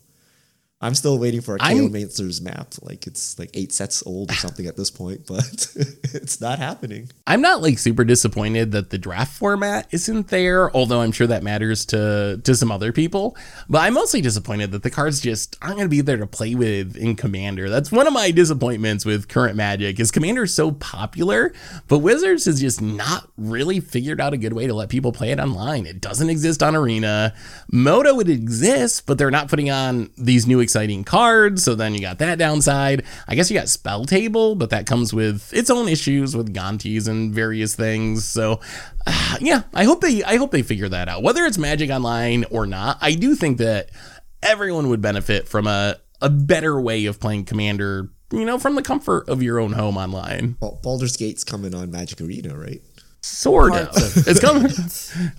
I'm 0.83 0.95
still 0.95 1.17
waiting 1.17 1.39
for 1.39 1.55
a 1.55 1.59
Chaos 1.59 1.91
Master's 1.91 2.41
map. 2.41 2.73
Like 2.81 3.07
it's 3.07 3.39
like 3.39 3.49
eight 3.53 3.71
sets 3.71 4.05
old 4.05 4.31
or 4.31 4.35
something 4.35 4.67
at 4.67 4.75
this 4.75 4.91
point, 4.91 5.25
but 5.27 5.67
it's 5.75 6.41
not 6.41 6.59
happening. 6.59 7.09
I'm 7.25 7.41
not 7.41 7.61
like 7.61 7.79
super 7.79 8.03
disappointed 8.03 8.73
that 8.73 8.89
the 8.89 8.97
draft 8.97 9.37
format 9.37 9.87
isn't 9.91 10.27
there, 10.27 10.75
although 10.75 10.99
I'm 10.99 11.13
sure 11.13 11.27
that 11.27 11.41
matters 11.41 11.85
to 11.87 12.41
to 12.43 12.55
some 12.55 12.69
other 12.69 12.91
people. 12.91 13.37
But 13.69 13.83
I'm 13.83 13.93
mostly 13.93 14.19
disappointed 14.19 14.71
that 14.71 14.83
the 14.83 14.89
cards 14.89 15.21
just 15.21 15.57
aren't 15.61 15.75
going 15.77 15.85
to 15.85 15.89
be 15.89 16.01
there 16.01 16.17
to 16.17 16.27
play 16.27 16.53
with 16.53 16.97
in 16.97 17.15
Commander. 17.15 17.69
That's 17.69 17.89
one 17.89 18.05
of 18.05 18.11
my 18.11 18.31
disappointments 18.31 19.05
with 19.05 19.29
current 19.29 19.55
Magic 19.55 20.01
is 20.01 20.11
Commander 20.11 20.43
is 20.43 20.53
so 20.53 20.71
popular, 20.71 21.53
but 21.87 21.99
Wizards 21.99 22.43
has 22.43 22.59
just 22.59 22.81
not 22.81 23.29
really 23.37 23.79
figured 23.79 24.19
out 24.19 24.33
a 24.33 24.37
good 24.37 24.51
way 24.51 24.67
to 24.67 24.73
let 24.73 24.89
people 24.89 25.13
play 25.13 25.31
it 25.31 25.39
online. 25.39 25.85
It 25.85 26.01
doesn't 26.01 26.29
exist 26.29 26.61
on 26.61 26.75
Arena. 26.75 27.33
Moto 27.71 28.19
it 28.19 28.27
exists, 28.27 28.99
but 28.99 29.17
they're 29.17 29.31
not 29.31 29.47
putting 29.47 29.69
on 29.69 30.09
these 30.17 30.45
new 30.45 30.59
exciting 30.73 31.03
cards. 31.03 31.63
So 31.63 31.75
then 31.75 31.93
you 31.93 32.01
got 32.01 32.17
that 32.17 32.39
downside. 32.39 33.03
I 33.27 33.35
guess 33.35 33.51
you 33.51 33.55
got 33.55 33.69
Spell 33.69 34.05
Table, 34.05 34.55
but 34.55 34.71
that 34.71 34.87
comes 34.87 35.13
with 35.13 35.53
its 35.53 35.69
own 35.69 35.87
issues 35.87 36.35
with 36.35 36.51
Gontis 36.51 37.07
and 37.07 37.31
various 37.31 37.75
things. 37.75 38.25
So 38.25 38.59
yeah, 39.39 39.63
I 39.71 39.83
hope 39.83 40.01
they 40.01 40.23
I 40.23 40.37
hope 40.37 40.49
they 40.49 40.63
figure 40.63 40.89
that 40.89 41.07
out. 41.07 41.21
Whether 41.21 41.45
it's 41.45 41.59
Magic 41.59 41.91
Online 41.91 42.45
or 42.49 42.65
not, 42.65 42.97
I 43.01 43.13
do 43.13 43.35
think 43.35 43.59
that 43.59 43.91
everyone 44.41 44.89
would 44.89 45.01
benefit 45.01 45.47
from 45.47 45.67
a 45.67 45.97
a 46.21 46.29
better 46.31 46.81
way 46.81 47.05
of 47.05 47.19
playing 47.19 47.45
Commander, 47.45 48.09
you 48.31 48.43
know, 48.43 48.57
from 48.57 48.73
the 48.73 48.81
comfort 48.81 49.29
of 49.29 49.43
your 49.43 49.59
own 49.59 49.73
home 49.73 49.95
online. 49.95 50.57
Baldur's 50.59 51.17
Gate's 51.17 51.43
coming 51.43 51.75
on 51.75 51.91
Magic 51.91 52.19
Arena, 52.19 52.57
right? 52.57 52.81
Sort 53.25 53.73
of. 53.73 53.87
it's 54.27 54.39
coming. 54.41 54.69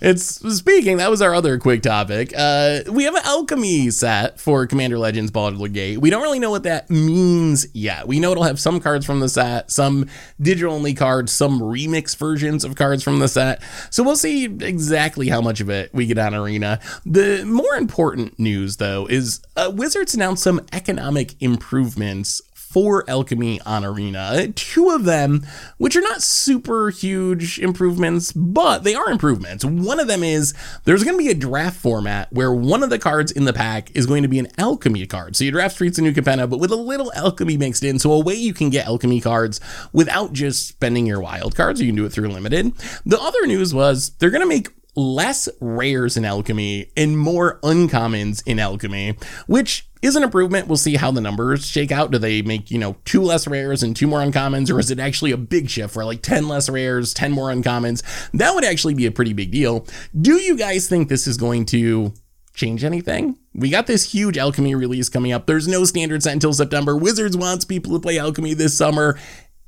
It's 0.01 0.23
speaking. 0.57 0.97
That 0.97 1.09
was 1.09 1.21
our 1.21 1.35
other 1.35 1.57
quick 1.59 1.81
topic. 1.81 2.33
Uh, 2.35 2.79
we 2.89 3.03
have 3.03 3.13
an 3.13 3.21
alchemy 3.25 3.89
set 3.91 4.39
for 4.39 4.65
Commander 4.65 4.97
Legends 4.97 5.31
Baldur's 5.31 5.69
Gate. 5.69 5.99
We 5.99 6.09
don't 6.09 6.23
really 6.23 6.39
know 6.39 6.49
what 6.49 6.63
that 6.63 6.89
means 6.89 7.67
yet. 7.73 8.07
We 8.07 8.19
know 8.19 8.31
it'll 8.31 8.45
have 8.45 8.59
some 8.59 8.79
cards 8.79 9.05
from 9.05 9.19
the 9.19 9.27
set, 9.29 9.69
some 9.71 10.07
digital 10.41 10.73
only 10.73 10.93
cards, 10.93 11.31
some 11.31 11.59
remix 11.59 12.15
versions 12.15 12.63
of 12.63 12.75
cards 12.75 13.03
from 13.03 13.19
the 13.19 13.27
set. 13.27 13.61
So 13.89 14.01
we'll 14.01 14.15
see 14.15 14.45
exactly 14.45 15.27
how 15.27 15.41
much 15.41 15.59
of 15.59 15.69
it 15.69 15.93
we 15.93 16.05
get 16.05 16.17
on 16.17 16.33
Arena. 16.33 16.79
The 17.05 17.43
more 17.43 17.75
important 17.75 18.39
news, 18.39 18.77
though, 18.77 19.07
is 19.07 19.41
uh, 19.57 19.71
Wizards 19.73 20.15
announced 20.15 20.41
some 20.43 20.65
economic 20.71 21.39
improvements 21.41 22.41
for 22.75 23.09
Alchemy 23.09 23.61
on 23.61 23.85
Arena. 23.85 24.49
Two 24.49 24.89
of 24.89 25.05
them, 25.05 25.45
which 25.77 25.95
are 25.95 26.01
not 26.01 26.21
super 26.21 26.89
huge 26.89 27.57
improvements, 27.57 28.33
but 28.33 28.83
they 28.83 28.93
are 28.93 29.09
improvements. 29.09 29.63
One 29.63 29.97
of 29.97 30.09
them 30.09 30.23
is 30.23 30.53
there's 30.83 31.05
going 31.05 31.17
to 31.17 31.23
be 31.23 31.31
a 31.31 31.35
draft 31.35 31.79
format 31.79 32.33
where 32.33 32.53
one 32.53 32.83
of 32.83 32.89
the 32.89 32.99
cards 32.99 33.31
in 33.31 33.45
the 33.45 33.53
pack 33.53 33.95
is 33.95 34.05
going 34.05 34.23
to 34.23 34.27
be 34.27 34.39
an 34.39 34.49
Alchemy 34.57 35.05
card. 35.05 35.37
So 35.37 35.45
you 35.45 35.51
draft 35.51 35.75
Streets 35.75 35.99
of 35.99 36.03
New 36.03 36.11
Capenna, 36.11 36.49
but 36.49 36.59
with 36.59 36.69
a 36.69 36.75
little 36.75 37.13
Alchemy 37.13 37.55
mixed 37.55 37.81
in. 37.81 37.97
So 37.97 38.11
a 38.11 38.19
way 38.19 38.33
you 38.33 38.53
can 38.53 38.69
get 38.69 38.87
Alchemy 38.87 39.21
cards 39.21 39.61
without 39.93 40.33
just 40.33 40.67
spending 40.67 41.05
your 41.05 41.21
wild 41.21 41.55
cards. 41.55 41.79
You 41.79 41.87
can 41.87 41.95
do 41.95 42.03
it 42.03 42.09
through 42.09 42.27
Limited. 42.27 42.73
The 43.05 43.21
other 43.21 43.47
news 43.47 43.73
was 43.73 44.09
they're 44.19 44.31
going 44.31 44.41
to 44.41 44.49
make 44.49 44.67
less 44.97 45.49
rares 45.59 46.15
in 46.17 46.25
alchemy 46.25 46.89
and 46.95 47.17
more 47.17 47.59
uncommons 47.61 48.41
in 48.45 48.59
alchemy, 48.59 49.15
which 49.45 49.87
is 50.05 50.15
an 50.15 50.23
improvement. 50.23 50.67
We'll 50.67 50.77
see 50.77 50.95
how 50.95 51.11
the 51.11 51.21
numbers 51.21 51.67
shake 51.67 51.91
out. 51.91 52.11
Do 52.11 52.17
they 52.17 52.41
make, 52.41 52.71
you 52.71 52.77
know, 52.77 52.95
two 53.05 53.21
less 53.21 53.47
rares 53.47 53.83
and 53.83 53.95
two 53.95 54.07
more 54.07 54.19
uncommons, 54.19 54.71
or 54.71 54.79
is 54.79 54.91
it 54.91 54.99
actually 54.99 55.31
a 55.31 55.37
big 55.37 55.69
shift 55.69 55.95
where 55.95 56.05
like 56.05 56.21
10 56.21 56.47
less 56.47 56.69
rares, 56.69 57.13
10 57.13 57.31
more 57.31 57.49
uncommons? 57.49 58.03
That 58.31 58.55
would 58.55 58.63
actually 58.63 58.93
be 58.93 59.05
a 59.05 59.11
pretty 59.11 59.33
big 59.33 59.51
deal. 59.51 59.85
Do 60.19 60.35
you 60.35 60.57
guys 60.57 60.87
think 60.87 61.09
this 61.09 61.27
is 61.27 61.37
going 61.37 61.65
to 61.67 62.13
change 62.53 62.83
anything? 62.83 63.37
We 63.53 63.69
got 63.69 63.87
this 63.87 64.11
huge 64.13 64.37
alchemy 64.37 64.75
release 64.75 65.09
coming 65.09 65.31
up. 65.31 65.45
There's 65.45 65.67
no 65.67 65.83
standard 65.83 66.23
set 66.23 66.33
until 66.33 66.53
September. 66.53 66.95
Wizards 66.95 67.35
wants 67.35 67.65
people 67.65 67.93
to 67.93 67.99
play 67.99 68.17
alchemy 68.17 68.53
this 68.53 68.77
summer. 68.77 69.19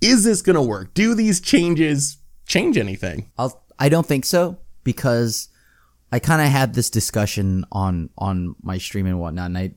Is 0.02 0.24
this 0.24 0.42
going 0.42 0.56
to 0.56 0.62
work? 0.62 0.94
Do 0.94 1.16
these 1.16 1.42
changes 1.42 2.18
change 2.46 2.78
anything? 2.78 3.32
I'll, 3.38 3.64
I 3.80 3.90
don't 3.90 4.06
think 4.06 4.26
so 4.26 4.58
because 4.84 5.50
I 6.12 6.20
kind 6.20 6.42
of 6.42 6.48
had 6.48 6.74
this 6.74 6.90
discussion 6.90 7.66
on 7.72 8.10
on 8.18 8.56
my 8.62 8.78
stream 8.78 9.06
and 9.08 9.20
whatnot, 9.20 9.48
and 9.48 9.58
I, 9.58 9.72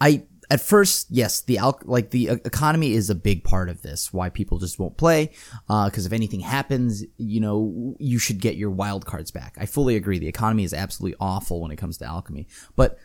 I 0.00 0.24
at 0.48 0.60
first, 0.60 1.08
yes, 1.10 1.40
the 1.40 1.58
al- 1.58 1.80
like 1.84 2.10
the 2.10 2.28
economy 2.28 2.92
is 2.92 3.10
a 3.10 3.14
big 3.14 3.42
part 3.42 3.68
of 3.68 3.82
this. 3.82 4.12
Why 4.12 4.28
people 4.30 4.58
just 4.58 4.78
won't 4.78 4.96
play, 4.96 5.32
Uh, 5.68 5.86
because 5.86 6.06
uh, 6.06 6.08
if 6.08 6.12
anything 6.12 6.40
happens, 6.40 7.04
you 7.16 7.40
know, 7.40 7.96
you 7.98 8.18
should 8.18 8.40
get 8.40 8.56
your 8.56 8.70
wild 8.70 9.06
cards 9.06 9.30
back. 9.30 9.56
I 9.58 9.66
fully 9.66 9.96
agree. 9.96 10.18
The 10.18 10.28
economy 10.28 10.64
is 10.64 10.72
absolutely 10.72 11.16
awful 11.20 11.60
when 11.60 11.70
it 11.70 11.76
comes 11.76 11.98
to 11.98 12.04
alchemy, 12.04 12.46
but. 12.74 12.98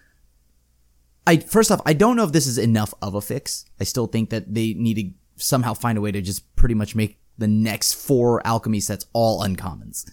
I 1.28 1.38
first 1.38 1.70
off, 1.70 1.82
I 1.86 1.94
don't 1.94 2.16
know 2.16 2.24
if 2.24 2.32
this 2.32 2.48
is 2.48 2.58
enough 2.58 2.96
of 3.00 3.14
a 3.14 3.22
fix. 3.22 3.66
I 3.80 3.84
still 3.84 4.08
think 4.08 4.32
that 4.32 4.56
they 4.56 4.74
need 4.74 4.96
to 4.96 5.44
somehow 5.44 5.76
find 5.76 5.96
a 5.96 6.02
way 6.02 6.12
to 6.12 6.20
just 6.20 6.56
pretty 6.56 6.74
much 6.74 6.96
make 6.96 7.20
the 7.38 7.48
next 7.48 7.94
four 7.94 8.46
alchemy 8.46 8.80
sets 8.80 9.06
all 9.14 9.44
uncommons 9.44 10.10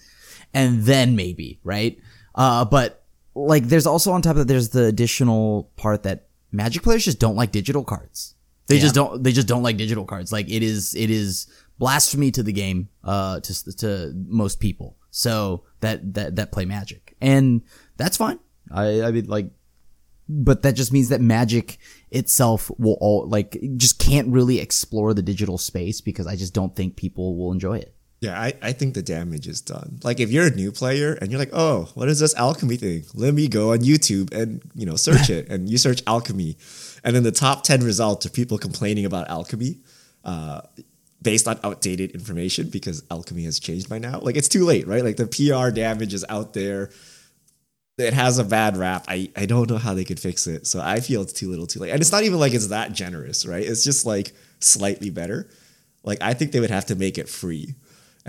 and 0.54 0.82
then 0.82 1.16
maybe, 1.16 1.60
right? 1.62 1.98
Uh, 2.34 2.64
but 2.64 3.04
like 3.34 3.64
there's 3.64 3.86
also 3.86 4.12
on 4.12 4.22
top 4.22 4.32
of 4.32 4.38
that, 4.38 4.48
there's 4.48 4.70
the 4.70 4.84
additional 4.84 5.70
part 5.76 6.02
that 6.04 6.27
magic 6.52 6.82
players 6.82 7.04
just 7.04 7.18
don't 7.18 7.36
like 7.36 7.52
digital 7.52 7.84
cards. 7.84 8.34
They 8.66 8.76
yeah. 8.76 8.82
just 8.82 8.94
don't, 8.94 9.22
they 9.22 9.32
just 9.32 9.48
don't 9.48 9.62
like 9.62 9.76
digital 9.76 10.04
cards. 10.04 10.32
Like 10.32 10.50
it 10.50 10.62
is, 10.62 10.94
it 10.94 11.10
is 11.10 11.46
blasphemy 11.78 12.30
to 12.32 12.42
the 12.42 12.52
game, 12.52 12.88
uh, 13.04 13.40
to, 13.40 13.76
to 13.76 14.12
most 14.26 14.60
people. 14.60 14.96
So 15.10 15.64
that, 15.80 16.14
that, 16.14 16.36
that 16.36 16.52
play 16.52 16.64
magic 16.64 17.16
and 17.20 17.62
that's 17.96 18.16
fine. 18.16 18.38
I, 18.70 19.02
I 19.02 19.10
mean, 19.10 19.26
like, 19.26 19.50
but 20.28 20.62
that 20.62 20.72
just 20.72 20.92
means 20.92 21.08
that 21.08 21.20
magic 21.20 21.78
itself 22.10 22.70
will 22.78 22.98
all 23.00 23.26
like 23.26 23.58
just 23.76 23.98
can't 23.98 24.28
really 24.28 24.60
explore 24.60 25.14
the 25.14 25.22
digital 25.22 25.56
space 25.56 26.00
because 26.00 26.26
I 26.26 26.36
just 26.36 26.52
don't 26.52 26.76
think 26.76 26.96
people 26.96 27.36
will 27.36 27.50
enjoy 27.50 27.78
it. 27.78 27.94
Yeah, 28.20 28.40
I, 28.40 28.52
I 28.60 28.72
think 28.72 28.94
the 28.94 29.02
damage 29.02 29.46
is 29.46 29.60
done. 29.60 30.00
Like 30.02 30.18
if 30.18 30.30
you're 30.30 30.48
a 30.48 30.54
new 30.54 30.72
player 30.72 31.12
and 31.12 31.30
you're 31.30 31.38
like, 31.38 31.52
oh, 31.52 31.88
what 31.94 32.08
is 32.08 32.18
this 32.18 32.34
alchemy 32.34 32.76
thing? 32.76 33.04
Let 33.14 33.32
me 33.32 33.46
go 33.46 33.72
on 33.72 33.78
YouTube 33.78 34.32
and 34.32 34.60
you 34.74 34.86
know 34.86 34.96
search 34.96 35.30
it. 35.30 35.48
And 35.48 35.68
you 35.68 35.78
search 35.78 36.02
alchemy, 36.06 36.56
and 37.04 37.14
then 37.14 37.22
the 37.22 37.30
top 37.30 37.62
ten 37.62 37.84
results 37.84 38.26
are 38.26 38.30
people 38.30 38.58
complaining 38.58 39.04
about 39.04 39.28
alchemy, 39.28 39.78
uh, 40.24 40.62
based 41.22 41.46
on 41.46 41.60
outdated 41.62 42.10
information 42.10 42.68
because 42.70 43.04
alchemy 43.08 43.44
has 43.44 43.60
changed 43.60 43.88
by 43.88 43.98
now. 43.98 44.18
Like 44.18 44.36
it's 44.36 44.48
too 44.48 44.64
late, 44.64 44.88
right? 44.88 45.04
Like 45.04 45.16
the 45.16 45.26
PR 45.26 45.70
damage 45.70 46.12
is 46.12 46.24
out 46.28 46.54
there. 46.54 46.90
It 47.98 48.14
has 48.14 48.38
a 48.38 48.44
bad 48.44 48.76
rap. 48.76 49.04
I, 49.08 49.30
I 49.36 49.46
don't 49.46 49.68
know 49.68 49.78
how 49.78 49.94
they 49.94 50.04
could 50.04 50.20
fix 50.20 50.46
it. 50.46 50.68
So 50.68 50.80
I 50.80 51.00
feel 51.00 51.22
it's 51.22 51.32
too 51.32 51.50
little 51.50 51.66
too 51.66 51.80
late. 51.80 51.90
And 51.90 52.00
it's 52.00 52.12
not 52.12 52.22
even 52.22 52.38
like 52.38 52.54
it's 52.54 52.68
that 52.68 52.92
generous, 52.92 53.44
right? 53.44 53.64
It's 53.64 53.82
just 53.82 54.06
like 54.06 54.32
slightly 54.60 55.10
better. 55.10 55.48
Like 56.04 56.18
I 56.20 56.34
think 56.34 56.52
they 56.52 56.60
would 56.60 56.70
have 56.70 56.86
to 56.86 56.94
make 56.94 57.18
it 57.18 57.28
free 57.28 57.74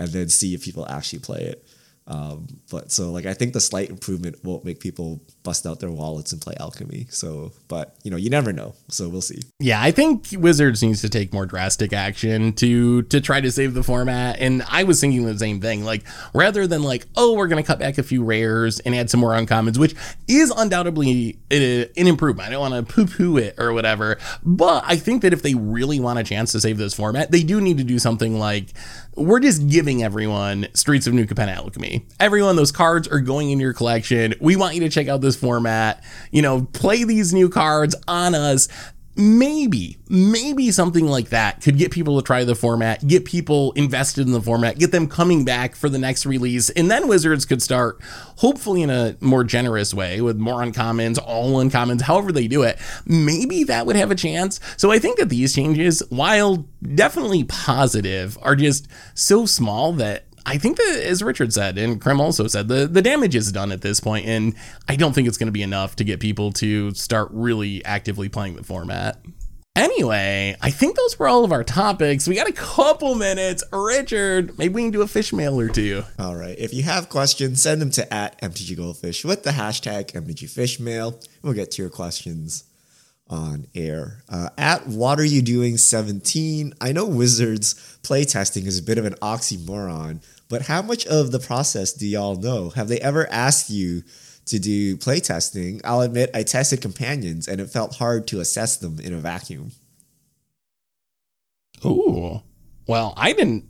and 0.00 0.08
then 0.08 0.30
see 0.30 0.54
if 0.54 0.64
people 0.64 0.86
actually 0.88 1.18
play 1.18 1.42
it. 1.42 1.66
Um, 2.06 2.46
but 2.70 2.90
so 2.90 3.12
like 3.12 3.26
I 3.26 3.34
think 3.34 3.52
the 3.52 3.60
slight 3.60 3.90
improvement 3.90 4.42
won't 4.42 4.64
make 4.64 4.80
people 4.80 5.20
bust 5.42 5.66
out 5.66 5.80
their 5.80 5.90
wallets 5.90 6.32
and 6.32 6.40
play 6.40 6.54
alchemy. 6.60 7.06
So, 7.10 7.52
but 7.68 7.94
you 8.02 8.10
know, 8.10 8.16
you 8.16 8.30
never 8.30 8.52
know. 8.52 8.74
So 8.88 9.08
we'll 9.08 9.22
see. 9.22 9.40
Yeah, 9.58 9.80
I 9.80 9.90
think 9.90 10.28
Wizards 10.32 10.82
needs 10.82 11.00
to 11.00 11.08
take 11.08 11.32
more 11.32 11.46
drastic 11.46 11.92
action 11.92 12.52
to 12.54 13.02
to 13.02 13.20
try 13.20 13.40
to 13.40 13.50
save 13.50 13.74
the 13.74 13.82
format. 13.82 14.38
And 14.38 14.62
I 14.68 14.84
was 14.84 15.00
thinking 15.00 15.24
the 15.24 15.38
same 15.38 15.60
thing. 15.60 15.84
Like 15.84 16.04
rather 16.34 16.66
than 16.66 16.82
like, 16.82 17.06
oh, 17.16 17.34
we're 17.34 17.48
gonna 17.48 17.62
cut 17.62 17.78
back 17.78 17.98
a 17.98 18.02
few 18.02 18.22
rares 18.24 18.80
and 18.80 18.94
add 18.94 19.10
some 19.10 19.20
more 19.20 19.32
uncommons, 19.32 19.78
which 19.78 19.94
is 20.28 20.50
undoubtedly 20.50 21.38
an 21.50 21.88
improvement. 21.94 22.48
I 22.48 22.52
don't 22.52 22.70
want 22.70 22.88
to 22.88 22.94
poo 22.94 23.06
poo 23.06 23.36
it 23.38 23.54
or 23.58 23.72
whatever. 23.72 24.18
But 24.42 24.84
I 24.86 24.96
think 24.96 25.22
that 25.22 25.32
if 25.32 25.42
they 25.42 25.54
really 25.54 26.00
want 26.00 26.18
a 26.18 26.24
chance 26.24 26.52
to 26.52 26.60
save 26.60 26.78
this 26.78 26.94
format, 26.94 27.30
they 27.30 27.42
do 27.42 27.60
need 27.60 27.78
to 27.78 27.84
do 27.84 27.98
something 27.98 28.38
like 28.38 28.74
we're 29.16 29.40
just 29.40 29.68
giving 29.68 30.02
everyone 30.02 30.68
Streets 30.74 31.06
of 31.06 31.12
New 31.12 31.26
Capenna 31.26 31.56
Alchemy. 31.56 32.06
Everyone, 32.18 32.56
those 32.56 32.72
cards 32.72 33.08
are 33.08 33.20
going 33.20 33.50
in 33.50 33.60
your 33.60 33.72
collection. 33.72 34.34
We 34.40 34.56
want 34.56 34.74
you 34.74 34.80
to 34.82 34.88
check 34.88 35.08
out 35.08 35.20
this 35.20 35.29
format. 35.36 36.02
You 36.30 36.42
know, 36.42 36.62
play 36.72 37.04
these 37.04 37.32
new 37.32 37.48
cards 37.48 37.94
on 38.08 38.34
us 38.34 38.68
maybe, 39.20 39.98
maybe 40.08 40.70
something 40.70 41.06
like 41.06 41.28
that 41.28 41.60
could 41.60 41.76
get 41.76 41.90
people 41.90 42.20
to 42.20 42.24
try 42.24 42.44
the 42.44 42.54
format, 42.54 43.06
get 43.06 43.24
people 43.24 43.72
invested 43.72 44.26
in 44.26 44.32
the 44.32 44.40
format, 44.40 44.78
get 44.78 44.92
them 44.92 45.06
coming 45.06 45.44
back 45.44 45.74
for 45.74 45.88
the 45.88 45.98
next 45.98 46.24
release. 46.24 46.70
And 46.70 46.90
then 46.90 47.08
Wizards 47.08 47.44
could 47.44 47.62
start, 47.62 47.98
hopefully, 48.36 48.82
in 48.82 48.90
a 48.90 49.16
more 49.20 49.44
generous 49.44 49.92
way 49.92 50.20
with 50.20 50.38
more 50.38 50.62
uncommons, 50.62 51.18
all 51.22 51.62
uncommons, 51.62 52.02
however 52.02 52.32
they 52.32 52.48
do 52.48 52.62
it. 52.62 52.78
Maybe 53.04 53.64
that 53.64 53.86
would 53.86 53.96
have 53.96 54.10
a 54.10 54.16
chance. 54.16 54.60
So 54.76 54.90
I 54.90 54.98
think 54.98 55.18
that 55.18 55.28
these 55.28 55.54
changes, 55.54 56.02
while 56.08 56.66
definitely 56.94 57.44
positive, 57.44 58.38
are 58.42 58.56
just 58.56 58.88
so 59.14 59.44
small 59.44 59.92
that 59.94 60.24
I 60.46 60.58
think 60.58 60.76
that, 60.76 61.02
as 61.04 61.22
Richard 61.22 61.52
said, 61.52 61.78
and 61.78 62.00
Crim 62.00 62.20
also 62.20 62.46
said, 62.46 62.68
the, 62.68 62.86
the 62.86 63.02
damage 63.02 63.34
is 63.34 63.52
done 63.52 63.72
at 63.72 63.82
this 63.82 64.00
point, 64.00 64.26
and 64.26 64.54
I 64.88 64.96
don't 64.96 65.12
think 65.12 65.28
it's 65.28 65.38
going 65.38 65.48
to 65.48 65.52
be 65.52 65.62
enough 65.62 65.96
to 65.96 66.04
get 66.04 66.20
people 66.20 66.52
to 66.54 66.92
start 66.94 67.28
really 67.30 67.84
actively 67.84 68.28
playing 68.28 68.56
the 68.56 68.64
format. 68.64 69.20
Anyway, 69.76 70.56
I 70.60 70.70
think 70.70 70.96
those 70.96 71.18
were 71.18 71.28
all 71.28 71.44
of 71.44 71.52
our 71.52 71.62
topics. 71.62 72.26
We 72.26 72.34
got 72.34 72.48
a 72.48 72.52
couple 72.52 73.14
minutes. 73.14 73.62
Richard, 73.72 74.58
maybe 74.58 74.74
we 74.74 74.82
can 74.82 74.90
do 74.90 75.02
a 75.02 75.06
fish 75.06 75.32
mail 75.32 75.60
or 75.60 75.68
two. 75.68 76.02
All 76.18 76.34
right. 76.34 76.58
If 76.58 76.74
you 76.74 76.82
have 76.82 77.08
questions, 77.08 77.62
send 77.62 77.80
them 77.80 77.90
to 77.92 78.12
at 78.12 78.40
MTG 78.42 78.76
Goldfish 78.76 79.24
with 79.24 79.44
the 79.44 79.50
hashtag 79.50 80.12
MTG 80.12 80.50
Fish 80.50 80.80
Mail. 80.80 81.20
We'll 81.42 81.54
get 81.54 81.70
to 81.72 81.82
your 81.82 81.90
questions 81.90 82.64
on 83.30 83.66
air. 83.74 84.22
Uh, 84.28 84.50
at 84.58 84.86
What 84.86 85.18
Are 85.20 85.24
You 85.24 85.40
Doing 85.40 85.76
17, 85.76 86.74
I 86.80 86.92
know 86.92 87.06
Wizards 87.06 87.98
playtesting 88.02 88.66
is 88.66 88.78
a 88.78 88.82
bit 88.82 88.98
of 88.98 89.06
an 89.06 89.14
oxymoron, 89.22 90.22
but 90.48 90.62
how 90.62 90.82
much 90.82 91.06
of 91.06 91.30
the 91.30 91.38
process 91.38 91.92
do 91.92 92.06
y'all 92.06 92.34
know? 92.34 92.70
Have 92.70 92.88
they 92.88 92.98
ever 93.00 93.30
asked 93.30 93.70
you 93.70 94.02
to 94.46 94.58
do 94.58 94.96
playtesting? 94.96 95.80
I'll 95.84 96.00
admit 96.00 96.30
I 96.34 96.42
tested 96.42 96.82
companions 96.82 97.46
and 97.46 97.60
it 97.60 97.70
felt 97.70 97.96
hard 97.96 98.26
to 98.28 98.40
assess 98.40 98.76
them 98.76 98.98
in 99.00 99.14
a 99.14 99.18
vacuum. 99.18 99.70
Ooh. 101.84 102.42
Well, 102.86 103.14
I 103.16 103.32
didn't 103.32 103.64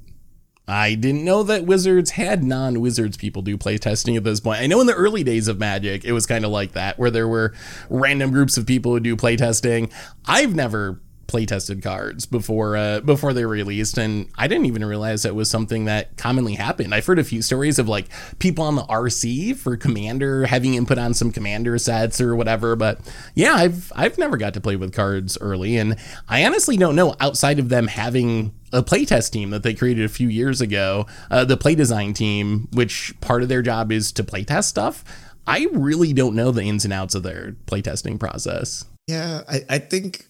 I 0.71 0.95
didn't 0.95 1.25
know 1.25 1.43
that 1.43 1.67
Wizards 1.67 2.13
had 2.13 2.45
non 2.45 2.81
Wizards 2.81 3.17
people 3.17 3.43
do 3.43 3.59
playtesting 3.59 4.17
at 4.17 4.23
this 4.23 4.39
point. 4.39 4.61
I 4.61 4.69
know 4.69 4.81
in 4.81 4.87
the 4.87 4.95
early 4.95 5.25
days 5.25 5.49
of 5.49 5.59
Magic, 5.59 6.05
it 6.05 6.13
was 6.13 6.27
kind 6.27 6.45
of 6.45 6.53
like 6.53 6.73
that, 6.73 6.97
where 6.97 7.11
there 7.11 7.27
were 7.27 7.53
random 7.89 8.31
groups 8.31 8.57
of 8.57 8.67
people 8.67 8.93
who 8.93 9.01
do 9.01 9.17
playtesting. 9.17 9.93
I've 10.27 10.55
never 10.55 11.01
playtested 11.31 11.81
cards 11.81 12.27
before 12.27 12.77
uh, 12.77 13.01
before 13.01 13.33
they 13.33 13.45
released, 13.45 13.97
and 13.97 14.29
I 14.37 14.49
didn't 14.49 14.67
even 14.67 14.85
realize 14.85 15.23
that 15.23 15.35
was 15.35 15.49
something 15.49 15.85
that 15.85 16.17
commonly 16.17 16.55
happened. 16.55 16.93
I've 16.93 17.07
heard 17.07 17.21
a 17.21 17.25
few 17.25 17.41
stories 17.41 17.79
of 17.79 17.89
like 17.89 18.07
people 18.41 18.65
on 18.65 18.75
the 18.75 18.83
RC 18.83 19.57
for 19.57 19.77
Commander 19.77 20.47
having 20.47 20.75
input 20.75 20.99
on 20.99 21.15
some 21.15 21.31
Commander 21.31 21.79
sets 21.79 22.21
or 22.21 22.35
whatever, 22.35 22.75
but 22.75 22.99
yeah, 23.35 23.55
I've 23.55 23.93
I've 23.95 24.19
never 24.19 24.37
got 24.37 24.55
to 24.55 24.61
play 24.61 24.75
with 24.75 24.93
cards 24.93 25.39
early, 25.41 25.77
and 25.77 25.97
I 26.29 26.45
honestly 26.45 26.77
don't 26.77 26.97
know 26.97 27.15
outside 27.21 27.61
of 27.61 27.69
them 27.69 27.87
having 27.87 28.53
a 28.73 28.83
playtest 28.83 29.31
team 29.31 29.51
that 29.51 29.63
they 29.63 29.75
created 29.75 30.05
a 30.05 30.09
few 30.09 30.29
years 30.29 30.61
ago, 30.61 31.07
uh, 31.31 31.45
the 31.45 31.57
play 31.57 31.75
design 31.75 32.13
team, 32.13 32.69
which 32.73 33.15
part 33.21 33.43
of 33.43 33.49
their 33.49 33.63
job 33.63 33.91
is 33.93 34.13
to 34.13 34.25
playtest 34.25 34.65
stuff. 34.65 35.05
I 35.47 35.67
really 35.73 36.13
don't 36.13 36.35
know 36.35 36.51
the 36.51 36.63
ins 36.63 36.85
and 36.85 36.93
outs 36.93 37.15
of 37.15 37.23
their 37.23 37.57
playtesting 37.67 38.21
process. 38.21 38.85
Yeah, 39.09 39.43
I, 39.49 39.65
I 39.69 39.79
think 39.79 40.27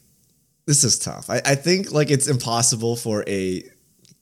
this 0.67 0.85
is 0.85 0.99
tough. 0.99 1.31
I, 1.31 1.41
I 1.45 1.55
think 1.55 1.93
like 1.93 2.11
it's 2.11 2.29
impossible 2.29 2.97
for 2.97 3.25
a 3.27 3.65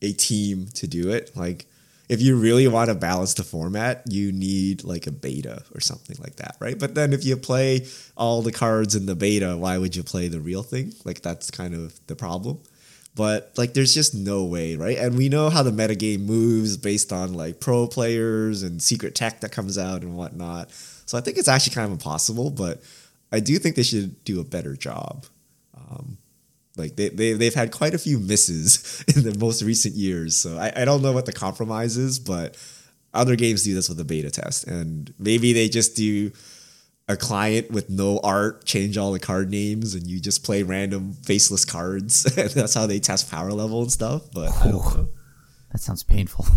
a 0.01 0.12
team 0.12 0.68
to 0.74 0.86
do 0.86 1.11
it. 1.11 1.36
Like 1.36 1.66
if 2.09 2.22
you 2.22 2.36
really 2.36 2.66
want 2.68 2.89
to 2.89 2.95
balance 2.95 3.34
the 3.34 3.43
format, 3.43 4.03
you 4.09 4.32
need 4.32 4.84
like 4.84 5.07
a 5.07 5.12
beta 5.12 5.62
or 5.74 5.80
something 5.80 6.16
like 6.20 6.36
that, 6.36 6.57
right? 6.59 6.78
But 6.78 6.95
then 6.95 7.12
if 7.12 7.24
you 7.24 7.36
play 7.36 7.86
all 8.16 8.41
the 8.41 8.53
cards 8.53 8.95
in 8.95 9.07
the 9.07 9.14
beta, 9.14 9.57
why 9.57 9.76
would 9.76 9.95
you 9.95 10.03
play 10.03 10.28
the 10.28 10.41
real 10.41 10.62
thing? 10.62 10.95
Like 11.05 11.20
that's 11.20 11.51
kind 11.51 11.74
of 11.74 11.99
the 12.07 12.16
problem. 12.16 12.61
But 13.14 13.53
like 13.57 13.74
there's 13.74 13.95
just 13.95 14.14
no 14.14 14.45
way, 14.45 14.76
right? 14.76 14.97
And 14.97 15.18
we 15.18 15.28
know 15.28 15.51
how 15.51 15.62
the 15.62 15.72
metagame 15.72 16.20
moves 16.20 16.76
based 16.76 17.12
on 17.12 17.34
like 17.34 17.61
pro 17.61 17.86
players 17.86 18.62
and 18.62 18.80
secret 18.82 19.14
tech 19.14 19.41
that 19.41 19.53
comes 19.53 19.76
out 19.76 20.03
and 20.03 20.16
whatnot. 20.16 20.70
So 21.05 21.18
I 21.18 21.20
think 21.20 21.36
it's 21.36 21.49
actually 21.49 21.74
kind 21.74 21.86
of 21.86 21.93
impossible, 21.93 22.51
but 22.51 22.80
I 23.32 23.41
do 23.41 23.59
think 23.59 23.76
they 23.76 23.82
should 23.82 24.24
do 24.24 24.41
a 24.41 24.45
better 24.45 24.76
job. 24.76 25.26
Um, 25.76 26.18
like 26.79 26.97
they, 26.97 27.09
they 27.09 27.33
they've 27.33 27.55
had 27.55 27.72
quite 27.72 27.95
a 27.95 27.99
few 27.99 28.18
misses 28.18 29.05
in 29.16 29.24
the 29.24 29.37
most 29.39 29.62
recent 29.62 29.95
years. 29.95 30.37
So 30.37 30.59
I, 30.59 30.72
I 30.76 30.85
don't 30.85 31.03
know 31.03 31.12
what 31.12 31.26
the 31.26 31.33
compromise 31.33 31.97
is, 31.97 32.18
but 32.18 32.57
other 33.14 33.37
games 33.37 33.64
do 33.64 33.74
this 33.74 33.89
with 33.89 34.01
a 34.01 34.05
beta 34.05 34.31
test. 34.31 34.66
And 34.66 35.12
maybe 35.18 35.53
they 35.53 35.68
just 35.68 35.97
do 35.97 36.31
a 37.09 37.16
client 37.16 37.70
with 37.70 37.89
no 37.89 38.20
art, 38.22 38.64
change 38.64 38.99
all 38.99 39.12
the 39.12 39.18
card 39.18 39.51
names, 39.51 39.95
and 39.95 40.07
you 40.07 40.20
just 40.20 40.45
play 40.45 40.62
random 40.62 41.14
faceless 41.24 41.64
cards. 41.64 42.24
and 42.37 42.51
that's 42.51 42.74
how 42.74 42.87
they 42.87 43.01
test 43.01 43.31
power 43.31 43.53
level 43.53 43.83
and 43.83 43.91
stuff. 43.91 44.31
But 44.33 44.51
oh, 44.64 45.09
that 45.72 45.81
sounds 45.81 46.03
painful. 46.03 46.47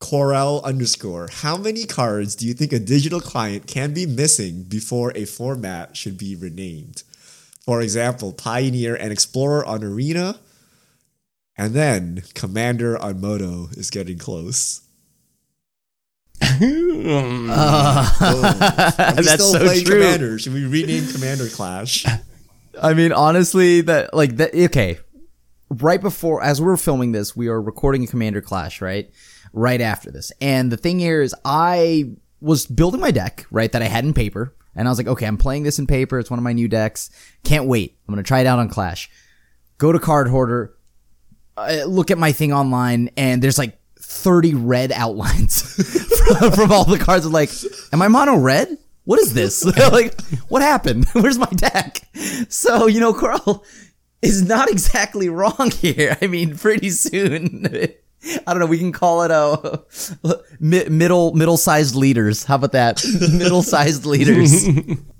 Corel 0.00 0.62
underscore. 0.62 1.28
How 1.32 1.56
many 1.56 1.84
cards 1.84 2.36
do 2.36 2.46
you 2.46 2.54
think 2.54 2.72
a 2.72 2.78
digital 2.78 3.20
client 3.20 3.66
can 3.66 3.92
be 3.92 4.06
missing 4.06 4.62
before 4.62 5.12
a 5.14 5.24
format 5.24 5.96
should 5.96 6.16
be 6.16 6.36
renamed? 6.36 7.02
For 7.66 7.82
example, 7.82 8.32
Pioneer 8.32 8.94
and 8.94 9.12
Explorer 9.12 9.64
on 9.66 9.82
Arena, 9.82 10.38
and 11.58 11.74
then 11.74 12.22
Commander 12.34 12.96
on 12.96 13.20
Moto 13.20 13.68
is 13.72 13.90
getting 13.90 14.18
close. 14.18 14.82
uh, 16.42 16.52
oh. 18.20 18.54
That's 18.96 19.32
still 19.32 19.52
so 19.52 19.58
playing 19.58 19.84
true. 19.84 20.00
Commander? 20.00 20.38
Should 20.38 20.54
we 20.54 20.64
rename 20.64 21.08
Commander 21.08 21.48
Clash? 21.48 22.06
I 22.80 22.94
mean, 22.94 23.12
honestly, 23.12 23.80
that 23.80 24.14
like 24.14 24.36
that. 24.36 24.54
Okay, 24.54 24.98
right 25.68 26.00
before 26.00 26.42
as 26.44 26.62
we're 26.62 26.76
filming 26.76 27.12
this, 27.12 27.34
we 27.34 27.48
are 27.48 27.60
recording 27.60 28.04
a 28.04 28.06
Commander 28.06 28.42
Clash, 28.42 28.80
right? 28.80 29.10
Right 29.52 29.80
after 29.80 30.12
this, 30.12 30.30
and 30.40 30.70
the 30.70 30.76
thing 30.76 31.00
here 31.00 31.22
is, 31.22 31.34
I 31.44 32.12
was 32.40 32.66
building 32.66 33.00
my 33.00 33.10
deck, 33.10 33.46
right, 33.50 33.72
that 33.72 33.82
I 33.82 33.86
had 33.86 34.04
in 34.04 34.12
paper. 34.12 34.54
And 34.76 34.86
I 34.86 34.90
was 34.90 34.98
like, 34.98 35.08
okay, 35.08 35.26
I'm 35.26 35.38
playing 35.38 35.62
this 35.62 35.78
in 35.78 35.86
paper. 35.86 36.18
It's 36.18 36.30
one 36.30 36.38
of 36.38 36.44
my 36.44 36.52
new 36.52 36.68
decks. 36.68 37.10
Can't 37.44 37.66
wait. 37.66 37.96
I'm 38.06 38.14
going 38.14 38.22
to 38.22 38.28
try 38.28 38.40
it 38.40 38.46
out 38.46 38.58
on 38.58 38.68
Clash. 38.68 39.10
Go 39.78 39.92
to 39.92 39.98
Cardhoarder, 39.98 40.70
uh, 41.56 41.84
look 41.86 42.10
at 42.10 42.18
my 42.18 42.32
thing 42.32 42.52
online, 42.52 43.10
and 43.16 43.42
there's 43.42 43.58
like 43.58 43.78
30 43.98 44.54
red 44.54 44.92
outlines 44.92 45.62
from, 46.38 46.52
from, 46.52 46.72
all 46.72 46.84
the 46.84 46.98
cards. 46.98 47.26
I'm 47.26 47.32
like, 47.32 47.50
am 47.92 48.02
I 48.02 48.08
mono 48.08 48.36
red? 48.36 48.76
What 49.04 49.20
is 49.20 49.34
this? 49.34 49.64
like, 49.92 50.20
what 50.48 50.62
happened? 50.62 51.06
Where's 51.12 51.38
my 51.38 51.46
deck? 51.46 52.00
So, 52.48 52.86
you 52.86 53.00
know, 53.00 53.12
Corel 53.12 53.64
is 54.22 54.42
not 54.42 54.70
exactly 54.70 55.28
wrong 55.28 55.70
here. 55.72 56.16
I 56.20 56.26
mean, 56.26 56.56
pretty 56.56 56.90
soon 56.90 57.66
I 58.46 58.52
don't 58.52 58.58
know. 58.60 58.66
We 58.66 58.78
can 58.78 58.92
call 58.92 59.22
it 59.22 59.30
a 59.30 59.82
middle 60.60 61.34
middle 61.34 61.56
sized 61.56 61.94
leaders. 61.94 62.44
How 62.44 62.56
about 62.56 62.72
that? 62.72 63.04
middle 63.32 63.62
sized 63.62 64.06
leaders. 64.06 64.66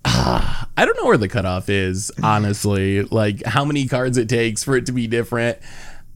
Ah, 0.08 0.68
I 0.76 0.84
don't 0.84 0.96
know 0.96 1.06
where 1.06 1.16
the 1.16 1.26
cutoff 1.26 1.68
is, 1.68 2.12
honestly. 2.22 3.02
Like 3.02 3.44
how 3.44 3.64
many 3.64 3.88
cards 3.88 4.16
it 4.18 4.28
takes 4.28 4.62
for 4.62 4.76
it 4.76 4.86
to 4.86 4.92
be 4.92 5.08
different. 5.08 5.58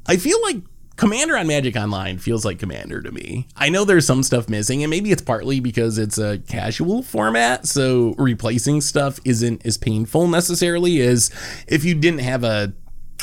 I 0.06 0.16
feel 0.16 0.40
like 0.42 0.58
Commander 0.94 1.36
on 1.36 1.46
Magic 1.48 1.76
Online 1.76 2.18
feels 2.18 2.44
like 2.44 2.58
Commander 2.58 3.00
to 3.02 3.10
me. 3.10 3.48
I 3.56 3.68
know 3.70 3.84
there's 3.84 4.06
some 4.06 4.22
stuff 4.22 4.48
missing, 4.48 4.84
and 4.84 4.90
maybe 4.90 5.10
it's 5.10 5.22
partly 5.22 5.58
because 5.58 5.98
it's 5.98 6.18
a 6.18 6.38
casual 6.46 7.02
format, 7.02 7.66
so 7.66 8.14
replacing 8.18 8.80
stuff 8.82 9.18
isn't 9.24 9.64
as 9.64 9.78
painful 9.78 10.28
necessarily 10.28 11.00
as 11.00 11.30
if 11.66 11.84
you 11.84 11.94
didn't 11.94 12.20
have 12.20 12.44
a 12.44 12.74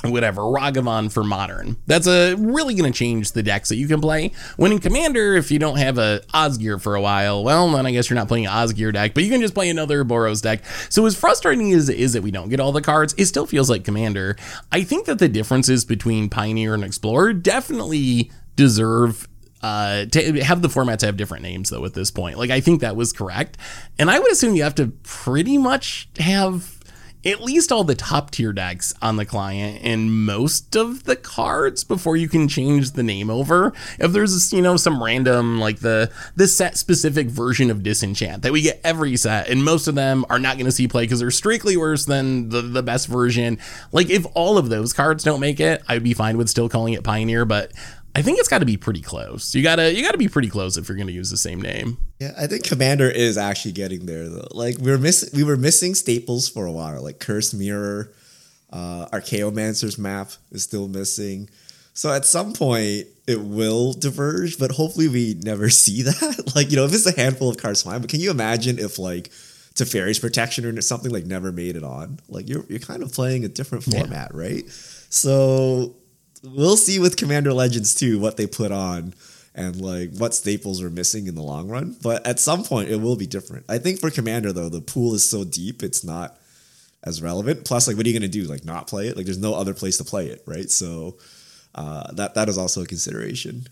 whatever 0.04 0.41
Ragavan 0.41 1.12
for 1.12 1.24
modern. 1.24 1.78
That's 1.88 2.08
a 2.08 2.36
really 2.36 2.76
going 2.76 2.91
to 2.91 2.98
change 2.98 3.32
the 3.32 3.43
decks 3.43 3.70
that 3.70 3.78
you 3.78 3.88
can 3.88 4.02
play. 4.02 4.32
When 4.56 4.72
in 4.72 4.80
Commander, 4.80 5.36
if 5.36 5.52
you 5.52 5.60
don't 5.60 5.78
have 5.78 5.98
a 5.98 6.22
Osgir 6.34 6.82
for 6.82 6.95
a 6.95 7.02
while, 7.02 7.43
well, 7.43 7.70
then 7.72 7.86
I 7.86 7.91
guess 7.91 8.10
you're 8.10 8.16
not 8.16 8.28
playing 8.28 8.45
an 8.45 8.52
Osgir 8.52 8.93
deck, 8.93 9.14
but 9.14 9.24
you 9.24 9.30
can 9.30 9.41
just 9.41 9.54
play 9.54 9.70
another 9.70 10.04
Boros 10.04 10.41
deck. 10.41 10.64
So 10.89 11.06
as 11.06 11.16
frustrating 11.16 11.72
as 11.74 11.89
it 11.89 11.98
is 11.98 12.14
that 12.14 12.24
we 12.24 12.32
don't 12.32 12.50
get 12.50 12.60
all 12.60 12.72
the 12.72 12.82
cards, 12.82 13.16
it 13.18 13.26
still 13.26 13.45
feels 13.45 13.70
like 13.70 13.84
Commander. 13.84 14.36
I 14.72 14.84
think 14.84 15.06
that 15.06 15.20
the 15.20 15.30
differences 15.30 15.86
between 15.86 16.30
Pioneer 16.30 16.74
and 16.74 16.84
Explorer 16.84 17.34
definitely 17.34 18.32
deserve 18.56 19.28
uh, 19.62 20.06
to 20.06 20.41
have 20.43 20.62
the 20.62 20.68
formats 20.68 21.02
have 21.02 21.18
different 21.18 21.43
names 21.43 21.70
though 21.70 21.84
at 21.86 21.93
this 21.93 22.12
point. 22.12 22.38
Like 22.38 22.52
I 22.52 22.60
think 22.60 22.82
that 22.82 22.95
was 22.95 23.12
correct, 23.12 23.58
and 23.98 24.10
I 24.10 24.20
would 24.20 24.32
assume 24.32 24.56
you 24.56 24.64
have 24.64 24.76
to 24.76 24.88
pretty 25.04 25.58
much 25.58 26.10
have 26.20 26.77
at 27.28 27.42
least 27.42 27.72
all 27.72 27.84
the 27.84 27.94
top 27.94 28.32
tier 28.32 28.54
decks 28.54 28.94
on 29.02 29.18
the 29.18 29.26
client 29.26 29.82
and 29.84 30.26
most 30.26 30.76
of 30.76 31.04
the 31.04 31.16
cards 31.16 31.84
before 31.84 32.16
you 32.16 32.30
can 32.30 32.48
change 32.48 32.92
the 32.92 33.04
name 33.04 33.30
over. 33.30 33.74
If 34.00 34.14
there's 34.14 34.54
you 34.54 34.62
know 34.62 34.78
some 34.78 35.04
random 35.04 35.60
like 35.60 35.80
the 35.80 36.10
the 36.36 36.48
set 36.48 36.78
specific 36.78 37.28
version 37.28 37.70
of 37.70 37.84
Disenchant 37.84 38.44
that 38.44 38.54
we 38.54 38.62
get 38.62 38.80
every 38.84 39.18
set 39.18 39.50
and 39.50 39.64
most 39.64 39.88
of 39.88 39.96
them 39.96 40.26
are 40.30 40.40
not 40.40 40.56
going 40.56 40.66
to 40.66 40.72
see 40.72 40.88
play 40.88 41.04
because 41.04 41.20
they're 41.20 41.30
strictly 41.32 41.76
worse 41.76 42.06
than 42.06 42.50
the, 42.50 42.62
the 42.62 42.84
best 42.84 43.08
version. 43.08 43.58
Like 43.92 44.10
if 44.10 44.26
all 44.34 44.58
of 44.58 44.70
those 44.70 44.94
cards 44.94 45.24
don't 45.24 45.42
make 45.42 45.60
it, 45.60 45.84
I'd 45.88 46.04
be 46.04 46.14
fine 46.14 46.38
with 46.38 46.50
still 46.50 46.70
calling 46.70 46.94
it 46.94 47.04
Pioneer, 47.04 47.44
but 47.44 47.74
I 48.18 48.24
think 48.24 48.39
it's 48.39 48.47
got 48.47 48.59
to 48.59 48.65
be 48.65 48.78
pretty 48.78 49.01
close. 49.01 49.53
You 49.53 49.61
gotta 49.61 49.93
you 49.93 50.01
gotta 50.01 50.18
be 50.18 50.28
pretty 50.28 50.49
close 50.49 50.76
if 50.76 50.89
you're 50.89 50.97
gonna 50.97 51.11
use 51.11 51.30
the 51.30 51.38
same 51.38 51.61
name. 51.61 51.99
Yeah, 52.20 52.32
I 52.36 52.47
think 52.47 52.63
Commander 52.63 53.07
is 53.07 53.38
actually 53.38 53.74
getting 53.74 54.07
there 54.07 54.28
though. 54.28 54.47
Like 54.49 54.80
we 54.80 54.89
were 54.89 54.97
missing 54.97 55.30
we 55.34 55.43
were 55.43 55.55
missing 55.55 55.93
staples 55.93 56.49
for 56.49 56.65
a 56.65 56.72
while, 56.72 57.03
like 57.03 57.20
Curse 57.20 57.53
Mirror, 57.53 58.11
uh, 58.74 59.05
Archaeomancer's 59.13 59.99
map 59.99 60.32
is 60.49 60.63
still 60.63 60.88
missing. 60.88 61.47
So 61.93 62.11
at 62.11 62.26
some 62.26 62.53
point 62.53 63.05
it 63.28 63.39
will 63.39 63.93
diverge, 63.93 64.57
but 64.57 64.72
hopefully 64.72 65.09
we 65.09 65.36
never 65.43 65.70
see 65.84 66.01
that. 66.01 66.51
like 66.55 66.72
you 66.72 66.78
know, 66.78 66.86
if 66.86 66.95
it's 66.95 67.05
a 67.05 67.15
handful 67.15 67.49
of 67.49 67.57
cards, 67.57 67.84
fine. 67.84 68.01
But 68.01 68.09
can 68.09 68.20
you 68.20 68.32
imagine 68.32 68.80
if 68.80 68.97
like 68.97 69.30
Teferi's 69.76 70.18
Protection 70.18 70.65
or 70.65 70.82
something 70.82 71.11
like 71.11 71.28
never 71.28 71.51
made 71.51 71.76
it 71.76 71.84
on? 71.84 72.20
Like 72.30 72.49
you're 72.49 72.65
you're 72.68 72.80
kind 72.80 73.03
of 73.03 73.13
playing 73.13 73.45
a 73.45 73.47
different 73.47 73.84
format, 73.84 74.32
yeah. 74.34 74.39
right? 74.39 74.63
So 75.09 75.95
we'll 76.44 76.78
see 76.78 77.00
with 77.00 77.18
Commander 77.18 77.54
Legends 77.54 77.94
too 77.94 78.20
what 78.20 78.38
they 78.38 78.48
put 78.48 78.72
on 78.72 79.14
and 79.56 79.82
like 79.82 80.14
what 80.18 80.36
staples 80.36 80.82
are 80.82 80.90
missing 80.90 81.28
in 81.28 81.36
the 81.36 81.42
long 81.42 81.68
run. 81.68 81.96
But 82.02 82.26
at 82.26 82.40
some 82.40 82.64
point, 82.64 82.90
it 82.90 82.98
will 82.98 83.16
be 83.16 83.28
different. 83.28 83.66
I 83.68 83.80
think 83.80 84.00
for 84.00 84.12
Commander 84.12 84.54
though, 84.54 84.70
the 84.70 84.82
pool 84.82 85.14
is 85.16 85.28
so 85.28 85.44
deep, 85.44 85.84
it's 85.84 86.04
not 86.04 86.38
as 87.04 87.22
relevant. 87.22 87.66
Plus, 87.66 87.88
like, 87.88 87.98
what 87.98 88.06
are 88.06 88.10
you 88.10 88.18
gonna 88.18 88.28
do? 88.28 88.44
Like, 88.44 88.66
not 88.66 88.88
play 88.88 89.08
it? 89.08 89.18
Like, 89.18 89.26
there's 89.26 89.38
no 89.38 89.56
other 89.56 89.74
place 89.74 89.98
to 89.98 90.04
play 90.04 90.28
it, 90.28 90.44
right? 90.46 90.70
So 90.70 91.18
uh, 91.76 92.12
that 92.14 92.36
that 92.36 92.50
is 92.50 92.58
also 92.58 92.84
a 92.84 92.86
consideration. 92.86 93.68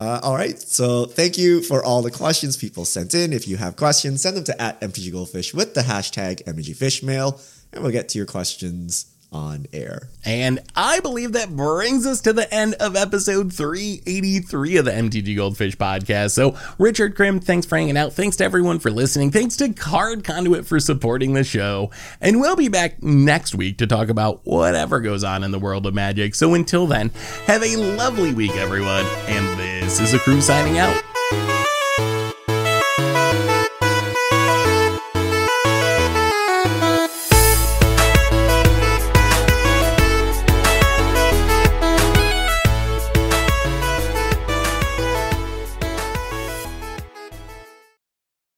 Uh, 0.00 0.18
all 0.22 0.34
right, 0.34 0.58
so 0.58 1.04
thank 1.04 1.36
you 1.36 1.60
for 1.60 1.84
all 1.84 2.00
the 2.00 2.10
questions 2.10 2.56
people 2.56 2.86
sent 2.86 3.14
in. 3.14 3.34
If 3.34 3.46
you 3.46 3.58
have 3.58 3.76
questions, 3.76 4.22
send 4.22 4.34
them 4.34 4.44
to 4.44 4.62
at 4.62 4.80
MTG 4.80 5.12
Goldfish 5.12 5.52
with 5.52 5.74
the 5.74 5.82
hashtag 5.82 6.42
MTGFishmail, 6.44 7.38
and 7.72 7.82
we'll 7.82 7.92
get 7.92 8.08
to 8.10 8.18
your 8.18 8.26
questions 8.26 9.14
on 9.32 9.66
air. 9.72 10.08
And 10.24 10.60
I 10.74 11.00
believe 11.00 11.32
that 11.32 11.54
brings 11.54 12.06
us 12.06 12.20
to 12.22 12.32
the 12.32 12.52
end 12.52 12.74
of 12.74 12.96
episode 12.96 13.52
383 13.52 14.76
of 14.76 14.84
the 14.84 14.90
MTG 14.90 15.36
Goldfish 15.36 15.76
podcast. 15.76 16.32
So, 16.32 16.56
Richard 16.78 17.14
Crim, 17.16 17.40
thanks 17.40 17.66
for 17.66 17.76
hanging 17.76 17.96
out. 17.96 18.12
Thanks 18.12 18.36
to 18.36 18.44
everyone 18.44 18.78
for 18.78 18.90
listening. 18.90 19.30
Thanks 19.30 19.56
to 19.56 19.72
Card 19.72 20.24
Conduit 20.24 20.66
for 20.66 20.80
supporting 20.80 21.34
the 21.34 21.44
show. 21.44 21.90
And 22.20 22.40
we'll 22.40 22.56
be 22.56 22.68
back 22.68 23.02
next 23.02 23.54
week 23.54 23.78
to 23.78 23.86
talk 23.86 24.08
about 24.08 24.40
whatever 24.44 25.00
goes 25.00 25.24
on 25.24 25.44
in 25.44 25.50
the 25.50 25.58
world 25.58 25.86
of 25.86 25.94
magic. 25.94 26.34
So, 26.34 26.54
until 26.54 26.86
then, 26.86 27.10
have 27.46 27.62
a 27.62 27.76
lovely 27.76 28.34
week, 28.34 28.56
everyone. 28.56 29.04
And 29.26 29.58
this 29.58 30.00
is 30.00 30.14
a 30.14 30.18
crew 30.18 30.40
signing 30.40 30.78
out. 30.78 31.02